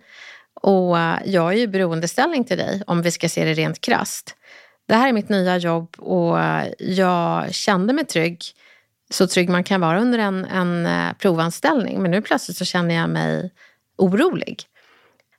Och 0.53 0.95
uh, 0.95 1.17
jag 1.25 1.53
är 1.53 1.57
ju 1.57 1.67
beroendeställning 1.67 2.43
till 2.43 2.57
dig 2.57 2.83
om 2.87 3.01
vi 3.01 3.11
ska 3.11 3.29
se 3.29 3.45
det 3.45 3.53
rent 3.53 3.81
krast. 3.81 4.35
Det 4.87 4.95
här 4.95 5.07
är 5.07 5.13
mitt 5.13 5.29
nya 5.29 5.57
jobb 5.57 5.95
och 5.99 6.37
jag 6.79 7.53
kände 7.53 7.93
mig 7.93 8.05
trygg 8.05 8.43
så 9.13 9.27
trygg 9.27 9.49
man 9.49 9.63
kan 9.63 9.81
vara 9.81 10.01
under 10.01 10.19
en, 10.19 10.45
en 10.45 10.85
eh, 10.85 11.13
provanställning. 11.13 12.01
Men 12.01 12.11
nu 12.11 12.21
plötsligt 12.21 12.57
så 12.57 12.65
känner 12.65 12.95
jag 12.95 13.09
mig 13.09 13.51
orolig. 13.97 14.63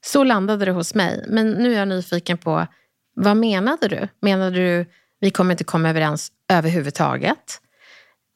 Så 0.00 0.24
landade 0.24 0.64
det 0.64 0.72
hos 0.72 0.94
mig. 0.94 1.24
Men 1.28 1.50
nu 1.50 1.74
är 1.74 1.78
jag 1.78 1.88
nyfiken 1.88 2.38
på, 2.38 2.66
vad 3.14 3.36
menade 3.36 3.88
du? 3.88 4.08
Menade 4.20 4.56
du, 4.56 4.86
vi 5.20 5.30
kommer 5.30 5.50
inte 5.50 5.64
komma 5.64 5.90
överens 5.90 6.32
överhuvudtaget? 6.48 7.60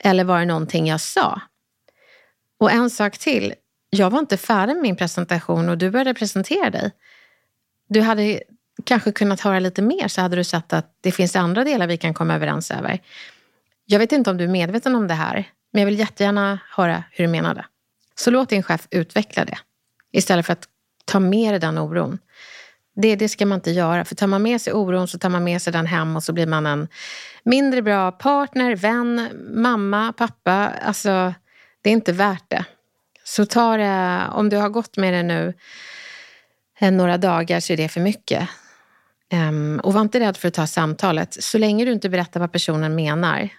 Eller 0.04 0.24
var 0.24 0.38
det 0.38 0.44
någonting 0.44 0.86
jag 0.86 1.00
sa? 1.00 1.40
Och 2.60 2.70
en 2.70 2.90
sak 2.90 3.18
till. 3.18 3.54
Jag 3.90 4.10
var 4.10 4.18
inte 4.18 4.36
färdig 4.36 4.74
med 4.74 4.82
min 4.82 4.96
presentation 4.96 5.68
och 5.68 5.78
du 5.78 5.90
började 5.90 6.14
presentera 6.14 6.70
dig. 6.70 6.92
Du 7.88 8.00
hade 8.00 8.40
kanske 8.84 9.12
kunnat 9.12 9.40
höra 9.40 9.58
lite 9.58 9.82
mer 9.82 10.08
så 10.08 10.20
hade 10.20 10.36
du 10.36 10.44
sett 10.44 10.72
att 10.72 10.98
det 11.00 11.12
finns 11.12 11.36
andra 11.36 11.64
delar 11.64 11.86
vi 11.86 11.96
kan 11.96 12.14
komma 12.14 12.34
överens 12.34 12.70
över. 12.70 13.00
Jag 13.90 13.98
vet 13.98 14.12
inte 14.12 14.30
om 14.30 14.36
du 14.36 14.44
är 14.44 14.48
medveten 14.48 14.94
om 14.94 15.08
det 15.08 15.14
här, 15.14 15.44
men 15.72 15.80
jag 15.80 15.86
vill 15.86 15.98
jättegärna 15.98 16.58
höra 16.70 17.04
hur 17.10 17.24
du 17.24 17.30
menade. 17.30 17.64
Så 18.14 18.30
låt 18.30 18.48
din 18.48 18.62
chef 18.62 18.88
utveckla 18.90 19.44
det 19.44 19.58
istället 20.12 20.46
för 20.46 20.52
att 20.52 20.68
ta 21.04 21.20
med 21.20 21.52
dig 21.52 21.60
den 21.60 21.78
oron. 21.78 22.18
Det, 22.96 23.16
det 23.16 23.28
ska 23.28 23.46
man 23.46 23.56
inte 23.58 23.70
göra, 23.70 24.04
för 24.04 24.14
tar 24.14 24.26
man 24.26 24.42
med 24.42 24.60
sig 24.60 24.72
oron 24.72 25.08
så 25.08 25.18
tar 25.18 25.28
man 25.28 25.44
med 25.44 25.62
sig 25.62 25.72
den 25.72 25.86
hem 25.86 26.16
och 26.16 26.22
så 26.22 26.32
blir 26.32 26.46
man 26.46 26.66
en 26.66 26.88
mindre 27.42 27.82
bra 27.82 28.12
partner, 28.12 28.76
vän, 28.76 29.28
mamma, 29.54 30.12
pappa. 30.12 30.72
Alltså, 30.82 31.34
det 31.82 31.90
är 31.90 31.92
inte 31.92 32.12
värt 32.12 32.44
det. 32.48 32.64
Så 33.24 33.46
ta 33.46 33.76
det, 33.76 34.22
om 34.32 34.48
du 34.48 34.56
har 34.56 34.68
gått 34.68 34.96
med 34.96 35.14
det 35.14 35.22
nu 35.22 35.54
eh, 36.78 36.90
några 36.90 37.18
dagar 37.18 37.60
så 37.60 37.72
är 37.72 37.76
det 37.76 37.88
för 37.88 38.00
mycket. 38.00 38.48
Um, 39.32 39.80
och 39.80 39.92
var 39.92 40.00
inte 40.00 40.20
rädd 40.20 40.36
för 40.36 40.48
att 40.48 40.54
ta 40.54 40.66
samtalet. 40.66 41.42
Så 41.42 41.58
länge 41.58 41.84
du 41.84 41.92
inte 41.92 42.08
berättar 42.08 42.40
vad 42.40 42.52
personen 42.52 42.94
menar 42.94 43.50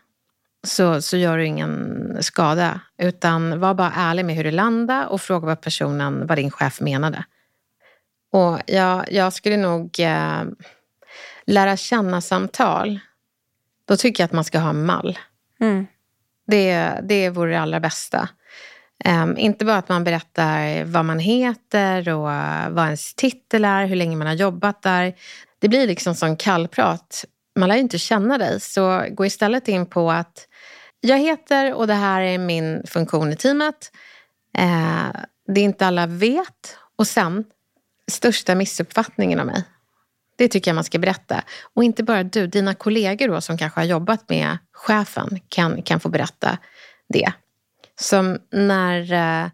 så, 0.68 1.02
så 1.02 1.18
gör 1.18 1.38
du 1.38 1.46
ingen 1.46 2.18
skada. 2.22 2.80
Utan 2.98 3.60
var 3.60 3.74
bara 3.74 3.94
ärlig 3.96 4.26
med 4.26 4.36
hur 4.36 4.44
det 4.44 4.52
landade 4.52 5.08
och 5.08 5.22
fråga 5.22 5.46
vad 5.46 5.62
personen, 5.62 6.28
vad 6.28 6.38
din 6.38 6.52
chef 6.52 6.82
menade. 6.82 7.24
Och 8.32 8.60
jag, 8.66 9.12
jag 9.12 9.34
skulle 9.34 9.58
nog 9.58 10.00
eh, 10.00 10.44
lära 11.46 11.78
känna 11.78 12.22
samtal. 12.22 13.00
Då 13.88 13.98
tycker 13.98 14.24
jag 14.24 14.26
att 14.26 14.34
man 14.34 14.44
ska 14.44 14.60
ha 14.60 14.70
en 14.70 14.86
mall. 14.86 15.20
Mm. 15.60 15.88
Det, 16.48 17.00
det 17.04 17.30
vore 17.30 17.52
det 17.52 17.60
allra 17.60 17.80
bästa. 17.80 18.30
Um, 19.06 19.38
inte 19.38 19.66
bara 19.66 19.78
att 19.78 19.90
man 19.90 20.04
berättar 20.04 20.84
vad 20.84 21.06
man 21.06 21.20
heter 21.20 22.10
och 22.10 22.22
vad 22.76 22.86
ens 22.86 23.16
titel 23.16 23.66
är, 23.66 23.86
hur 23.86 23.96
länge 23.96 24.16
man 24.16 24.28
har 24.28 24.34
jobbat 24.34 24.82
där. 24.82 25.14
Det 25.60 25.70
blir 25.70 25.88
liksom 25.88 26.16
som 26.16 26.38
kallprat. 26.38 27.26
Man 27.56 27.70
lär 27.70 27.76
ju 27.76 27.82
inte 27.82 27.98
känna 27.98 28.38
dig, 28.38 28.60
så 28.60 29.06
gå 29.12 29.26
istället 29.26 29.68
in 29.68 29.86
på 29.86 30.12
att 30.12 30.48
jag 31.02 31.18
heter 31.18 31.74
och 31.74 31.88
det 31.88 31.94
här 31.94 32.22
är 32.22 32.38
min 32.38 32.84
funktion 32.88 33.32
i 33.32 33.36
teamet. 33.36 33.92
Eh, 34.58 35.10
det 35.48 35.62
inte 35.62 35.88
alla 35.88 36.08
vet. 36.08 36.78
Och 36.96 37.08
sen, 37.08 37.46
största 38.12 38.56
missuppfattningen 38.56 39.40
av 39.40 39.46
mig. 39.46 39.64
Det 40.38 40.48
tycker 40.48 40.72
jag 40.72 40.76
man 40.76 40.84
ska 40.84 41.00
berätta. 41.00 41.44
Och 41.74 41.84
inte 41.84 42.04
bara 42.04 42.24
du, 42.24 42.48
dina 42.48 42.74
kollegor 42.74 43.28
då 43.28 43.42
som 43.42 43.58
kanske 43.58 43.80
har 43.80 43.86
jobbat 43.86 44.30
med 44.30 44.58
chefen 44.72 45.40
kan, 45.50 45.82
kan 45.82 46.00
få 46.00 46.10
berätta 46.10 46.58
det. 47.10 47.32
Som 48.00 48.38
när, 48.52 49.14
eh, 49.14 49.50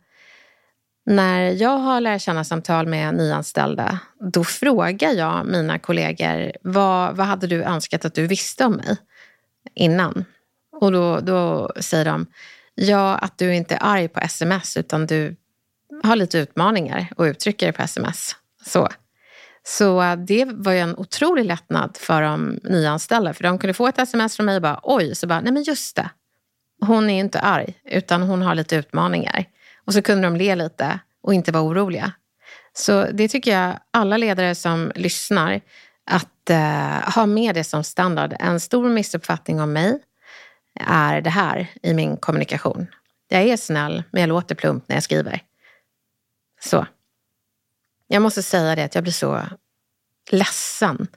när 1.06 1.52
jag 1.52 1.78
har 1.78 2.02
lärt 2.02 2.22
känna 2.22 2.44
samtal 2.44 2.88
med 2.88 3.14
nyanställda, 3.14 4.00
då 4.20 4.44
frågar 4.44 5.12
jag 5.12 5.46
mina 5.46 5.80
kollegor, 5.80 6.52
vad, 6.62 7.16
vad 7.16 7.28
hade 7.28 7.48
du 7.48 7.64
önskat 7.64 8.06
att 8.06 8.14
du 8.14 8.28
visste 8.28 8.66
om 8.66 8.74
mig 8.74 8.98
innan? 9.74 10.26
Och 10.72 10.92
då, 10.92 11.20
då 11.20 11.72
säger 11.80 12.06
de, 12.06 12.26
ja 12.76 13.16
att 13.16 13.38
du 13.38 13.56
inte 13.56 13.76
är 13.76 13.80
arg 13.82 14.08
på 14.08 14.20
sms 14.20 14.78
utan 14.78 15.06
du 15.06 15.36
har 16.04 16.16
lite 16.16 16.38
utmaningar 16.38 17.08
och 17.18 17.24
uttrycker 17.24 17.68
det 17.68 17.74
på 17.74 17.82
sms. 17.82 18.36
Så. 18.66 18.90
Så 19.64 20.02
äh, 20.02 20.16
det 20.16 20.46
var 20.46 20.72
ju 20.72 20.80
en 20.80 20.96
otrolig 20.96 21.46
lättnad 21.46 21.98
för 21.98 22.22
de 22.22 22.60
nyanställda. 22.64 23.34
För 23.34 23.44
de 23.44 23.60
kunde 23.60 23.74
få 23.74 23.88
ett 23.88 24.00
sms 24.00 24.36
från 24.36 24.46
mig 24.46 24.56
och 24.56 24.62
bara 24.62 24.80
oj, 24.84 25.16
så 25.16 25.28
bara 25.28 25.42
nej 25.42 25.54
men 25.54 25.64
just 25.64 25.96
det. 25.96 26.10
Hon 26.82 27.10
är 27.10 27.20
inte 27.20 27.40
arg 27.40 27.74
utan 27.86 28.22
hon 28.22 28.42
har 28.42 28.56
lite 28.56 28.76
utmaningar. 28.76 29.46
Och 29.86 29.94
så 29.94 30.02
kunde 30.02 30.28
de 30.28 30.36
le 30.36 30.56
lite 30.56 31.00
och 31.22 31.34
inte 31.34 31.52
vara 31.52 31.64
oroliga. 31.64 32.12
Så 32.74 33.06
det 33.14 33.28
tycker 33.28 33.52
jag 33.60 33.80
alla 33.92 34.18
ledare 34.18 34.56
som 34.56 34.92
lyssnar 34.96 35.62
att 36.06 36.50
eh, 36.50 37.14
ha 37.16 37.26
med 37.26 37.56
det 37.56 37.64
som 37.64 37.84
standard. 37.84 38.36
En 38.40 38.60
stor 38.60 38.90
missuppfattning 38.90 39.62
om 39.62 39.74
mig 39.74 40.00
är 40.80 41.22
det 41.22 41.30
här 41.30 41.68
i 41.84 41.94
min 41.94 42.18
kommunikation. 42.18 42.88
Jag 43.28 43.42
är 43.42 43.58
snäll, 43.58 44.04
men 44.12 44.22
jag 44.22 44.28
låter 44.28 44.56
plump 44.56 44.88
när 44.88 44.96
jag 44.96 45.04
skriver. 45.04 45.42
Så. 46.62 46.88
Jag 48.08 48.22
måste 48.22 48.44
säga 48.44 48.76
det 48.76 48.84
att 48.84 48.96
jag 48.96 49.04
blir 49.04 49.14
så 49.14 49.42
ledsen 50.32 51.08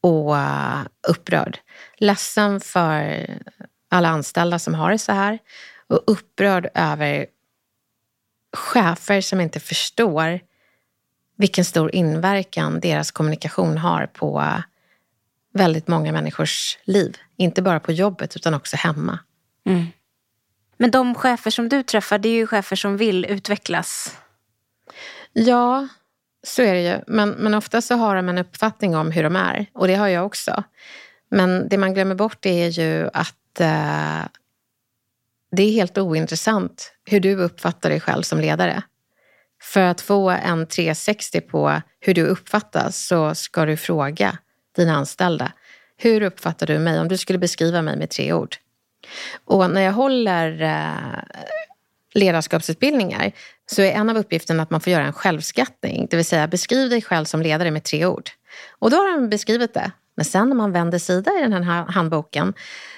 och 0.00 0.36
eh, 0.36 0.80
upprörd. 1.08 1.58
Ledsen 1.96 2.60
för 2.60 3.26
alla 3.88 4.08
anställda 4.08 4.58
som 4.58 4.74
har 4.74 4.90
det 4.90 4.98
så 4.98 5.12
här 5.12 5.38
och 5.86 6.02
upprörd 6.06 6.68
över 6.74 7.26
chefer 8.54 9.20
som 9.20 9.40
inte 9.40 9.60
förstår 9.60 10.40
vilken 11.36 11.64
stor 11.64 11.94
inverkan 11.94 12.80
deras 12.80 13.10
kommunikation 13.10 13.78
har 13.78 14.06
på 14.06 14.62
väldigt 15.52 15.88
många 15.88 16.12
människors 16.12 16.78
liv. 16.84 17.16
Inte 17.36 17.62
bara 17.62 17.80
på 17.80 17.92
jobbet 17.92 18.36
utan 18.36 18.54
också 18.54 18.76
hemma. 18.76 19.18
Mm. 19.66 19.86
Men 20.76 20.90
de 20.90 21.14
chefer 21.14 21.50
som 21.50 21.68
du 21.68 21.82
träffar, 21.82 22.18
det 22.18 22.28
är 22.28 22.34
ju 22.34 22.46
chefer 22.46 22.76
som 22.76 22.96
vill 22.96 23.24
utvecklas. 23.24 24.18
Ja, 25.32 25.88
så 26.42 26.62
är 26.62 26.74
det 26.74 26.82
ju. 26.82 27.00
Men, 27.06 27.30
men 27.30 27.54
ofta 27.54 27.82
så 27.82 27.94
har 27.94 28.16
de 28.16 28.28
en 28.28 28.38
uppfattning 28.38 28.96
om 28.96 29.10
hur 29.10 29.22
de 29.22 29.36
är. 29.36 29.66
Och 29.72 29.88
det 29.88 29.94
har 29.94 30.08
jag 30.08 30.26
också. 30.26 30.64
Men 31.28 31.68
det 31.68 31.78
man 31.78 31.94
glömmer 31.94 32.14
bort 32.14 32.46
är 32.46 32.68
ju 32.68 33.10
att 33.12 33.60
eh, 33.60 34.22
det 35.54 35.62
är 35.62 35.72
helt 35.72 35.98
ointressant 35.98 36.92
hur 37.04 37.20
du 37.20 37.36
uppfattar 37.36 37.90
dig 37.90 38.00
själv 38.00 38.22
som 38.22 38.40
ledare. 38.40 38.82
För 39.62 39.80
att 39.80 40.00
få 40.00 40.30
en 40.30 40.66
360 40.66 41.40
på 41.40 41.80
hur 42.00 42.14
du 42.14 42.22
uppfattas 42.22 43.06
så 43.06 43.34
ska 43.34 43.64
du 43.64 43.76
fråga 43.76 44.38
dina 44.76 44.94
anställda. 44.94 45.52
Hur 45.96 46.22
uppfattar 46.22 46.66
du 46.66 46.78
mig 46.78 47.00
om 47.00 47.08
du 47.08 47.16
skulle 47.16 47.38
beskriva 47.38 47.82
mig 47.82 47.96
med 47.96 48.10
tre 48.10 48.32
ord? 48.32 48.56
Och 49.44 49.70
när 49.70 49.80
jag 49.80 49.92
håller 49.92 50.62
eh, 50.62 51.38
ledarskapsutbildningar 52.14 53.32
så 53.66 53.82
är 53.82 53.92
en 53.92 54.10
av 54.10 54.16
uppgifterna 54.16 54.62
att 54.62 54.70
man 54.70 54.80
får 54.80 54.92
göra 54.92 55.04
en 55.04 55.12
självskattning. 55.12 56.06
Det 56.10 56.16
vill 56.16 56.24
säga 56.24 56.48
beskriv 56.48 56.90
dig 56.90 57.02
själv 57.02 57.24
som 57.24 57.42
ledare 57.42 57.70
med 57.70 57.84
tre 57.84 58.06
ord. 58.06 58.30
Och 58.78 58.90
då 58.90 58.96
har 58.96 59.12
de 59.12 59.28
beskrivit 59.28 59.74
det. 59.74 59.90
Men 60.16 60.24
sen 60.24 60.48
när 60.48 60.56
man 60.56 60.72
vänder 60.72 60.98
sida 60.98 61.30
i 61.38 61.48
den 61.48 61.64
här 61.64 61.84
handboken 61.84 62.54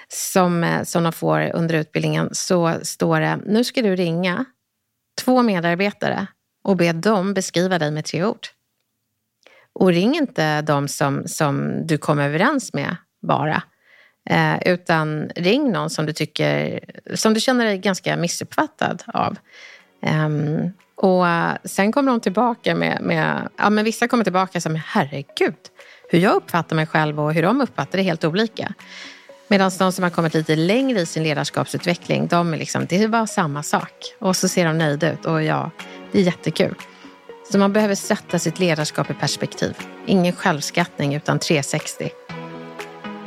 som, 0.08 0.64
eh, 0.64 0.82
som 0.82 1.02
de 1.02 1.12
får 1.12 1.50
under 1.54 1.74
utbildningen 1.74 2.28
så 2.32 2.74
står 2.82 3.20
det, 3.20 3.38
nu 3.46 3.64
ska 3.64 3.82
du 3.82 3.96
ringa 3.96 4.44
två 5.24 5.42
medarbetare 5.42 6.26
och 6.64 6.76
be 6.76 6.92
dem 6.92 7.34
beskriva 7.34 7.78
dig 7.78 7.90
med 7.90 8.04
tre 8.04 8.24
ord. 8.24 8.46
Och 9.72 9.88
ring 9.88 10.16
inte 10.16 10.62
de 10.62 10.88
som, 10.88 11.28
som 11.28 11.86
du 11.86 11.98
kom 11.98 12.18
överens 12.18 12.72
med 12.72 12.96
bara. 13.22 13.62
Eh, 14.30 14.72
utan 14.72 15.28
ring 15.36 15.72
någon 15.72 15.90
som 15.90 16.06
du 16.06 16.12
tycker, 16.12 16.80
som 17.14 17.34
du 17.34 17.40
känner 17.40 17.64
dig 17.64 17.78
ganska 17.78 18.16
missuppfattad 18.16 19.02
av. 19.06 19.36
Um, 20.26 20.72
och 20.94 21.26
sen 21.64 21.92
kommer 21.92 22.12
de 22.12 22.20
tillbaka 22.20 22.74
med, 22.74 23.00
med, 23.00 23.48
ja 23.56 23.70
men 23.70 23.84
vissa 23.84 24.08
kommer 24.08 24.24
tillbaka 24.24 24.60
som, 24.60 24.74
herregud, 24.86 25.54
hur 26.08 26.18
jag 26.18 26.34
uppfattar 26.34 26.76
mig 26.76 26.86
själv 26.86 27.20
och 27.20 27.34
hur 27.34 27.42
de 27.42 27.60
uppfattar 27.60 27.98
det 27.98 28.02
är 28.02 28.04
helt 28.04 28.24
olika. 28.24 28.74
Medan 29.48 29.70
de 29.78 29.92
som 29.92 30.02
har 30.02 30.10
kommit 30.10 30.34
lite 30.34 30.56
längre 30.56 31.00
i 31.00 31.06
sin 31.06 31.22
ledarskapsutveckling, 31.22 32.26
de 32.26 32.54
är 32.54 32.58
liksom, 32.58 32.86
det 32.86 33.02
är 33.02 33.08
bara 33.08 33.26
samma 33.26 33.62
sak. 33.62 33.92
Och 34.18 34.36
så 34.36 34.48
ser 34.48 34.66
de 34.66 34.78
nöjda 34.78 35.12
ut 35.12 35.24
och 35.24 35.42
ja, 35.42 35.70
det 36.12 36.18
är 36.18 36.22
jättekul. 36.22 36.74
Så 37.52 37.58
man 37.58 37.72
behöver 37.72 37.94
sätta 37.94 38.38
sitt 38.38 38.58
ledarskap 38.58 39.10
i 39.10 39.14
perspektiv. 39.14 39.74
Ingen 40.06 40.32
självskattning 40.32 41.14
utan 41.14 41.38
360. 41.38 42.10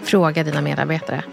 Fråga 0.04 0.44
dina 0.44 0.62
medarbetare. 0.62 1.24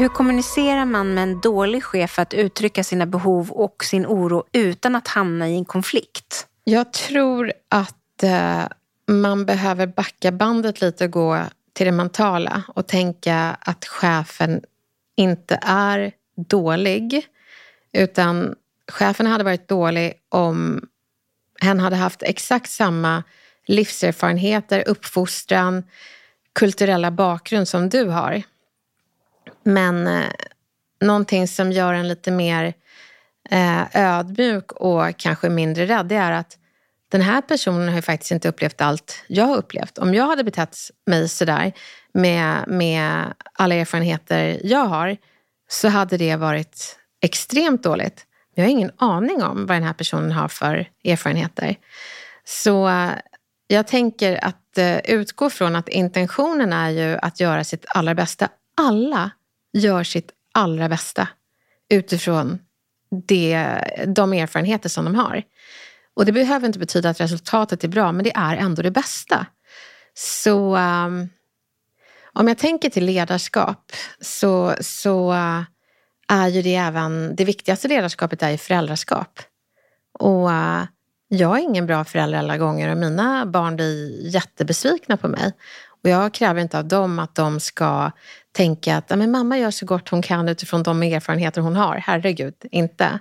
Hur 0.00 0.08
kommunicerar 0.08 0.84
man 0.84 1.14
med 1.14 1.22
en 1.22 1.40
dålig 1.40 1.84
chef 1.84 2.10
för 2.10 2.22
att 2.22 2.34
uttrycka 2.34 2.84
sina 2.84 3.06
behov 3.06 3.50
och 3.50 3.84
sin 3.84 4.06
oro 4.06 4.44
utan 4.52 4.96
att 4.96 5.08
hamna 5.08 5.48
i 5.48 5.54
en 5.54 5.64
konflikt? 5.64 6.46
Jag 6.64 6.92
tror 6.92 7.52
att 7.68 8.22
eh, 8.22 8.62
man 9.06 9.46
behöver 9.46 9.86
backa 9.86 10.32
bandet 10.32 10.80
lite 10.80 11.04
och 11.04 11.10
gå 11.10 11.42
till 11.72 11.86
det 11.86 11.92
mentala 11.92 12.62
och 12.68 12.86
tänka 12.86 13.56
att 13.60 13.84
chefen 13.84 14.60
inte 15.16 15.58
är 15.62 16.12
dålig 16.36 17.26
utan 17.92 18.54
chefen 18.92 19.26
hade 19.26 19.44
varit 19.44 19.68
dålig 19.68 20.14
om 20.28 20.88
hen 21.60 21.80
hade 21.80 21.96
haft 21.96 22.22
exakt 22.22 22.70
samma 22.70 23.22
livserfarenheter, 23.66 24.84
uppfostran, 24.86 25.84
kulturella 26.52 27.10
bakgrund 27.10 27.68
som 27.68 27.88
du 27.88 28.04
har. 28.04 28.42
Men 29.70 30.06
eh, 30.06 30.30
någonting 31.00 31.48
som 31.48 31.72
gör 31.72 31.94
en 31.94 32.08
lite 32.08 32.30
mer 32.30 32.74
eh, 33.50 33.96
ödmjuk 33.96 34.72
och 34.72 35.16
kanske 35.16 35.48
mindre 35.48 35.86
rädd, 35.86 36.06
det 36.06 36.16
är 36.16 36.32
att 36.32 36.56
den 37.10 37.20
här 37.20 37.40
personen 37.40 37.88
har 37.88 37.96
ju 37.96 38.02
faktiskt 38.02 38.30
inte 38.30 38.48
upplevt 38.48 38.80
allt 38.80 39.24
jag 39.26 39.44
har 39.44 39.56
upplevt. 39.56 39.98
Om 39.98 40.14
jag 40.14 40.26
hade 40.26 40.44
betett 40.44 40.76
mig 41.06 41.28
sådär 41.28 41.72
med, 42.14 42.64
med 42.68 43.34
alla 43.52 43.74
erfarenheter 43.74 44.60
jag 44.64 44.84
har 44.84 45.16
så 45.68 45.88
hade 45.88 46.16
det 46.16 46.36
varit 46.36 46.96
extremt 47.20 47.82
dåligt. 47.82 48.26
Jag 48.54 48.64
har 48.64 48.70
ingen 48.70 48.92
aning 48.96 49.42
om 49.42 49.66
vad 49.66 49.76
den 49.76 49.82
här 49.82 49.92
personen 49.92 50.32
har 50.32 50.48
för 50.48 50.88
erfarenheter. 51.04 51.76
Så 52.44 52.88
eh, 52.88 53.10
jag 53.66 53.86
tänker 53.86 54.44
att 54.44 54.78
eh, 54.78 54.98
utgå 54.98 55.50
från 55.50 55.76
att 55.76 55.88
intentionen 55.88 56.72
är 56.72 56.90
ju 56.90 57.18
att 57.18 57.40
göra 57.40 57.64
sitt 57.64 57.84
allra 57.88 58.14
bästa. 58.14 58.48
Alla 58.76 59.30
gör 59.72 60.04
sitt 60.04 60.30
allra 60.52 60.88
bästa 60.88 61.28
utifrån 61.90 62.58
det, 63.26 63.80
de 64.06 64.32
erfarenheter 64.32 64.88
som 64.88 65.04
de 65.04 65.14
har. 65.14 65.42
Och 66.14 66.24
det 66.24 66.32
behöver 66.32 66.66
inte 66.66 66.78
betyda 66.78 67.10
att 67.10 67.20
resultatet 67.20 67.84
är 67.84 67.88
bra, 67.88 68.12
men 68.12 68.24
det 68.24 68.32
är 68.36 68.56
ändå 68.56 68.82
det 68.82 68.90
bästa. 68.90 69.46
Så 70.14 70.76
um, 70.76 71.28
om 72.32 72.48
jag 72.48 72.58
tänker 72.58 72.90
till 72.90 73.04
ledarskap 73.04 73.92
så, 74.20 74.74
så 74.80 75.32
uh, 75.32 75.62
är 76.28 76.48
ju 76.48 76.62
det 76.62 76.74
även, 76.74 77.36
det 77.36 77.44
viktigaste 77.44 77.88
ledarskapet 77.88 78.42
är 78.42 78.50
ju 78.50 78.58
föräldraskap. 78.58 79.40
Och 80.18 80.48
uh, 80.48 80.82
jag 81.28 81.58
är 81.58 81.62
ingen 81.62 81.86
bra 81.86 82.04
förälder 82.04 82.38
alla 82.38 82.58
gånger 82.58 82.90
och 82.90 82.98
mina 82.98 83.46
barn 83.46 83.76
blir 83.76 84.26
jättebesvikna 84.34 85.16
på 85.16 85.28
mig. 85.28 85.52
Och 86.02 86.10
jag 86.10 86.34
kräver 86.34 86.60
inte 86.60 86.78
av 86.78 86.88
dem 86.88 87.18
att 87.18 87.34
de 87.34 87.60
ska 87.60 88.10
tänka 88.52 88.96
att 88.96 89.10
men 89.10 89.30
mamma 89.30 89.58
gör 89.58 89.70
så 89.70 89.86
gott 89.86 90.08
hon 90.08 90.22
kan 90.22 90.48
utifrån 90.48 90.82
de 90.82 91.02
erfarenheter 91.02 91.60
hon 91.60 91.76
har. 91.76 91.96
Herregud, 91.96 92.54
inte. 92.70 93.18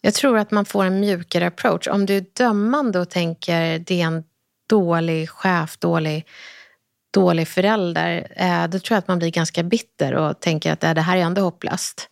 Jag 0.00 0.14
tror 0.14 0.38
att 0.38 0.50
man 0.50 0.64
får 0.64 0.84
en 0.84 1.00
mjukare 1.00 1.46
approach. 1.46 1.88
Om 1.88 2.06
du 2.06 2.16
är 2.16 2.24
dömande 2.32 2.98
och 2.98 3.10
tänker 3.10 3.78
det 3.78 4.00
är 4.00 4.06
en 4.06 4.24
dålig 4.68 5.30
chef, 5.30 5.76
dålig, 5.78 6.26
dålig 7.14 7.48
förälder, 7.48 8.32
eh, 8.36 8.68
då 8.68 8.78
tror 8.78 8.94
jag 8.94 8.98
att 8.98 9.08
man 9.08 9.18
blir 9.18 9.30
ganska 9.30 9.62
bitter 9.62 10.14
och 10.14 10.40
tänker 10.40 10.72
att 10.72 10.84
äh, 10.84 10.94
det 10.94 11.00
här 11.00 11.16
är 11.16 11.20
ändå 11.20 11.42
hopplöst. 11.42 12.08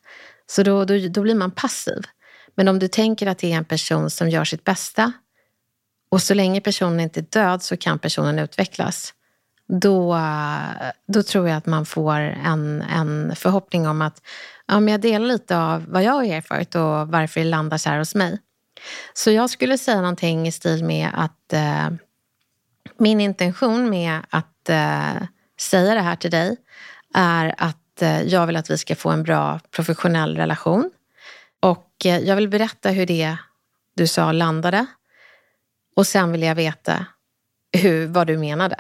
Så 0.47 0.62
då, 0.62 0.84
då, 0.84 0.95
då 1.09 1.22
blir 1.22 1.34
man 1.34 1.51
passiv. 1.51 2.03
Men 2.55 2.68
om 2.68 2.78
du 2.78 2.88
tänker 2.88 3.26
att 3.26 3.38
det 3.38 3.53
är 3.53 3.57
en 3.57 3.64
person 3.64 4.11
som 4.11 4.30
gör 4.30 4.45
sitt 4.45 4.64
bästa 4.64 5.12
och 6.11 6.22
så 6.22 6.34
länge 6.34 6.61
personen 6.61 7.01
inte 7.01 7.20
är 7.20 7.26
död 7.30 7.62
så 7.62 7.76
kan 7.76 7.99
personen 7.99 8.38
utvecklas 8.38 9.14
då, 9.68 10.18
då 11.06 11.22
tror 11.22 11.48
jag 11.48 11.56
att 11.56 11.66
man 11.66 11.86
får 11.86 12.20
en, 12.20 12.82
en 12.82 13.36
förhoppning 13.36 13.88
om 13.88 14.02
att 14.02 14.22
ja, 14.66 14.80
men 14.80 14.92
jag 14.92 15.00
delar 15.00 15.26
lite 15.26 15.58
av 15.58 15.84
vad 15.88 16.02
jag 16.02 16.12
har 16.12 16.24
erfarit 16.24 16.74
och 16.74 17.08
varför 17.08 17.40
det 17.40 17.46
landar 17.46 17.78
så 17.78 17.90
här 17.90 17.98
hos 17.98 18.14
mig. 18.14 18.38
Så 19.14 19.30
jag 19.30 19.50
skulle 19.50 19.78
säga 19.78 20.00
någonting 20.00 20.46
i 20.46 20.52
stil 20.52 20.84
med 20.84 21.10
att 21.14 21.52
eh, 21.52 21.90
min 22.98 23.20
intention 23.20 23.90
med 23.90 24.20
att 24.30 24.68
eh, 24.68 25.22
säga 25.60 25.94
det 25.94 26.00
här 26.00 26.16
till 26.16 26.30
dig 26.30 26.56
är 27.14 27.54
att 27.58 28.02
eh, 28.02 28.22
jag 28.22 28.46
vill 28.46 28.56
att 28.56 28.70
vi 28.70 28.78
ska 28.78 28.96
få 28.96 29.10
en 29.10 29.22
bra 29.22 29.60
professionell 29.70 30.36
relation. 30.36 30.90
Och 31.60 31.90
eh, 32.04 32.18
jag 32.18 32.36
vill 32.36 32.48
berätta 32.48 32.90
hur 32.90 33.06
det 33.06 33.36
du 33.96 34.06
sa 34.06 34.32
landade. 34.32 34.86
Och 35.96 36.06
sen 36.06 36.32
vill 36.32 36.42
jag 36.42 36.54
veta 36.54 37.06
hur, 37.72 38.06
vad 38.06 38.26
du 38.26 38.38
menade. 38.38 38.76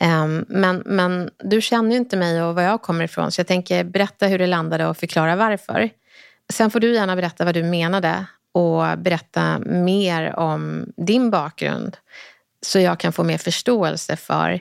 Ehm, 0.00 0.44
men, 0.48 0.82
men 0.86 1.30
du 1.38 1.60
känner 1.60 1.90
ju 1.90 1.96
inte 1.96 2.16
mig 2.16 2.42
och 2.42 2.54
var 2.54 2.62
jag 2.62 2.82
kommer 2.82 3.04
ifrån 3.04 3.32
så 3.32 3.40
jag 3.40 3.46
tänker 3.46 3.84
berätta 3.84 4.26
hur 4.26 4.38
det 4.38 4.46
landade 4.46 4.86
och 4.86 4.96
förklara 4.96 5.36
varför. 5.36 5.90
Sen 6.52 6.70
får 6.70 6.80
du 6.80 6.94
gärna 6.94 7.16
berätta 7.16 7.44
vad 7.44 7.54
du 7.54 7.62
menade 7.62 8.26
och 8.52 8.98
berätta 8.98 9.58
mer 9.58 10.36
om 10.36 10.92
din 10.96 11.30
bakgrund 11.30 11.96
så 12.60 12.78
jag 12.78 13.00
kan 13.00 13.12
få 13.12 13.24
mer 13.24 13.38
förståelse 13.38 14.16
för 14.16 14.60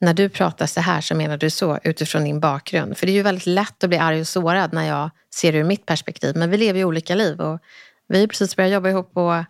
när 0.00 0.14
du 0.14 0.28
pratar 0.28 0.66
så 0.66 0.80
här 0.80 1.00
så 1.00 1.14
menar 1.14 1.36
du 1.36 1.50
så 1.50 1.78
utifrån 1.82 2.24
din 2.24 2.40
bakgrund. 2.40 2.98
För 2.98 3.06
det 3.06 3.12
är 3.12 3.14
ju 3.14 3.22
väldigt 3.22 3.46
lätt 3.46 3.84
att 3.84 3.90
bli 3.90 3.98
arg 3.98 4.20
och 4.20 4.28
sårad 4.28 4.72
när 4.72 4.88
jag 4.88 5.10
ser 5.34 5.52
det 5.52 5.58
ur 5.58 5.64
mitt 5.64 5.86
perspektiv. 5.86 6.36
Men 6.36 6.50
vi 6.50 6.56
lever 6.56 6.78
ju 6.78 6.84
olika 6.84 7.14
liv 7.14 7.40
och 7.40 7.60
vi 8.08 8.20
har 8.20 8.26
precis 8.26 8.56
börjat 8.56 8.72
jobba 8.72 8.88
ihop 8.88 9.16
och 9.16 9.44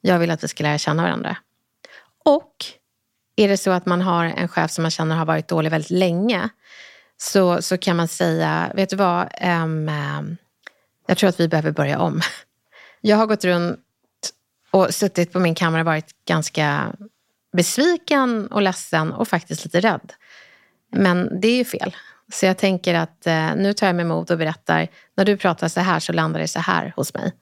jag 0.00 0.18
vill 0.18 0.30
att 0.30 0.44
vi 0.44 0.48
ska 0.48 0.62
lära 0.62 0.78
känna 0.78 1.02
varandra. 1.02 1.36
Och 2.24 2.52
är 3.36 3.48
det 3.48 3.56
så 3.56 3.70
att 3.70 3.86
man 3.86 4.00
har 4.00 4.24
en 4.24 4.48
chef 4.48 4.70
som 4.70 4.82
man 4.82 4.90
känner 4.90 5.16
har 5.16 5.26
varit 5.26 5.48
dålig 5.48 5.70
väldigt 5.70 5.90
länge 5.90 6.48
så, 7.16 7.62
så 7.62 7.78
kan 7.78 7.96
man 7.96 8.08
säga, 8.08 8.72
vet 8.74 8.90
du 8.90 8.96
vad, 8.96 9.28
um, 9.62 9.90
jag 11.06 11.18
tror 11.18 11.28
att 11.28 11.40
vi 11.40 11.48
behöver 11.48 11.70
börja 11.70 11.98
om. 11.98 12.20
Jag 13.00 13.16
har 13.16 13.26
gått 13.26 13.44
runt 13.44 13.80
och 14.70 14.94
suttit 14.94 15.32
på 15.32 15.40
min 15.40 15.54
kammare 15.54 15.82
och 15.82 15.86
varit 15.86 16.24
ganska 16.24 16.92
besviken 17.52 18.46
och 18.46 18.62
ledsen 18.62 19.12
och 19.12 19.28
faktiskt 19.28 19.64
lite 19.64 19.80
rädd. 19.80 20.12
Men 20.92 21.40
det 21.40 21.48
är 21.48 21.56
ju 21.56 21.64
fel. 21.64 21.96
Så 22.32 22.46
jag 22.46 22.58
tänker 22.58 22.94
att 22.94 23.26
eh, 23.26 23.56
nu 23.56 23.72
tar 23.72 23.86
jag 23.86 23.96
mig 23.96 24.04
mod 24.04 24.30
och 24.30 24.38
berättar, 24.38 24.88
när 25.16 25.24
du 25.24 25.36
pratar 25.36 25.68
så 25.68 25.80
här 25.80 26.00
så 26.00 26.12
landar 26.12 26.40
det 26.40 26.48
så 26.48 26.60
här 26.60 26.92
hos 26.96 27.14
mig. 27.14 27.32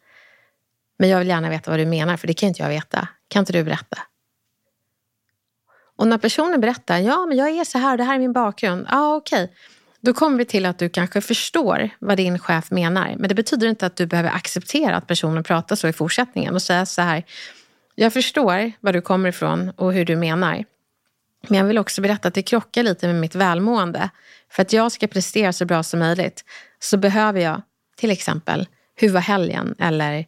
Men 0.99 1.09
jag 1.09 1.19
vill 1.19 1.29
gärna 1.29 1.51
veta 1.51 1.71
vad 1.71 1.81
du 1.81 1.87
menar, 1.87 2.17
för 2.17 2.27
det 2.27 2.35
kan 2.35 2.49
inte 2.49 2.63
jag 2.63 2.69
veta. 2.69 3.09
Kan 3.29 3.41
inte 3.41 3.53
du 3.53 3.65
berätta? 3.65 3.99
Och 5.97 6.07
när 6.07 6.19
personen 6.19 6.61
berättar, 6.61 6.99
ja 6.99 7.27
men 7.27 7.39
jag 7.39 7.51
är 7.51 7.65
så 7.65 7.79
här, 7.79 7.97
det 7.97 8.05
här 8.05 8.15
är 8.15 8.19
min 8.19 8.33
bakgrund. 8.33 8.87
Ja 8.91 8.99
ah, 8.99 9.17
okej. 9.17 9.45
Okay. 9.45 9.57
Då 10.01 10.15
kommer 10.15 10.39
vi 10.39 10.45
till 10.45 10.67
att 10.67 10.79
du 10.79 10.89
kanske 10.89 11.21
förstår 11.21 11.91
vad 11.99 12.17
din 12.17 12.39
chef 12.39 12.71
menar. 12.71 13.15
Men 13.19 13.29
det 13.29 13.35
betyder 13.35 13.69
inte 13.69 13.87
att 13.87 13.97
du 13.97 14.07
behöver 14.07 14.31
acceptera 14.31 14.97
att 14.97 15.07
personen 15.07 15.45
pratar 15.45 15.77
så 15.77 15.89
i 15.89 15.93
fortsättningen 15.93 16.55
och 16.55 16.63
säga 16.63 16.87
så 16.87 17.03
här. 17.03 17.25
Jag 17.95 18.13
förstår 18.13 18.73
var 18.81 18.93
du 18.93 19.01
kommer 19.01 19.29
ifrån 19.29 19.71
och 19.77 19.93
hur 19.93 20.05
du 20.05 20.17
menar. 20.17 20.65
Men 21.49 21.59
jag 21.59 21.65
vill 21.65 21.79
också 21.79 22.03
berätta 22.03 22.29
att 22.29 22.35
det 22.35 22.43
krockar 22.43 22.83
lite 22.83 23.07
med 23.07 23.17
mitt 23.17 23.35
välmående. 23.35 24.11
För 24.51 24.63
att 24.63 24.73
jag 24.73 24.93
ska 24.93 25.07
prestera 25.07 25.53
så 25.53 25.65
bra 25.65 25.83
som 25.83 26.01
möjligt 26.01 26.45
så 26.79 26.97
behöver 26.97 27.41
jag 27.41 27.63
till 27.97 28.11
exempel, 28.11 28.67
hur 28.95 29.11
var 29.11 29.21
helgen? 29.21 29.75
Eller 29.79 30.27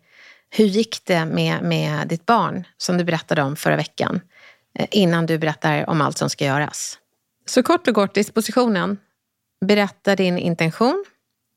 hur 0.50 0.64
gick 0.64 1.04
det 1.04 1.24
med, 1.24 1.62
med 1.62 2.08
ditt 2.08 2.26
barn 2.26 2.64
som 2.76 2.98
du 2.98 3.04
berättade 3.04 3.42
om 3.42 3.56
förra 3.56 3.76
veckan? 3.76 4.20
Eh, 4.78 4.86
innan 4.90 5.26
du 5.26 5.38
berättar 5.38 5.90
om 5.90 6.00
allt 6.00 6.18
som 6.18 6.30
ska 6.30 6.44
göras. 6.44 6.98
Så 7.46 7.62
kort 7.62 7.88
och 7.88 7.94
gott, 7.94 8.14
dispositionen. 8.14 8.98
Berätta 9.66 10.16
din 10.16 10.38
intention, 10.38 11.04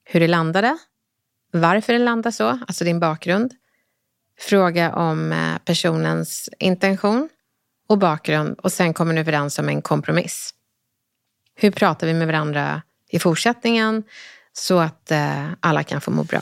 hur 0.06 0.20
det 0.20 0.28
landade, 0.28 0.78
varför 1.52 1.94
det 1.94 2.00
landade 2.00 2.34
så, 2.34 2.48
alltså 2.48 2.84
din 2.84 3.00
bakgrund. 3.00 3.54
Fråga 4.40 4.96
om 4.96 5.32
eh, 5.32 5.58
personens 5.66 6.50
intention 6.60 7.30
och 7.88 7.98
bakgrund 7.98 8.60
och 8.60 8.72
sen 8.72 8.94
kommer 8.94 9.14
ni 9.14 9.20
överens 9.20 9.60
om 9.60 9.70
en 9.70 9.82
kompromiss. 9.82 10.54
Hur 11.56 11.72
pratar 11.72 12.08
vi 12.08 12.14
med 12.14 12.28
varandra 12.28 12.82
i 13.10 13.20
fortsättningen 13.20 14.04
så 14.54 14.80
att 14.80 15.12
eh, 15.12 15.46
alla 15.60 15.84
kan 15.84 16.02
få 16.02 16.12
må 16.12 16.24
bra? 16.24 16.42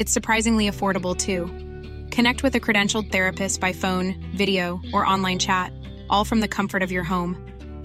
It's 0.00 0.14
surprisingly 0.14 0.70
affordable 0.70 1.14
too. 1.14 1.46
Connect 2.16 2.42
with 2.42 2.54
a 2.56 2.60
credentialed 2.60 3.12
therapist 3.12 3.60
by 3.60 3.74
phone, 3.74 4.14
video, 4.34 4.80
or 4.94 5.04
online 5.14 5.38
chat, 5.38 5.72
all 6.08 6.24
from 6.24 6.40
the 6.40 6.48
comfort 6.48 6.82
of 6.82 6.90
your 6.90 7.04
home. 7.04 7.36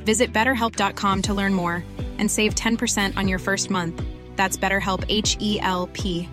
Visit 0.05 0.33
betterhelp.com 0.33 1.21
to 1.21 1.33
learn 1.33 1.53
more 1.53 1.83
and 2.19 2.31
save 2.31 2.55
10% 2.55 3.17
on 3.17 3.27
your 3.27 3.39
first 3.39 3.69
month. 3.69 4.01
That's 4.37 4.57
BetterHelp 4.57 5.03
H 5.09 5.37
E 5.41 5.59
L 5.61 5.89
P. 5.93 6.29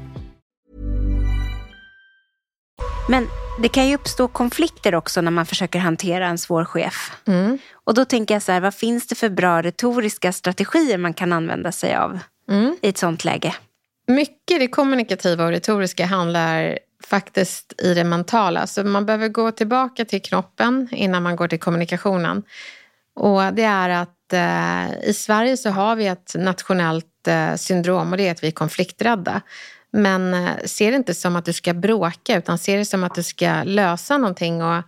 Men 3.09 3.29
det 3.63 3.69
kan 3.69 3.89
ju 3.89 3.95
uppstå 3.95 4.29
konflikter 4.29 4.95
också 4.95 5.21
när 5.21 5.31
man 5.31 5.47
försöker 5.47 5.79
hantera 5.79 6.27
en 6.27 6.39
svår 6.39 6.65
chef. 6.65 7.13
Mm. 7.27 7.59
Och 7.85 7.95
då 7.95 8.05
tänker 8.05 8.35
jag 8.35 8.43
så 8.43 8.53
här, 8.53 8.61
vad 8.61 8.75
finns 8.75 9.07
det 9.07 9.15
för 9.15 9.29
bra 9.29 9.63
retoriska 9.63 10.33
strategier 10.33 10.99
man 10.99 11.15
kan 11.15 11.33
använda 11.33 11.73
sig 11.73 11.97
av 11.97 12.19
Mm. 12.51 12.77
i 12.83 12.89
ett 12.89 12.99
sånt 12.99 13.25
läge? 13.25 13.55
Mycket 14.07 14.61
det 14.61 14.69
kommunikativa 14.69 15.45
och 15.45 15.51
retoriska 15.51 16.07
handlar 16.07 16.79
faktiskt 17.05 17.83
i 17.83 17.95
det 17.95 18.05
mentala. 18.05 18.67
Så 18.67 18.85
man 18.85 19.07
behöver 19.07 19.29
gå 19.29 19.51
tillbaka 19.51 20.05
till 20.05 20.23
knoppen 20.23 20.89
innan 20.93 21.23
man 21.23 21.37
går 21.37 21.49
till 21.49 21.61
kommunikationen. 21.61 22.43
Och 23.15 23.55
det 23.55 23.63
är 23.63 23.89
att 23.89 24.33
eh, 24.33 25.09
i 25.09 25.13
Sverige 25.15 25.57
så 25.57 25.71
har 25.71 25.97
vi 25.97 26.07
ett 26.07 26.35
nationellt 26.39 27.29
eh, 27.29 27.55
syndrom 27.55 28.13
och 28.13 28.17
det 28.17 28.29
är 28.29 28.33
att 28.33 28.43
vi 28.43 28.47
är 28.47 28.53
konflikträdda. 28.53 29.41
Men 29.91 30.35
eh, 30.35 30.51
se 30.65 30.91
det 30.91 30.97
inte 30.97 31.15
som 31.15 31.37
att 31.37 31.45
du 31.45 31.53
ska 31.53 31.75
bråka 31.75 32.37
utan 32.37 32.59
se 32.59 32.77
det 32.77 32.85
som 32.85 33.05
att 33.05 33.15
du 33.15 33.23
ska 33.23 33.63
lösa 33.63 34.19
någonting. 34.19 34.63
Och 34.63 34.83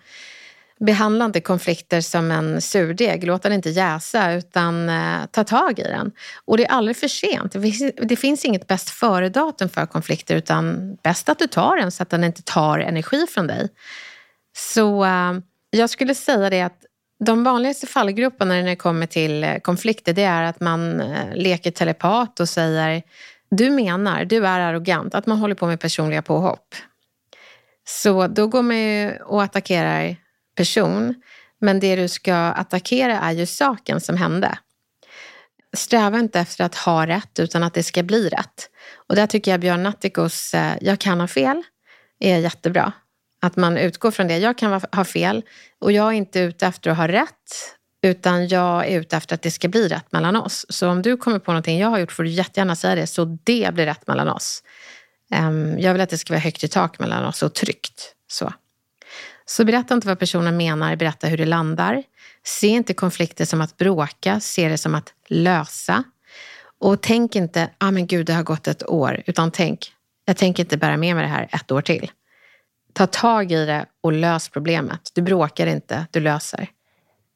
Behandla 0.87 1.25
inte 1.25 1.41
konflikter 1.41 2.01
som 2.01 2.31
en 2.31 2.61
surdeg, 2.61 3.25
låt 3.25 3.43
den 3.43 3.53
inte 3.53 3.71
jäsa 3.71 4.33
utan 4.33 4.89
eh, 4.89 5.27
ta 5.31 5.45
tag 5.45 5.79
i 5.79 5.83
den. 5.83 6.13
Och 6.45 6.57
det 6.57 6.65
är 6.65 6.71
aldrig 6.71 6.97
för 6.97 7.09
sent. 7.09 7.53
Det 7.53 7.61
finns, 7.61 7.93
det 8.03 8.17
finns 8.17 8.45
inget 8.45 8.67
bäst 8.67 8.91
före-datum 8.91 9.69
för 9.69 9.87
konflikter 9.87 10.37
utan 10.37 10.95
bäst 11.03 11.29
att 11.29 11.39
du 11.39 11.47
tar 11.47 11.77
den 11.77 11.91
så 11.91 12.03
att 12.03 12.11
den 12.11 12.25
inte 12.25 12.43
tar 12.43 12.79
energi 12.79 13.27
från 13.27 13.47
dig. 13.47 13.69
Så 14.57 15.05
eh, 15.05 15.33
jag 15.71 15.91
skulle 15.91 16.15
säga 16.15 16.51
det 16.51 16.63
att 16.63 16.85
de 17.25 17.45
vanligaste 17.45 17.87
fallgroparna 17.87 18.55
när 18.55 18.63
det 18.63 18.77
kommer 18.77 19.07
till 19.07 19.45
eh, 19.45 19.59
konflikter 19.59 20.13
det 20.13 20.23
är 20.23 20.43
att 20.43 20.61
man 20.61 21.01
eh, 21.01 21.35
leker 21.35 21.71
telepat 21.71 22.41
och 22.41 22.49
säger 22.49 23.03
du 23.51 23.71
menar, 23.71 24.25
du 24.25 24.47
är 24.47 24.61
arrogant, 24.61 25.15
att 25.15 25.27
man 25.27 25.39
håller 25.39 25.55
på 25.55 25.67
med 25.67 25.81
personliga 25.81 26.23
påhopp. 26.23 26.75
Så 27.87 28.27
då 28.27 28.47
går 28.47 28.63
man 28.63 28.79
ju 28.79 29.17
och 29.17 29.43
attackerar 29.43 30.17
person. 30.55 31.15
Men 31.61 31.81
det 31.81 31.97
du 31.97 32.09
ska 32.09 32.35
attackera 32.35 33.21
är 33.21 33.33
ju 33.33 33.47
saken 33.47 34.01
som 34.01 34.17
hände. 34.17 34.59
Sträva 35.77 36.19
inte 36.19 36.41
efter 36.41 36.65
att 36.65 36.75
ha 36.75 37.07
rätt 37.07 37.39
utan 37.39 37.63
att 37.63 37.75
det 37.75 37.83
ska 37.83 38.03
bli 38.03 38.29
rätt. 38.29 38.71
Och 39.09 39.17
där 39.17 39.27
tycker 39.27 39.51
jag 39.51 39.61
Björn 39.61 39.83
Natthikos 39.83 40.55
eh, 40.55 40.75
Jag 40.81 40.99
kan 40.99 41.21
ha 41.21 41.27
fel 41.27 41.63
är 42.21 42.39
jättebra. 42.39 42.93
Att 43.41 43.57
man 43.57 43.77
utgår 43.77 44.11
från 44.11 44.29
det. 44.29 44.39
Jag 44.39 44.59
kan 44.59 44.83
ha 44.93 45.05
fel 45.05 45.43
och 45.79 45.93
jag 45.93 46.09
är 46.09 46.13
inte 46.13 46.41
ute 46.41 46.67
efter 46.67 46.91
att 46.91 46.97
ha 46.97 47.09
rätt 47.09 47.75
utan 48.03 48.49
jag 48.49 48.89
är 48.89 49.01
ute 49.01 49.17
efter 49.17 49.35
att 49.35 49.43
det 49.43 49.51
ska 49.51 49.69
bli 49.69 49.89
rätt 49.89 50.13
mellan 50.13 50.37
oss. 50.37 50.67
Så 50.69 50.89
om 50.89 51.03
du 51.03 51.17
kommer 51.17 51.39
på 51.39 51.53
någonting 51.53 51.79
jag 51.79 51.89
har 51.89 51.99
gjort 51.99 52.13
får 52.13 52.23
du 52.23 52.31
jättegärna 52.31 52.77
säga 52.77 52.95
det 52.95 53.07
så 53.07 53.39
det 53.45 53.75
blir 53.75 53.87
rätt 53.87 54.07
mellan 54.07 54.29
oss. 54.29 54.63
Ehm, 55.31 55.79
jag 55.79 55.93
vill 55.93 56.01
att 56.01 56.11
det 56.11 56.19
ska 56.19 56.33
vara 56.33 56.41
högt 56.41 56.65
i 56.65 56.69
tak 56.69 56.99
mellan 56.99 57.25
oss 57.25 57.43
och 57.43 57.55
tryggt. 57.55 58.15
Så. 58.31 58.53
Så 59.47 59.65
berätta 59.65 59.95
inte 59.95 60.07
vad 60.07 60.19
personen 60.19 60.57
menar, 60.57 60.97
berätta 60.97 61.27
hur 61.27 61.37
det 61.37 61.47
landar. 61.47 62.03
Se 62.45 62.67
inte 62.67 62.95
konflikter 62.95 63.45
som 63.45 63.61
att 63.61 63.77
bråka, 63.77 64.41
se 64.41 64.69
det 64.69 64.79
som 64.79 64.95
att 64.95 65.13
lösa. 65.29 66.05
Och 66.81 67.01
tänk 67.01 67.37
inte, 67.37 67.71
ah 67.79 67.91
men 67.91 68.07
gud 68.07 68.27
det 68.27 68.33
har 68.33 68.43
gått 68.43 68.69
ett 68.69 68.89
år, 68.89 69.23
utan 69.27 69.51
tänk, 69.51 69.93
jag 70.25 70.37
tänker 70.37 70.63
inte 70.63 70.77
bära 70.77 70.97
med 70.97 71.15
mig 71.15 71.25
det 71.25 71.31
här 71.31 71.49
ett 71.53 71.73
år 71.73 71.81
till. 71.81 72.11
Ta 72.93 73.07
tag 73.07 73.53
i 73.53 73.67
det 73.67 73.87
och 74.01 74.13
lös 74.13 74.49
problemet. 74.49 75.11
Du 75.15 75.23
bråkar 75.23 75.67
inte, 75.67 76.07
du 76.11 76.21
löser. 76.21 76.69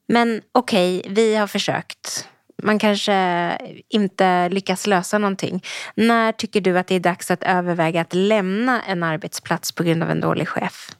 Men 0.07 0.41
okej, 0.51 0.99
okay, 0.99 1.13
vi 1.13 1.35
har 1.35 1.47
försökt. 1.47 2.27
Man 2.63 2.79
kanske 2.79 3.57
inte 3.89 4.49
lyckas 4.49 4.87
lösa 4.87 5.17
någonting. 5.17 5.63
När 5.95 6.31
tycker 6.31 6.61
du 6.61 6.79
att 6.79 6.87
det 6.87 6.95
är 6.95 6.99
dags 6.99 7.31
att 7.31 7.43
överväga 7.43 8.01
att 8.01 8.13
lämna 8.13 8.81
en 8.81 9.03
arbetsplats 9.03 9.71
på 9.71 9.83
grund 9.83 10.03
av 10.03 10.11
en 10.11 10.21
dålig 10.21 10.47
chef? 10.47 10.91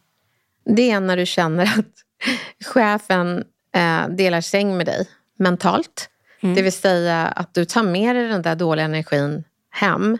Det 0.76 0.92
är 0.92 1.00
när 1.00 1.18
du 1.18 1.26
känner 1.26 1.64
att 1.64 1.86
chefen 2.74 3.44
eh, 3.76 4.08
delar 4.10 4.42
säng 4.42 4.78
med 4.78 4.86
dig 4.86 5.08
mentalt. 5.38 6.10
Mm. 6.42 6.56
Det 6.56 6.62
vill 6.62 6.74
säga 6.74 7.28
att 7.28 7.54
du 7.54 7.66
tar 7.66 7.84
med 7.84 8.16
dig 8.16 8.28
den 8.28 8.42
där 8.42 8.56
dåliga 8.56 8.86
energin 8.86 9.44
hem. 9.72 10.18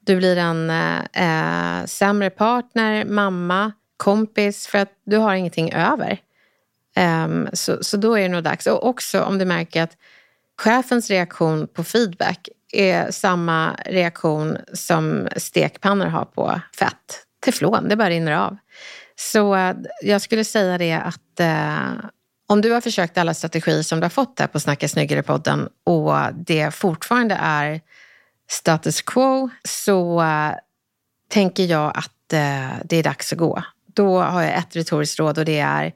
Du 0.00 0.16
blir 0.16 0.36
en 0.36 0.70
eh, 0.70 1.86
sämre 1.86 2.30
partner, 2.30 3.04
mamma, 3.04 3.72
kompis 3.96 4.66
för 4.66 4.78
att 4.78 4.92
du 5.04 5.16
har 5.16 5.34
ingenting 5.34 5.72
över. 5.72 6.18
Um, 7.24 7.48
så, 7.52 7.84
så 7.84 7.96
då 7.96 8.18
är 8.18 8.22
det 8.22 8.28
nog 8.28 8.42
dags. 8.42 8.66
Och 8.66 8.86
också 8.86 9.22
om 9.22 9.38
du 9.38 9.44
märker 9.44 9.82
att 9.82 9.96
chefens 10.58 11.10
reaktion 11.10 11.66
på 11.66 11.84
feedback 11.84 12.48
är 12.72 13.10
samma 13.10 13.74
reaktion 13.86 14.58
som 14.72 15.28
stekpannor 15.36 16.06
har 16.06 16.24
på 16.24 16.60
fett. 16.78 17.26
Teflon, 17.44 17.88
det 17.88 17.96
bara 17.96 18.10
rinner 18.10 18.32
av. 18.32 18.56
Så 19.16 19.54
eh, 19.54 19.76
jag 20.02 20.22
skulle 20.22 20.44
säga 20.44 20.78
det 20.78 20.92
att 20.92 21.40
eh, 21.40 22.10
om 22.46 22.60
du 22.60 22.72
har 22.72 22.80
försökt 22.80 23.18
alla 23.18 23.34
strategier 23.34 23.82
som 23.82 24.00
du 24.00 24.04
har 24.04 24.10
fått 24.10 24.40
här 24.40 24.46
på 24.46 24.60
Snacka 24.60 24.88
snyggare-podden 24.88 25.68
och 25.84 26.34
det 26.34 26.74
fortfarande 26.74 27.34
är 27.40 27.80
status 28.48 29.02
quo 29.02 29.50
så 29.68 30.22
eh, 30.22 30.54
tänker 31.28 31.64
jag 31.64 31.92
att 31.96 32.32
eh, 32.32 32.76
det 32.84 32.96
är 32.96 33.02
dags 33.02 33.32
att 33.32 33.38
gå. 33.38 33.62
Då 33.86 34.20
har 34.20 34.42
jag 34.42 34.58
ett 34.58 34.76
retoriskt 34.76 35.18
råd 35.18 35.38
och 35.38 35.44
det 35.44 35.58
är 35.58 35.92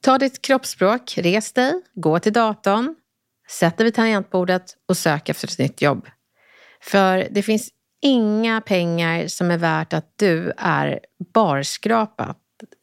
ta 0.00 0.18
ditt 0.18 0.42
kroppsspråk, 0.42 1.18
res 1.18 1.52
dig, 1.52 1.72
gå 1.94 2.18
till 2.18 2.32
datorn, 2.32 2.94
sätt 3.48 3.76
dig 3.76 3.84
vid 3.84 3.94
tangentbordet 3.94 4.76
och 4.88 4.96
sök 4.96 5.28
efter 5.28 5.48
ett 5.48 5.58
nytt 5.58 5.82
jobb. 5.82 6.08
För 6.80 7.28
det 7.30 7.42
finns 7.42 7.70
inga 8.00 8.60
pengar 8.60 9.26
som 9.26 9.50
är 9.50 9.58
värt 9.58 9.92
att 9.92 10.12
du 10.16 10.52
är 10.56 11.00
barskrapat 11.34 12.38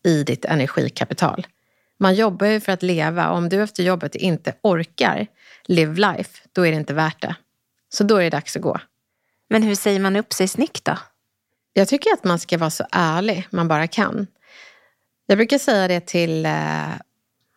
i 0.05 0.24
ditt 0.24 0.45
energikapital. 0.45 1.47
Man 1.99 2.16
jobbar 2.16 2.47
ju 2.47 2.59
för 2.59 2.72
att 2.72 2.84
leva 2.84 3.30
och 3.30 3.38
om 3.38 3.49
du 3.49 3.63
efter 3.63 3.84
jobbet 3.84 4.16
inte 4.16 4.53
orkar 4.61 5.28
live 5.66 5.93
life, 5.93 6.41
då 6.51 6.68
är 6.68 6.72
det 6.72 6.78
inte 6.78 6.93
värt 6.93 7.22
det. 7.22 7.36
Så 7.89 8.03
då 8.03 8.18
är 8.18 8.24
det 8.24 8.30
dags 8.30 8.55
att 8.55 8.61
gå. 8.61 8.80
Men 9.49 9.63
hur 9.63 9.76
säger 9.76 9.99
man 9.99 10.16
upp 10.16 10.34
sig 10.34 10.47
snyggt 10.47 10.86
då? 10.86 10.97
Jag 11.74 11.88
tycker 11.88 12.13
att 12.13 12.24
man 12.24 12.39
ska 12.39 12.57
vara 12.57 12.70
så 12.70 12.86
ärlig 12.91 13.47
man 13.49 13.68
bara 13.68 13.88
kan. 13.88 14.28
Jag 15.26 15.38
brukar 15.38 15.57
säga 15.57 15.88
det 15.88 15.99
till 15.99 16.45
eh, 16.45 16.89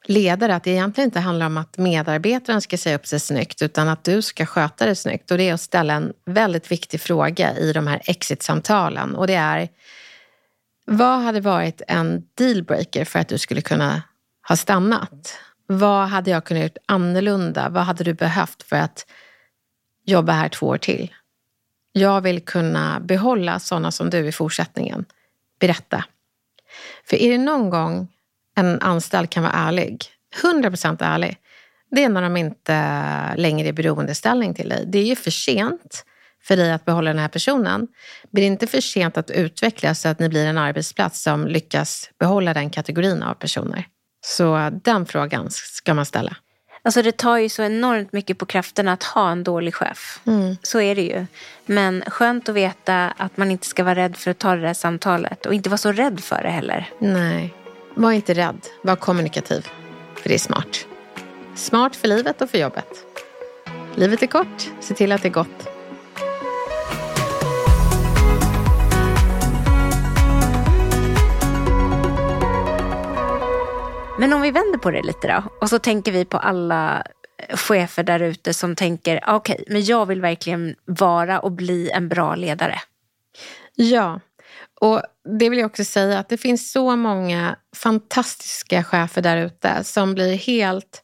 ledare 0.08 0.54
att 0.54 0.64
det 0.64 0.70
egentligen 0.70 1.08
inte 1.08 1.20
handlar 1.20 1.46
om 1.46 1.56
att 1.56 1.78
medarbetaren 1.78 2.60
ska 2.60 2.78
säga 2.78 2.96
upp 2.96 3.06
sig 3.06 3.20
snyggt 3.20 3.62
utan 3.62 3.88
att 3.88 4.04
du 4.04 4.22
ska 4.22 4.46
sköta 4.46 4.86
det 4.86 4.94
snyggt. 4.94 5.30
Och 5.30 5.38
det 5.38 5.48
är 5.48 5.54
att 5.54 5.60
ställa 5.60 5.94
en 5.94 6.12
väldigt 6.24 6.72
viktig 6.72 7.00
fråga 7.00 7.56
i 7.56 7.72
de 7.72 7.86
här 7.86 8.02
exit-samtalen 8.04 9.14
och 9.14 9.26
det 9.26 9.34
är 9.34 9.68
vad 10.90 11.20
hade 11.20 11.40
varit 11.40 11.82
en 11.88 12.22
dealbreaker 12.34 13.04
för 13.04 13.18
att 13.18 13.28
du 13.28 13.38
skulle 13.38 13.60
kunna 13.60 14.02
ha 14.48 14.56
stannat? 14.56 15.38
Vad 15.66 16.08
hade 16.08 16.30
jag 16.30 16.44
kunnat 16.44 16.62
gjort 16.62 16.76
annorlunda? 16.86 17.68
Vad 17.68 17.82
hade 17.82 18.04
du 18.04 18.14
behövt 18.14 18.62
för 18.62 18.76
att 18.76 19.06
jobba 20.04 20.32
här 20.32 20.48
två 20.48 20.66
år 20.66 20.78
till? 20.78 21.14
Jag 21.92 22.20
vill 22.20 22.40
kunna 22.40 23.00
behålla 23.00 23.58
sådana 23.58 23.90
som 23.90 24.10
du 24.10 24.18
i 24.18 24.32
fortsättningen. 24.32 25.04
Berätta. 25.60 26.04
För 27.04 27.16
är 27.16 27.30
det 27.30 27.38
någon 27.38 27.70
gång 27.70 28.08
en 28.58 28.82
anställd 28.82 29.30
kan 29.30 29.42
vara 29.42 29.52
ärlig, 29.52 30.04
100% 30.42 30.96
ärlig, 31.00 31.36
det 31.90 32.04
är 32.04 32.08
när 32.08 32.22
de 32.22 32.36
inte 32.36 33.34
längre 33.36 33.68
är 33.68 33.72
beroendeställning 33.72 34.54
till 34.54 34.68
dig. 34.68 34.84
Det 34.86 34.98
är 34.98 35.04
ju 35.04 35.16
för 35.16 35.30
sent 35.30 36.04
för 36.42 36.56
dig 36.56 36.72
att 36.72 36.84
behålla 36.84 37.10
den 37.10 37.18
här 37.18 37.28
personen. 37.28 37.88
Blir 38.30 38.42
det 38.42 38.46
inte 38.46 38.66
för 38.66 38.80
sent 38.80 39.16
att 39.16 39.30
utvecklas 39.30 40.00
så 40.00 40.08
att 40.08 40.18
ni 40.18 40.28
blir 40.28 40.46
en 40.46 40.58
arbetsplats 40.58 41.22
som 41.22 41.46
lyckas 41.46 42.10
behålla 42.18 42.54
den 42.54 42.70
kategorin 42.70 43.22
av 43.22 43.34
personer? 43.34 43.86
Så 44.26 44.70
den 44.84 45.06
frågan 45.06 45.46
ska 45.50 45.94
man 45.94 46.06
ställa. 46.06 46.36
Alltså 46.82 47.02
det 47.02 47.16
tar 47.16 47.36
ju 47.36 47.48
så 47.48 47.62
enormt 47.62 48.12
mycket 48.12 48.38
på 48.38 48.46
kraften 48.46 48.88
att 48.88 49.02
ha 49.02 49.30
en 49.30 49.44
dålig 49.44 49.74
chef. 49.74 50.20
Mm. 50.26 50.56
Så 50.62 50.80
är 50.80 50.94
det 50.94 51.02
ju. 51.02 51.26
Men 51.66 52.04
skönt 52.06 52.48
att 52.48 52.54
veta 52.54 53.12
att 53.16 53.36
man 53.36 53.50
inte 53.50 53.66
ska 53.66 53.84
vara 53.84 53.94
rädd 53.94 54.16
för 54.16 54.30
att 54.30 54.38
ta 54.38 54.56
det 54.56 54.62
där 54.62 54.74
samtalet 54.74 55.46
och 55.46 55.54
inte 55.54 55.68
vara 55.68 55.78
så 55.78 55.92
rädd 55.92 56.20
för 56.20 56.42
det 56.42 56.50
heller. 56.50 56.90
Nej, 56.98 57.54
var 57.98 58.12
inte 58.12 58.34
rädd. 58.34 58.66
Var 58.82 58.96
kommunikativ. 58.96 59.68
För 60.14 60.28
det 60.28 60.34
är 60.34 60.38
smart. 60.38 60.86
Smart 61.54 61.96
för 61.96 62.08
livet 62.08 62.42
och 62.42 62.50
för 62.50 62.58
jobbet. 62.58 63.04
Livet 63.94 64.22
är 64.22 64.26
kort, 64.26 64.70
se 64.80 64.94
till 64.94 65.12
att 65.12 65.22
det 65.22 65.28
är 65.28 65.32
gott. 65.32 65.68
Men 74.18 74.32
om 74.32 74.40
vi 74.42 74.50
vänder 74.50 74.78
på 74.78 74.90
det 74.90 75.02
lite 75.02 75.28
då 75.28 75.42
och 75.60 75.68
så 75.68 75.78
tänker 75.78 76.12
vi 76.12 76.24
på 76.24 76.38
alla 76.38 77.02
chefer 77.50 78.02
där 78.02 78.20
ute 78.20 78.54
som 78.54 78.76
tänker 78.76 79.20
okej, 79.26 79.54
okay, 79.54 79.64
men 79.68 79.84
jag 79.84 80.06
vill 80.06 80.20
verkligen 80.20 80.74
vara 80.84 81.40
och 81.40 81.52
bli 81.52 81.90
en 81.90 82.08
bra 82.08 82.34
ledare. 82.34 82.80
Ja, 83.74 84.20
och 84.80 85.02
det 85.38 85.48
vill 85.48 85.58
jag 85.58 85.66
också 85.66 85.84
säga 85.84 86.18
att 86.18 86.28
det 86.28 86.36
finns 86.36 86.72
så 86.72 86.96
många 86.96 87.56
fantastiska 87.76 88.84
chefer 88.84 89.22
där 89.22 89.36
ute 89.36 89.84
som 89.84 90.14
blir 90.14 90.34
helt 90.34 91.02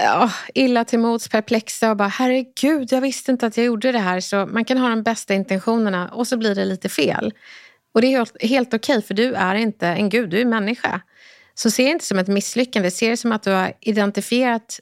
oh, 0.00 0.32
illa 0.54 0.84
till 0.84 0.98
mods, 0.98 1.28
perplexa 1.28 1.90
och 1.90 1.96
bara 1.96 2.08
herregud, 2.08 2.92
jag 2.92 3.00
visste 3.00 3.32
inte 3.32 3.46
att 3.46 3.56
jag 3.56 3.66
gjorde 3.66 3.92
det 3.92 3.98
här. 3.98 4.20
Så 4.20 4.46
man 4.46 4.64
kan 4.64 4.78
ha 4.78 4.88
de 4.88 5.02
bästa 5.02 5.34
intentionerna 5.34 6.08
och 6.08 6.26
så 6.28 6.36
blir 6.36 6.54
det 6.54 6.64
lite 6.64 6.88
fel. 6.88 7.32
Och 7.94 8.00
det 8.00 8.06
är 8.06 8.10
helt, 8.10 8.42
helt 8.42 8.74
okej, 8.74 8.96
okay, 8.96 9.06
för 9.06 9.14
du 9.14 9.34
är 9.34 9.54
inte 9.54 9.86
en 9.86 10.08
gud, 10.08 10.30
du 10.30 10.40
är 10.40 10.44
människa. 10.44 11.00
Så 11.54 11.70
se 11.70 11.84
det 11.84 11.90
inte 11.90 12.04
som 12.04 12.18
ett 12.18 12.28
misslyckande, 12.28 12.90
se 12.90 13.10
det 13.10 13.16
som 13.16 13.32
att 13.32 13.42
du 13.42 13.50
har 13.50 13.72
identifierat 13.80 14.80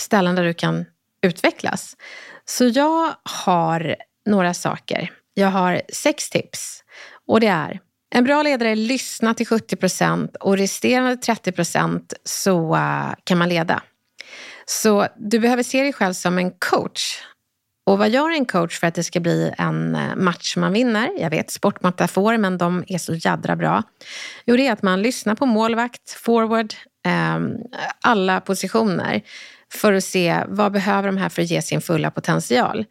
ställen 0.00 0.34
där 0.34 0.44
du 0.44 0.54
kan 0.54 0.84
utvecklas. 1.22 1.96
Så 2.44 2.64
jag 2.64 3.14
har 3.22 3.96
några 4.26 4.54
saker. 4.54 5.12
Jag 5.34 5.48
har 5.48 5.82
sex 5.92 6.30
tips 6.30 6.84
och 7.28 7.40
det 7.40 7.46
är 7.46 7.80
en 8.14 8.24
bra 8.24 8.42
ledare 8.42 8.74
lyssnar 8.74 9.34
till 9.34 9.46
70 9.46 9.76
procent 9.76 10.36
och 10.36 10.58
resterande 10.58 11.16
30 11.16 11.52
procent 11.52 12.14
så 12.24 12.74
uh, 12.74 13.14
kan 13.24 13.38
man 13.38 13.48
leda. 13.48 13.82
Så 14.66 15.06
du 15.16 15.38
behöver 15.38 15.62
se 15.62 15.82
dig 15.82 15.92
själv 15.92 16.12
som 16.12 16.38
en 16.38 16.50
coach. 16.50 17.22
Och 17.86 17.98
vad 17.98 18.10
gör 18.10 18.30
en 18.30 18.46
coach 18.46 18.80
för 18.80 18.86
att 18.86 18.94
det 18.94 19.04
ska 19.04 19.20
bli 19.20 19.54
en 19.58 19.94
eh, 19.94 20.16
match 20.16 20.56
man 20.56 20.72
vinner? 20.72 21.10
Jag 21.18 21.30
vet 21.30 21.50
sportmetafor, 21.50 22.36
men 22.36 22.58
de 22.58 22.84
är 22.86 22.98
så 22.98 23.14
jädra 23.14 23.56
bra. 23.56 23.82
Jo, 24.46 24.56
det 24.56 24.66
är 24.66 24.72
att 24.72 24.82
man 24.82 25.02
lyssnar 25.02 25.34
på 25.34 25.46
målvakt, 25.46 26.10
forward, 26.10 26.74
um, 27.36 27.56
alla 28.02 28.40
positioner 28.40 29.22
för 29.72 29.92
att 29.92 30.04
se 30.04 30.44
vad 30.48 30.72
behöver 30.72 31.08
de 31.08 31.16
här 31.16 31.28
för 31.28 31.42
att 31.42 31.50
ge 31.50 31.62
sin 31.62 31.80
fulla 31.80 32.10
potential 32.10 32.84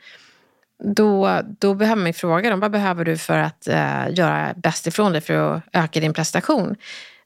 då, 0.84 1.42
då 1.60 1.74
behöver 1.74 2.02
man 2.02 2.14
fråga 2.14 2.50
dem, 2.50 2.60
vad 2.60 2.72
behöver 2.72 3.06
du 3.06 3.18
för 3.18 3.38
att 3.38 3.68
eh, 3.68 4.10
göra 4.10 4.54
bäst 4.56 4.88
ifrån 4.88 5.12
dig 5.12 5.22
för 5.22 5.34
att 5.34 5.64
öka 5.74 6.00
din 6.00 6.14
prestation? 6.14 6.76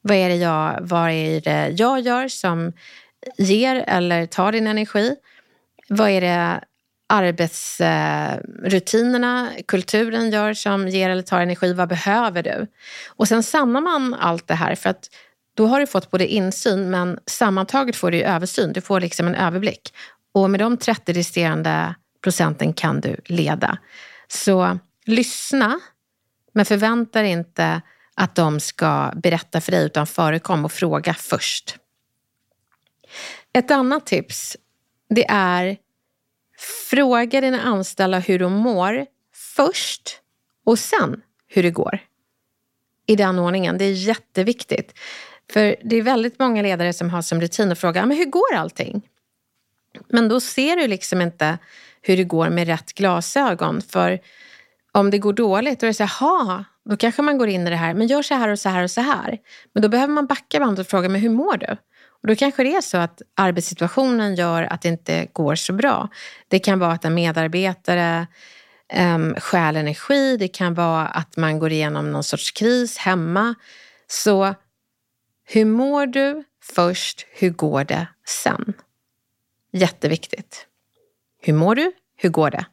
Vad 0.02 0.18
är, 0.18 0.30
det 0.30 0.36
jag, 0.36 0.80
vad 0.82 1.10
är 1.10 1.42
det 1.42 1.70
jag 1.70 2.00
gör 2.00 2.28
som 2.28 2.74
ger 3.38 3.84
eller 3.88 4.26
tar 4.26 4.52
din 4.52 4.68
energi? 4.68 5.16
Vad 5.88 6.10
är 6.10 6.22
det 6.22 6.62
arbetsrutinerna, 7.10 9.50
eh, 9.56 9.64
kulturen 9.68 10.30
gör 10.30 10.54
som 10.54 10.88
ger 10.88 11.10
eller 11.10 11.22
tar 11.22 11.42
energi? 11.42 11.74
Vad 11.74 11.90
behöver 11.90 12.44
du? 12.44 12.68
Och 13.08 13.28
sen 13.28 13.44
samlar 13.44 13.82
man 13.82 14.14
allt 14.14 14.48
det 14.48 14.56
här 14.56 14.76
för 14.76 14.90
att 14.90 15.10
då 15.56 15.68
har 15.68 15.80
du 15.80 15.88
fått 15.88 16.12
både 16.12 16.28
insyn 16.28 16.90
men 16.90 17.20
sammantaget 17.26 17.96
får 17.96 18.12
du 18.12 18.22
översyn. 18.22 18.74
Du 18.74 18.82
får 18.82 19.00
liksom 19.00 19.28
en 19.28 19.36
överblick. 19.36 19.94
Och 20.34 20.50
med 20.50 20.60
de 20.60 20.78
30 20.78 21.14
resterande 21.14 21.96
procenten 22.22 22.74
kan 22.74 23.02
du 23.02 23.16
leda. 23.26 23.78
Så 24.28 24.80
lyssna, 25.06 25.80
men 26.54 26.66
förvänta 26.66 27.22
dig 27.22 27.32
inte 27.32 27.82
att 28.16 28.36
de 28.36 28.60
ska 28.60 29.12
berätta 29.16 29.62
för 29.62 29.72
dig 29.72 29.86
utan 29.86 30.08
förekom 30.08 30.66
och 30.66 30.72
fråga 30.72 31.14
först. 31.14 31.78
Ett 33.54 33.72
annat 33.72 34.06
tips 34.06 34.58
det 35.16 35.26
är 35.30 35.78
fråga 36.90 37.42
dina 37.42 37.62
anställda 37.62 38.20
hur 38.20 38.40
de 38.40 38.54
mår 38.54 39.06
först 39.34 40.22
och 40.66 40.80
sen 40.80 41.22
hur 41.48 41.64
det 41.64 41.72
går. 41.72 42.00
I 43.06 43.16
den 43.16 43.40
ordningen. 43.40 43.78
Det 43.78 43.86
är 43.86 43.94
jätteviktigt. 43.94 44.94
För 45.54 45.76
det 45.84 45.96
är 45.96 46.02
väldigt 46.02 46.40
många 46.40 46.62
ledare 46.62 46.94
som 46.94 47.10
har 47.10 47.22
som 47.22 47.42
rutin 47.42 47.72
att 47.72 47.80
fråga 47.80 48.06
men 48.06 48.18
hur 48.18 48.26
går 48.26 48.56
allting? 48.56 49.02
Men 50.08 50.30
då 50.30 50.40
ser 50.40 50.76
du 50.76 50.88
liksom 50.88 51.22
inte 51.22 51.58
hur 52.02 52.18
det 52.18 52.24
går 52.24 52.50
med 52.50 52.68
rätt 52.68 52.94
glasögon. 52.94 53.82
För 53.82 54.20
om 54.92 55.12
det 55.12 55.18
går 55.18 55.34
dåligt, 55.34 55.80
då 55.80 55.86
är 55.86 55.90
det 55.90 55.94
så 55.94 56.04
här, 56.04 56.66
då 56.90 56.98
kanske 56.98 57.22
man 57.22 57.38
går 57.38 57.48
in 57.48 57.68
i 57.68 57.70
det 57.70 57.76
här, 57.76 57.94
men 57.94 58.08
gör 58.08 58.22
så 58.22 58.34
här 58.34 58.50
och 58.50 58.60
så 58.60 58.70
här 58.70 58.84
och 58.84 58.92
så 58.92 59.02
här. 59.02 59.38
Men 59.74 59.84
då 59.84 59.90
behöver 59.90 60.14
man 60.14 60.26
backa 60.26 60.60
bandet 60.60 60.86
och 60.86 60.90
fråga, 60.90 61.10
men 61.10 61.22
hur 61.22 61.30
mår 61.30 61.58
du? 61.58 61.78
Och 62.22 62.28
då 62.28 62.36
kanske 62.36 62.64
det 62.64 62.76
är 62.76 62.82
så 62.82 62.98
att 62.98 63.22
arbetssituationen 63.36 64.36
gör 64.36 64.64
att 64.64 64.82
det 64.82 64.90
inte 64.90 65.28
går 65.34 65.56
så 65.56 65.74
bra. 65.74 66.10
Det 66.48 66.60
kan 66.60 66.80
vara 66.80 66.92
att 66.92 67.06
en 67.06 67.14
medarbetare 67.14 68.28
um, 69.16 69.36
stjäl 69.36 69.76
energi, 69.76 70.38
det 70.38 70.48
kan 70.48 70.74
vara 70.74 71.08
att 71.08 71.38
man 71.38 71.60
går 71.60 71.72
igenom 71.72 72.12
någon 72.12 72.24
sorts 72.24 72.52
kris 72.52 72.98
hemma. 72.98 73.56
Så 74.08 74.56
hur 75.44 75.66
mår 75.66 76.06
du 76.06 76.44
först, 76.76 77.26
hur 77.32 77.50
går 77.50 77.84
det 77.84 78.08
sen? 78.44 78.74
Jätteviktigt. 79.72 80.68
Hur 81.42 81.54
mår 81.54 81.76
du? 81.76 81.92
Hur 82.18 82.30
går 82.30 82.52
det? 82.52 82.66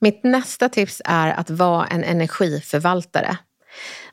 Mitt 0.00 0.24
nästa 0.24 0.68
tips 0.68 1.02
är 1.04 1.28
att 1.28 1.50
vara 1.50 1.86
en 1.86 2.04
energiförvaltare. 2.04 3.36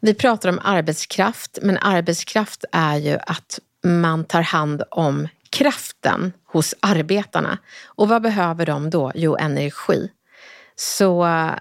Vi 0.01 0.13
pratar 0.13 0.49
om 0.49 0.59
arbetskraft, 0.63 1.59
men 1.61 1.77
arbetskraft 1.77 2.65
är 2.71 2.95
ju 2.95 3.17
att 3.27 3.59
man 3.83 4.25
tar 4.25 4.41
hand 4.41 4.83
om 4.89 5.27
kraften 5.49 6.33
hos 6.45 6.75
arbetarna. 6.79 7.57
Och 7.85 8.09
vad 8.09 8.21
behöver 8.21 8.65
de 8.65 8.89
då? 8.89 9.11
Jo, 9.15 9.35
energi. 9.37 10.11
Så 10.75 11.25
eh, 11.25 11.51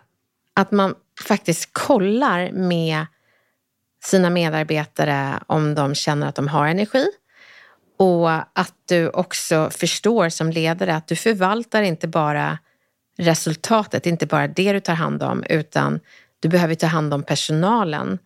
att 0.54 0.70
man 0.70 0.94
faktiskt 1.24 1.72
kollar 1.72 2.52
med 2.52 3.06
sina 4.04 4.30
medarbetare 4.30 5.42
om 5.46 5.74
de 5.74 5.94
känner 5.94 6.26
att 6.26 6.34
de 6.34 6.48
har 6.48 6.66
energi 6.66 7.06
och 8.02 8.30
att 8.30 8.74
du 8.88 9.08
också 9.08 9.70
förstår 9.70 10.28
som 10.28 10.50
ledare 10.50 10.94
att 10.94 11.08
du 11.08 11.16
förvaltar 11.16 11.82
inte 11.82 12.08
bara 12.08 12.58
resultatet, 13.18 14.06
inte 14.06 14.26
bara 14.26 14.48
det 14.48 14.72
du 14.72 14.80
tar 14.80 14.94
hand 14.94 15.22
om, 15.22 15.44
utan 15.48 16.00
du 16.40 16.48
behöver 16.48 16.74
ta 16.74 16.86
hand 16.86 17.14
om 17.14 17.22
personalen 17.22 18.18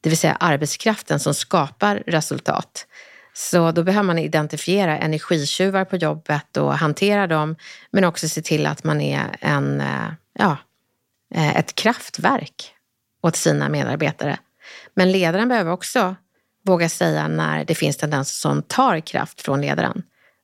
det 0.00 0.10
vill 0.10 0.18
säga 0.18 0.36
arbetskraften 0.40 1.20
som 1.20 1.34
skapar 1.34 2.02
resultat. 2.06 2.86
Så 3.32 3.72
då 3.72 3.82
behöver 3.82 4.06
man 4.06 4.18
identifiera 4.18 4.98
energitjuvar 4.98 5.84
på 5.84 5.96
jobbet 5.96 6.56
och 6.56 6.78
hantera 6.78 7.26
dem, 7.26 7.56
men 7.90 8.04
också 8.04 8.28
se 8.28 8.42
till 8.42 8.66
att 8.66 8.84
man 8.84 9.00
är 9.00 9.36
en, 9.40 9.80
eh, 9.80 10.12
ja, 10.38 10.56
eh, 11.34 11.56
ett 11.56 11.74
kraftverk 11.74 12.74
åt 13.22 13.36
sina 13.36 13.68
medarbetare. 13.68 14.38
Men 14.94 15.12
ledaren 15.12 15.48
behöver 15.48 15.72
också 15.72 16.16
våga 16.64 16.88
säga 16.88 17.28
när 17.28 17.64
det 17.64 17.74
finns 17.74 17.96
tendenser 17.96 18.34
som 18.34 18.62
tar 18.62 19.00
kraft 19.00 19.40
från 19.40 19.60
ledaren. 19.60 20.02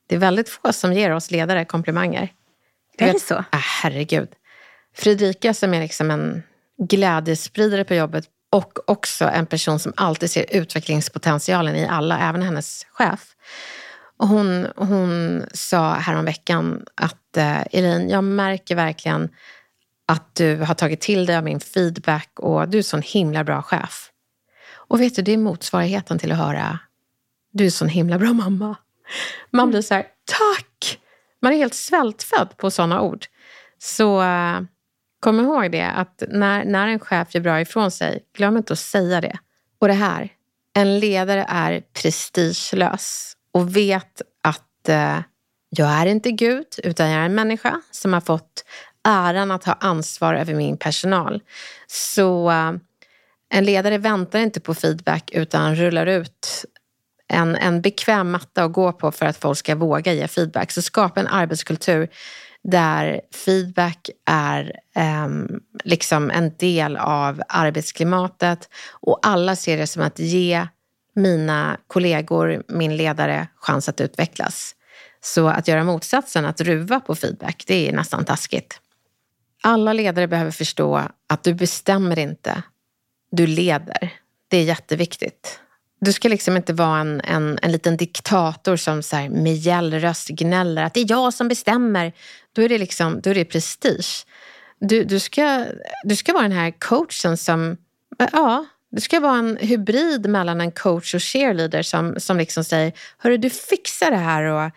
Det 0.08 0.14
är 0.14 0.18
väldigt 0.18 0.48
få 0.48 0.72
som 0.72 0.92
ger 0.92 1.10
oss 1.10 1.30
ledare 1.30 1.64
komplimanger. 1.64 2.32
Är 2.98 3.12
det 3.12 3.20
så? 3.20 3.34
Ah, 3.34 3.62
herregud. 3.82 4.28
Fredrika 4.96 5.54
som 5.54 5.74
är 5.74 5.80
liksom 5.80 6.10
en 6.10 6.42
glädjespridare 6.78 7.84
på 7.84 7.94
jobbet 7.94 8.24
och 8.50 8.90
också 8.90 9.24
en 9.24 9.46
person 9.46 9.78
som 9.78 9.92
alltid 9.96 10.30
ser 10.30 10.46
utvecklingspotentialen 10.50 11.76
i 11.76 11.86
alla, 11.86 12.18
även 12.18 12.42
hennes 12.42 12.86
chef. 12.90 13.26
Och 14.16 14.28
hon, 14.28 14.66
hon 14.76 15.42
sa 15.52 15.92
häromveckan 15.92 16.84
att 16.94 17.36
eh, 17.36 17.60
Elin, 17.70 18.08
jag 18.08 18.24
märker 18.24 18.76
verkligen 18.76 19.28
att 20.06 20.34
du 20.34 20.56
har 20.56 20.74
tagit 20.74 21.00
till 21.00 21.26
dig 21.26 21.36
av 21.36 21.44
min 21.44 21.60
feedback 21.60 22.30
och 22.38 22.68
du 22.68 22.78
är 22.78 22.82
så 22.82 22.96
en 22.96 23.02
himla 23.02 23.44
bra 23.44 23.62
chef. 23.62 24.09
Och 24.90 25.00
vet 25.00 25.16
du, 25.16 25.22
det 25.22 25.32
är 25.32 25.38
motsvarigheten 25.38 26.18
till 26.18 26.32
att 26.32 26.38
höra 26.38 26.78
du 27.52 27.66
är 27.66 27.70
så 27.70 27.84
en 27.84 27.88
himla 27.88 28.18
bra 28.18 28.32
mamma. 28.32 28.76
Man 29.50 29.70
blir 29.70 29.82
så 29.82 29.94
här, 29.94 30.06
tack! 30.24 30.98
Man 31.42 31.52
är 31.52 31.56
helt 31.56 31.74
svältfödd 31.74 32.56
på 32.56 32.70
sådana 32.70 33.00
ord. 33.00 33.26
Så 33.78 34.22
eh, 34.22 34.60
kom 35.20 35.40
ihåg 35.40 35.72
det, 35.72 35.86
att 35.86 36.22
när, 36.28 36.64
när 36.64 36.88
en 36.88 37.00
chef 37.00 37.34
gör 37.34 37.40
bra 37.40 37.60
ifrån 37.60 37.90
sig, 37.90 38.22
glöm 38.36 38.56
inte 38.56 38.72
att 38.72 38.78
säga 38.78 39.20
det. 39.20 39.38
Och 39.78 39.88
det 39.88 39.94
här, 39.94 40.28
en 40.74 40.98
ledare 40.98 41.46
är 41.48 41.82
prestigelös 42.02 43.36
och 43.52 43.76
vet 43.76 44.22
att 44.42 44.88
eh, 44.88 45.20
jag 45.70 45.88
är 45.88 46.06
inte 46.06 46.30
Gud, 46.30 46.66
utan 46.84 47.10
jag 47.10 47.20
är 47.20 47.26
en 47.26 47.34
människa 47.34 47.80
som 47.90 48.12
har 48.12 48.20
fått 48.20 48.64
äran 49.04 49.50
att 49.50 49.64
ha 49.64 49.72
ansvar 49.72 50.34
över 50.34 50.54
min 50.54 50.76
personal. 50.76 51.42
Så 51.86 52.50
uh, 52.50 52.72
en 53.50 53.64
ledare 53.64 53.98
väntar 53.98 54.38
inte 54.38 54.60
på 54.60 54.74
feedback 54.74 55.30
utan 55.34 55.76
rullar 55.76 56.06
ut 56.06 56.64
en, 57.28 57.56
en 57.56 57.82
bekväm 57.82 58.30
matta 58.30 58.64
att 58.64 58.72
gå 58.72 58.92
på 58.92 59.12
för 59.12 59.26
att 59.26 59.36
folk 59.36 59.58
ska 59.58 59.74
våga 59.74 60.12
ge 60.12 60.28
feedback. 60.28 60.72
Så 60.72 60.82
skapa 60.82 61.20
en 61.20 61.26
arbetskultur 61.26 62.08
där 62.62 63.20
feedback 63.44 64.10
är 64.26 64.72
um, 65.24 65.60
liksom 65.84 66.30
en 66.30 66.56
del 66.56 66.96
av 66.96 67.42
arbetsklimatet 67.48 68.68
och 68.90 69.18
alla 69.22 69.56
ser 69.56 69.76
det 69.76 69.86
som 69.86 70.02
att 70.02 70.18
ge 70.18 70.66
mina 71.14 71.76
kollegor, 71.86 72.62
min 72.68 72.96
ledare, 72.96 73.46
chans 73.56 73.88
att 73.88 74.00
utvecklas. 74.00 74.74
Så 75.20 75.48
att 75.48 75.68
göra 75.68 75.84
motsatsen, 75.84 76.44
att 76.44 76.60
ruva 76.60 77.00
på 77.00 77.14
feedback, 77.14 77.64
det 77.66 77.88
är 77.88 77.92
nästan 77.92 78.24
taskigt. 78.24 78.80
Alla 79.62 79.92
ledare 79.92 80.28
behöver 80.28 80.50
förstå 80.50 81.02
att 81.28 81.44
du 81.44 81.54
bestämmer 81.54 82.18
inte, 82.18 82.62
du 83.30 83.46
leder. 83.46 84.12
Det 84.48 84.56
är 84.56 84.62
jätteviktigt. 84.62 85.60
Du 86.00 86.12
ska 86.12 86.28
liksom 86.28 86.56
inte 86.56 86.72
vara 86.72 86.98
en, 87.00 87.20
en, 87.20 87.58
en 87.62 87.72
liten 87.72 87.96
diktator 87.96 88.76
som 88.76 89.02
så 89.02 89.16
här 89.16 89.28
med 89.28 89.54
gällröst 89.54 90.28
gnäller 90.28 90.82
att 90.82 90.94
det 90.94 91.00
är 91.00 91.10
jag 91.10 91.34
som 91.34 91.48
bestämmer. 91.48 92.12
Då 92.52 92.62
är 92.62 92.68
det, 92.68 92.78
liksom, 92.78 93.20
då 93.20 93.30
är 93.30 93.34
det 93.34 93.44
prestige. 93.44 94.26
Du, 94.78 95.04
du, 95.04 95.18
ska, 95.18 95.66
du 96.04 96.16
ska 96.16 96.32
vara 96.32 96.42
den 96.42 96.52
här 96.52 96.70
coachen 96.78 97.36
som, 97.36 97.76
ja, 98.32 98.66
du 98.90 99.00
ska 99.00 99.20
vara 99.20 99.38
en 99.38 99.56
hybrid 99.56 100.26
mellan 100.28 100.60
en 100.60 100.72
coach 100.72 101.14
och 101.14 101.22
cheerleader 101.22 101.82
som, 101.82 102.14
som 102.18 102.38
liksom 102.38 102.64
säger, 102.64 102.92
hörru 103.18 103.36
du 103.36 103.50
fixar 103.50 104.10
det 104.10 104.16
här 104.16 104.42
och 104.42 104.70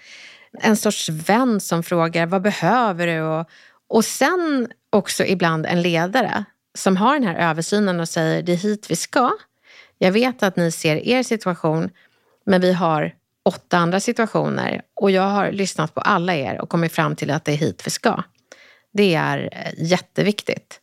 en 0.62 0.78
sorts 0.78 1.10
vän 1.10 1.60
som 1.60 1.84
frågar, 1.84 2.26
vad 2.26 2.42
behöver 2.42 3.08
du? 3.08 3.22
Och, 3.22 3.50
och 3.88 4.06
sen 4.06 4.68
också 4.90 5.26
ibland 5.26 5.66
en 5.66 5.82
ledare 5.82 6.46
som 6.78 6.98
har 6.98 7.14
den 7.14 7.28
här 7.28 7.50
översynen 7.50 8.00
och 8.00 8.10
säger 8.10 8.42
det 8.42 8.52
är 8.52 8.58
hit 8.58 8.86
vi 8.90 8.96
ska. 8.96 9.32
Jag 9.98 10.12
vet 10.12 10.44
att 10.44 10.56
ni 10.56 10.72
ser 10.72 10.96
er 10.96 11.24
situation, 11.24 11.90
men 12.46 12.62
vi 12.62 12.74
har 12.74 13.14
åtta 13.44 13.78
andra 13.78 14.00
situationer 14.00 14.82
och 14.94 15.12
jag 15.12 15.30
har 15.30 15.52
lyssnat 15.52 15.94
på 15.94 16.02
alla 16.02 16.36
er 16.36 16.62
och 16.62 16.70
kommit 16.70 16.92
fram 16.92 17.16
till 17.16 17.32
att 17.32 17.46
det 17.46 17.52
är 17.52 17.58
hit 17.58 17.82
vi 17.86 17.92
ska. 17.92 18.24
Det 18.94 19.16
är 19.16 19.50
eh, 19.52 19.84
jätteviktigt. 19.86 20.80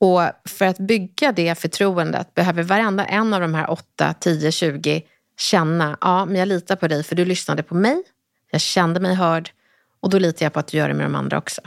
Och 0.00 0.22
för 0.44 0.64
att 0.64 0.78
bygga 0.78 1.32
det 1.32 1.58
förtroendet 1.58 2.34
behöver 2.34 2.62
varenda 2.62 3.04
en 3.04 3.34
av 3.34 3.40
de 3.40 3.54
här 3.54 3.70
8, 3.70 4.14
10, 4.20 4.52
20 4.52 5.02
känna, 5.38 5.98
ja 6.00 6.24
men 6.24 6.36
jag 6.36 6.48
litar 6.48 6.76
på 6.76 6.88
dig 6.88 7.02
för 7.02 7.16
du 7.16 7.24
lyssnade 7.24 7.62
på 7.62 7.74
mig, 7.74 8.02
jag 8.50 8.60
kände 8.60 9.00
mig 9.00 9.14
hörd 9.14 9.50
och 10.00 10.10
då 10.10 10.18
litar 10.18 10.46
jag 10.46 10.52
på 10.52 10.60
att 10.60 10.66
du 10.66 10.76
gör 10.78 10.88
det 10.88 10.94
med 10.94 11.06
de 11.06 11.14
andra 11.14 11.38
också. 11.38 11.60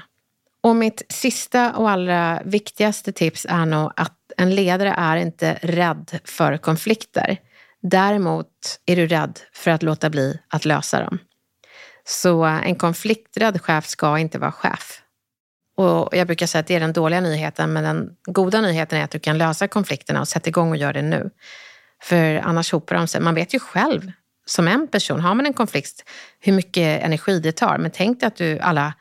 Och 0.68 0.76
mitt 0.76 1.02
sista 1.10 1.74
och 1.74 1.90
allra 1.90 2.42
viktigaste 2.46 3.12
tips 3.12 3.46
är 3.50 3.66
nog 3.66 3.92
att 3.96 4.18
en 4.38 4.56
ledare 4.56 4.94
är 4.98 5.18
inte 5.18 5.60
rädd 5.62 6.20
för 6.26 6.58
konflikter. 6.58 7.38
Däremot 7.82 8.48
är 8.86 8.96
du 8.96 9.08
rädd 9.08 9.40
för 9.54 9.72
att 9.72 9.84
låta 9.84 10.10
bli 10.10 10.40
att 10.50 10.66
lösa 10.66 11.00
dem. 11.00 11.20
Så 12.06 12.44
en 12.44 12.76
konflikträdd 12.76 13.62
chef 13.62 13.86
ska 13.86 14.20
inte 14.20 14.40
vara 14.40 14.52
chef. 14.52 15.02
Och 15.78 16.10
jag 16.12 16.28
brukar 16.28 16.48
säga 16.48 16.60
att 16.60 16.68
det 16.68 16.76
är 16.76 16.80
den 16.80 16.94
dåliga 16.94 17.22
nyheten, 17.22 17.74
men 17.74 17.84
den 17.84 18.10
goda 18.26 18.62
nyheten 18.62 19.00
är 19.00 19.04
att 19.04 19.12
du 19.12 19.20
kan 19.20 19.38
lösa 19.38 19.68
konflikterna 19.68 20.22
och 20.22 20.28
sätta 20.28 20.50
igång 20.50 20.70
och 20.70 20.78
göra 20.78 20.94
det 20.94 21.02
nu. 21.02 21.30
För 22.04 22.36
annars 22.36 22.72
hopar 22.72 22.96
de 22.96 23.08
sig. 23.08 23.22
Man 23.22 23.36
vet 23.36 23.54
ju 23.54 23.60
själv 23.60 24.12
som 24.46 24.68
en 24.68 24.88
person, 24.88 25.20
har 25.20 25.36
man 25.36 25.46
en 25.46 25.54
konflikt, 25.54 26.10
hur 26.40 26.54
mycket 26.54 27.04
energi 27.04 27.40
det 27.40 27.52
tar. 27.52 27.78
Men 27.78 27.92
tänk 27.92 28.20
dig 28.20 28.28
att 28.28 28.36
du 28.36 28.60
alla 28.60 28.94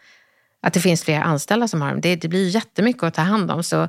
att 0.66 0.72
det 0.72 0.80
finns 0.80 1.04
fler 1.04 1.20
anställda 1.20 1.68
som 1.68 1.82
har 1.82 1.90
dem. 1.90 2.00
Det, 2.00 2.16
det 2.16 2.28
blir 2.28 2.48
jättemycket 2.48 3.02
att 3.02 3.14
ta 3.14 3.22
hand 3.22 3.50
om. 3.50 3.62
Så 3.62 3.88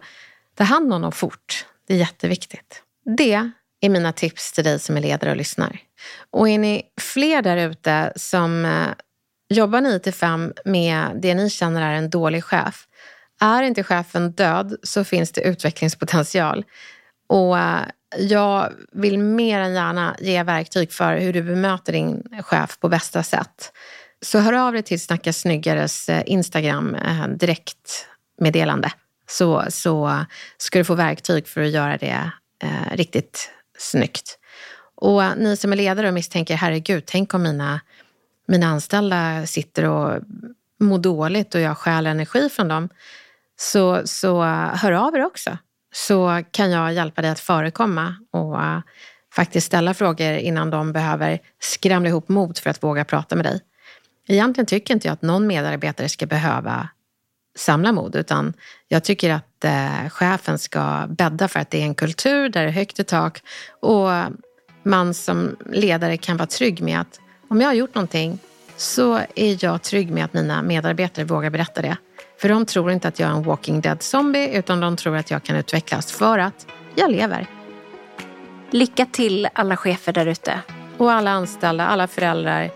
ta 0.56 0.64
hand 0.64 0.94
om 0.94 1.02
dem 1.02 1.12
fort. 1.12 1.66
Det 1.88 1.94
är 1.94 1.98
jätteviktigt. 1.98 2.84
Det 3.18 3.50
är 3.82 3.90
mina 3.90 4.14
tips 4.14 4.52
till 4.52 4.64
dig 4.64 4.80
som 4.80 4.98
är 4.98 5.02
ledare 5.02 5.32
och 5.32 5.38
lyssnar. 5.38 5.80
Och 6.32 6.50
är 6.50 6.60
ni 6.60 6.84
fler 7.02 7.42
där 7.42 7.58
ute 7.58 8.14
som 8.16 8.66
eh, 8.66 8.88
jobbar 9.50 9.82
9 9.82 10.00
till 10.00 10.14
5 10.14 10.54
med 10.66 11.20
det 11.22 11.36
ni 11.36 11.50
känner 11.50 11.82
är 11.82 11.94
en 11.94 12.10
dålig 12.10 12.44
chef. 12.44 12.88
Är 13.42 13.64
inte 13.64 13.84
chefen 13.84 14.32
död 14.32 14.76
så 14.84 15.04
finns 15.04 15.32
det 15.32 15.42
utvecklingspotential. 15.42 16.66
Och 17.30 17.58
eh, 17.58 17.82
jag 18.18 18.74
vill 18.92 19.20
mer 19.20 19.60
än 19.60 19.74
gärna 19.74 20.16
ge 20.20 20.44
verktyg 20.44 20.92
för 20.92 21.18
hur 21.18 21.34
du 21.34 21.44
bemöter 21.44 21.94
din 21.94 22.24
chef 22.42 22.80
på 22.80 22.90
bästa 22.90 23.24
sätt. 23.24 23.72
Så 24.22 24.40
hör 24.40 24.54
av 24.54 24.74
dig 24.74 24.84
till 24.84 25.00
Snacka 25.00 25.34
snyggares 25.34 26.10
eh, 26.10 26.24
Instagram 26.26 26.96
eh, 26.96 27.28
direktmeddelande 27.28 28.92
så, 29.30 29.66
så 29.70 30.26
ska 30.58 30.80
du 30.80 30.86
få 30.86 30.96
verktyg 30.96 31.48
för 31.48 31.62
att 31.62 31.70
göra 31.70 31.98
det 31.98 32.32
eh, 32.64 32.96
riktigt 32.96 33.52
snyggt. 33.78 34.40
Och 34.96 35.24
ni 35.38 35.58
som 35.58 35.72
är 35.72 35.76
ledare 35.76 36.08
och 36.08 36.14
misstänker, 36.14 36.56
herregud, 36.56 37.04
tänk 37.06 37.34
om 37.34 37.44
mina, 37.44 37.82
mina 38.48 38.68
anställda 38.68 39.46
sitter 39.46 39.84
och 39.84 40.22
mår 40.80 40.98
dåligt 40.98 41.56
och 41.56 41.62
jag 41.62 41.78
stjäl 41.78 42.08
energi 42.08 42.50
från 42.50 42.68
dem. 42.68 42.90
Så, 43.60 44.02
så 44.06 44.44
hör 44.74 44.92
av 44.92 45.16
er 45.16 45.26
också. 45.26 45.58
Så 45.94 46.44
kan 46.52 46.72
jag 46.72 46.94
hjälpa 46.94 47.22
dig 47.22 47.32
att 47.32 47.40
förekomma 47.40 48.16
och 48.32 48.54
uh, 48.54 48.80
faktiskt 49.36 49.68
ställa 49.68 49.94
frågor 49.94 50.34
innan 50.34 50.70
de 50.70 50.94
behöver 50.94 51.40
skramla 51.60 52.10
ihop 52.10 52.30
mod 52.30 52.58
för 52.58 52.70
att 52.70 52.84
våga 52.84 53.06
prata 53.06 53.36
med 53.36 53.46
dig. 53.46 53.62
Egentligen 54.28 54.66
tycker 54.66 54.94
inte 54.94 55.08
jag 55.08 55.14
att 55.14 55.22
någon 55.22 55.48
medarbetare 55.48 56.10
ska 56.10 56.26
behöva 56.26 56.90
samla 57.58 57.92
mod, 57.92 58.16
utan 58.16 58.54
jag 58.88 59.04
tycker 59.04 59.30
att 59.30 59.66
eh, 59.66 60.10
chefen 60.10 60.60
ska 60.60 61.08
bädda 61.10 61.48
för 61.48 61.60
att 61.60 61.72
det 61.72 61.82
är 61.82 61.84
en 61.84 61.96
kultur 61.96 62.50
där 62.50 62.64
det 62.64 62.68
är 62.68 62.72
högt 62.72 63.00
i 63.00 63.04
tak 63.04 63.42
och 63.82 64.10
man 64.84 65.14
som 65.14 65.56
ledare 65.66 66.18
kan 66.18 66.38
vara 66.38 66.48
trygg 66.48 66.82
med 66.82 67.02
att 67.02 67.20
om 67.50 67.62
jag 67.62 67.68
har 67.68 67.74
gjort 67.74 67.96
någonting 67.96 68.40
så 68.78 69.22
är 69.36 69.66
jag 69.66 69.82
trygg 69.82 70.12
med 70.12 70.26
att 70.26 70.34
mina 70.34 70.62
medarbetare 70.62 71.26
vågar 71.26 71.50
berätta 71.50 71.82
det. 71.82 71.98
För 72.42 72.50
de 72.50 72.66
tror 72.66 72.92
inte 72.92 73.08
att 73.08 73.20
jag 73.20 73.30
är 73.30 73.34
en 73.34 73.44
walking 73.44 73.82
dead 73.82 74.04
zombie 74.04 74.58
utan 74.58 74.80
de 74.80 74.96
tror 74.96 75.16
att 75.16 75.32
jag 75.32 75.44
kan 75.44 75.56
utvecklas 75.56 76.12
för 76.12 76.40
att 76.40 76.68
jag 76.96 77.12
lever. 77.12 77.48
Lycka 78.72 79.06
till 79.06 79.48
alla 79.54 79.78
chefer 79.78 80.14
där 80.14 80.26
ute. 80.26 80.60
Och 80.98 81.12
alla 81.12 81.32
anställda, 81.32 81.88
alla 81.88 82.08
föräldrar 82.08 82.72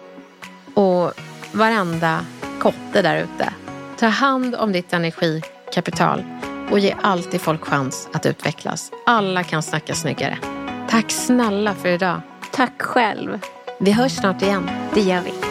och 0.73 1.13
varenda 1.51 2.25
kotte 2.59 3.01
där 3.01 3.23
ute. 3.23 3.53
Ta 3.97 4.07
hand 4.07 4.55
om 4.55 4.71
ditt 4.71 4.93
energikapital 4.93 6.23
och 6.71 6.79
ge 6.79 6.95
alltid 7.01 7.41
folk 7.41 7.65
chans 7.65 8.09
att 8.13 8.25
utvecklas. 8.25 8.91
Alla 9.05 9.43
kan 9.43 9.63
snacka 9.63 9.95
snyggare. 9.95 10.37
Tack 10.89 11.11
snälla 11.11 11.73
för 11.73 11.89
idag. 11.89 12.21
Tack 12.51 12.81
själv. 12.81 13.39
Vi 13.79 13.91
hörs 13.91 14.11
snart 14.11 14.41
igen. 14.41 14.69
Det 14.93 15.01
gör 15.01 15.21
vi. 15.21 15.50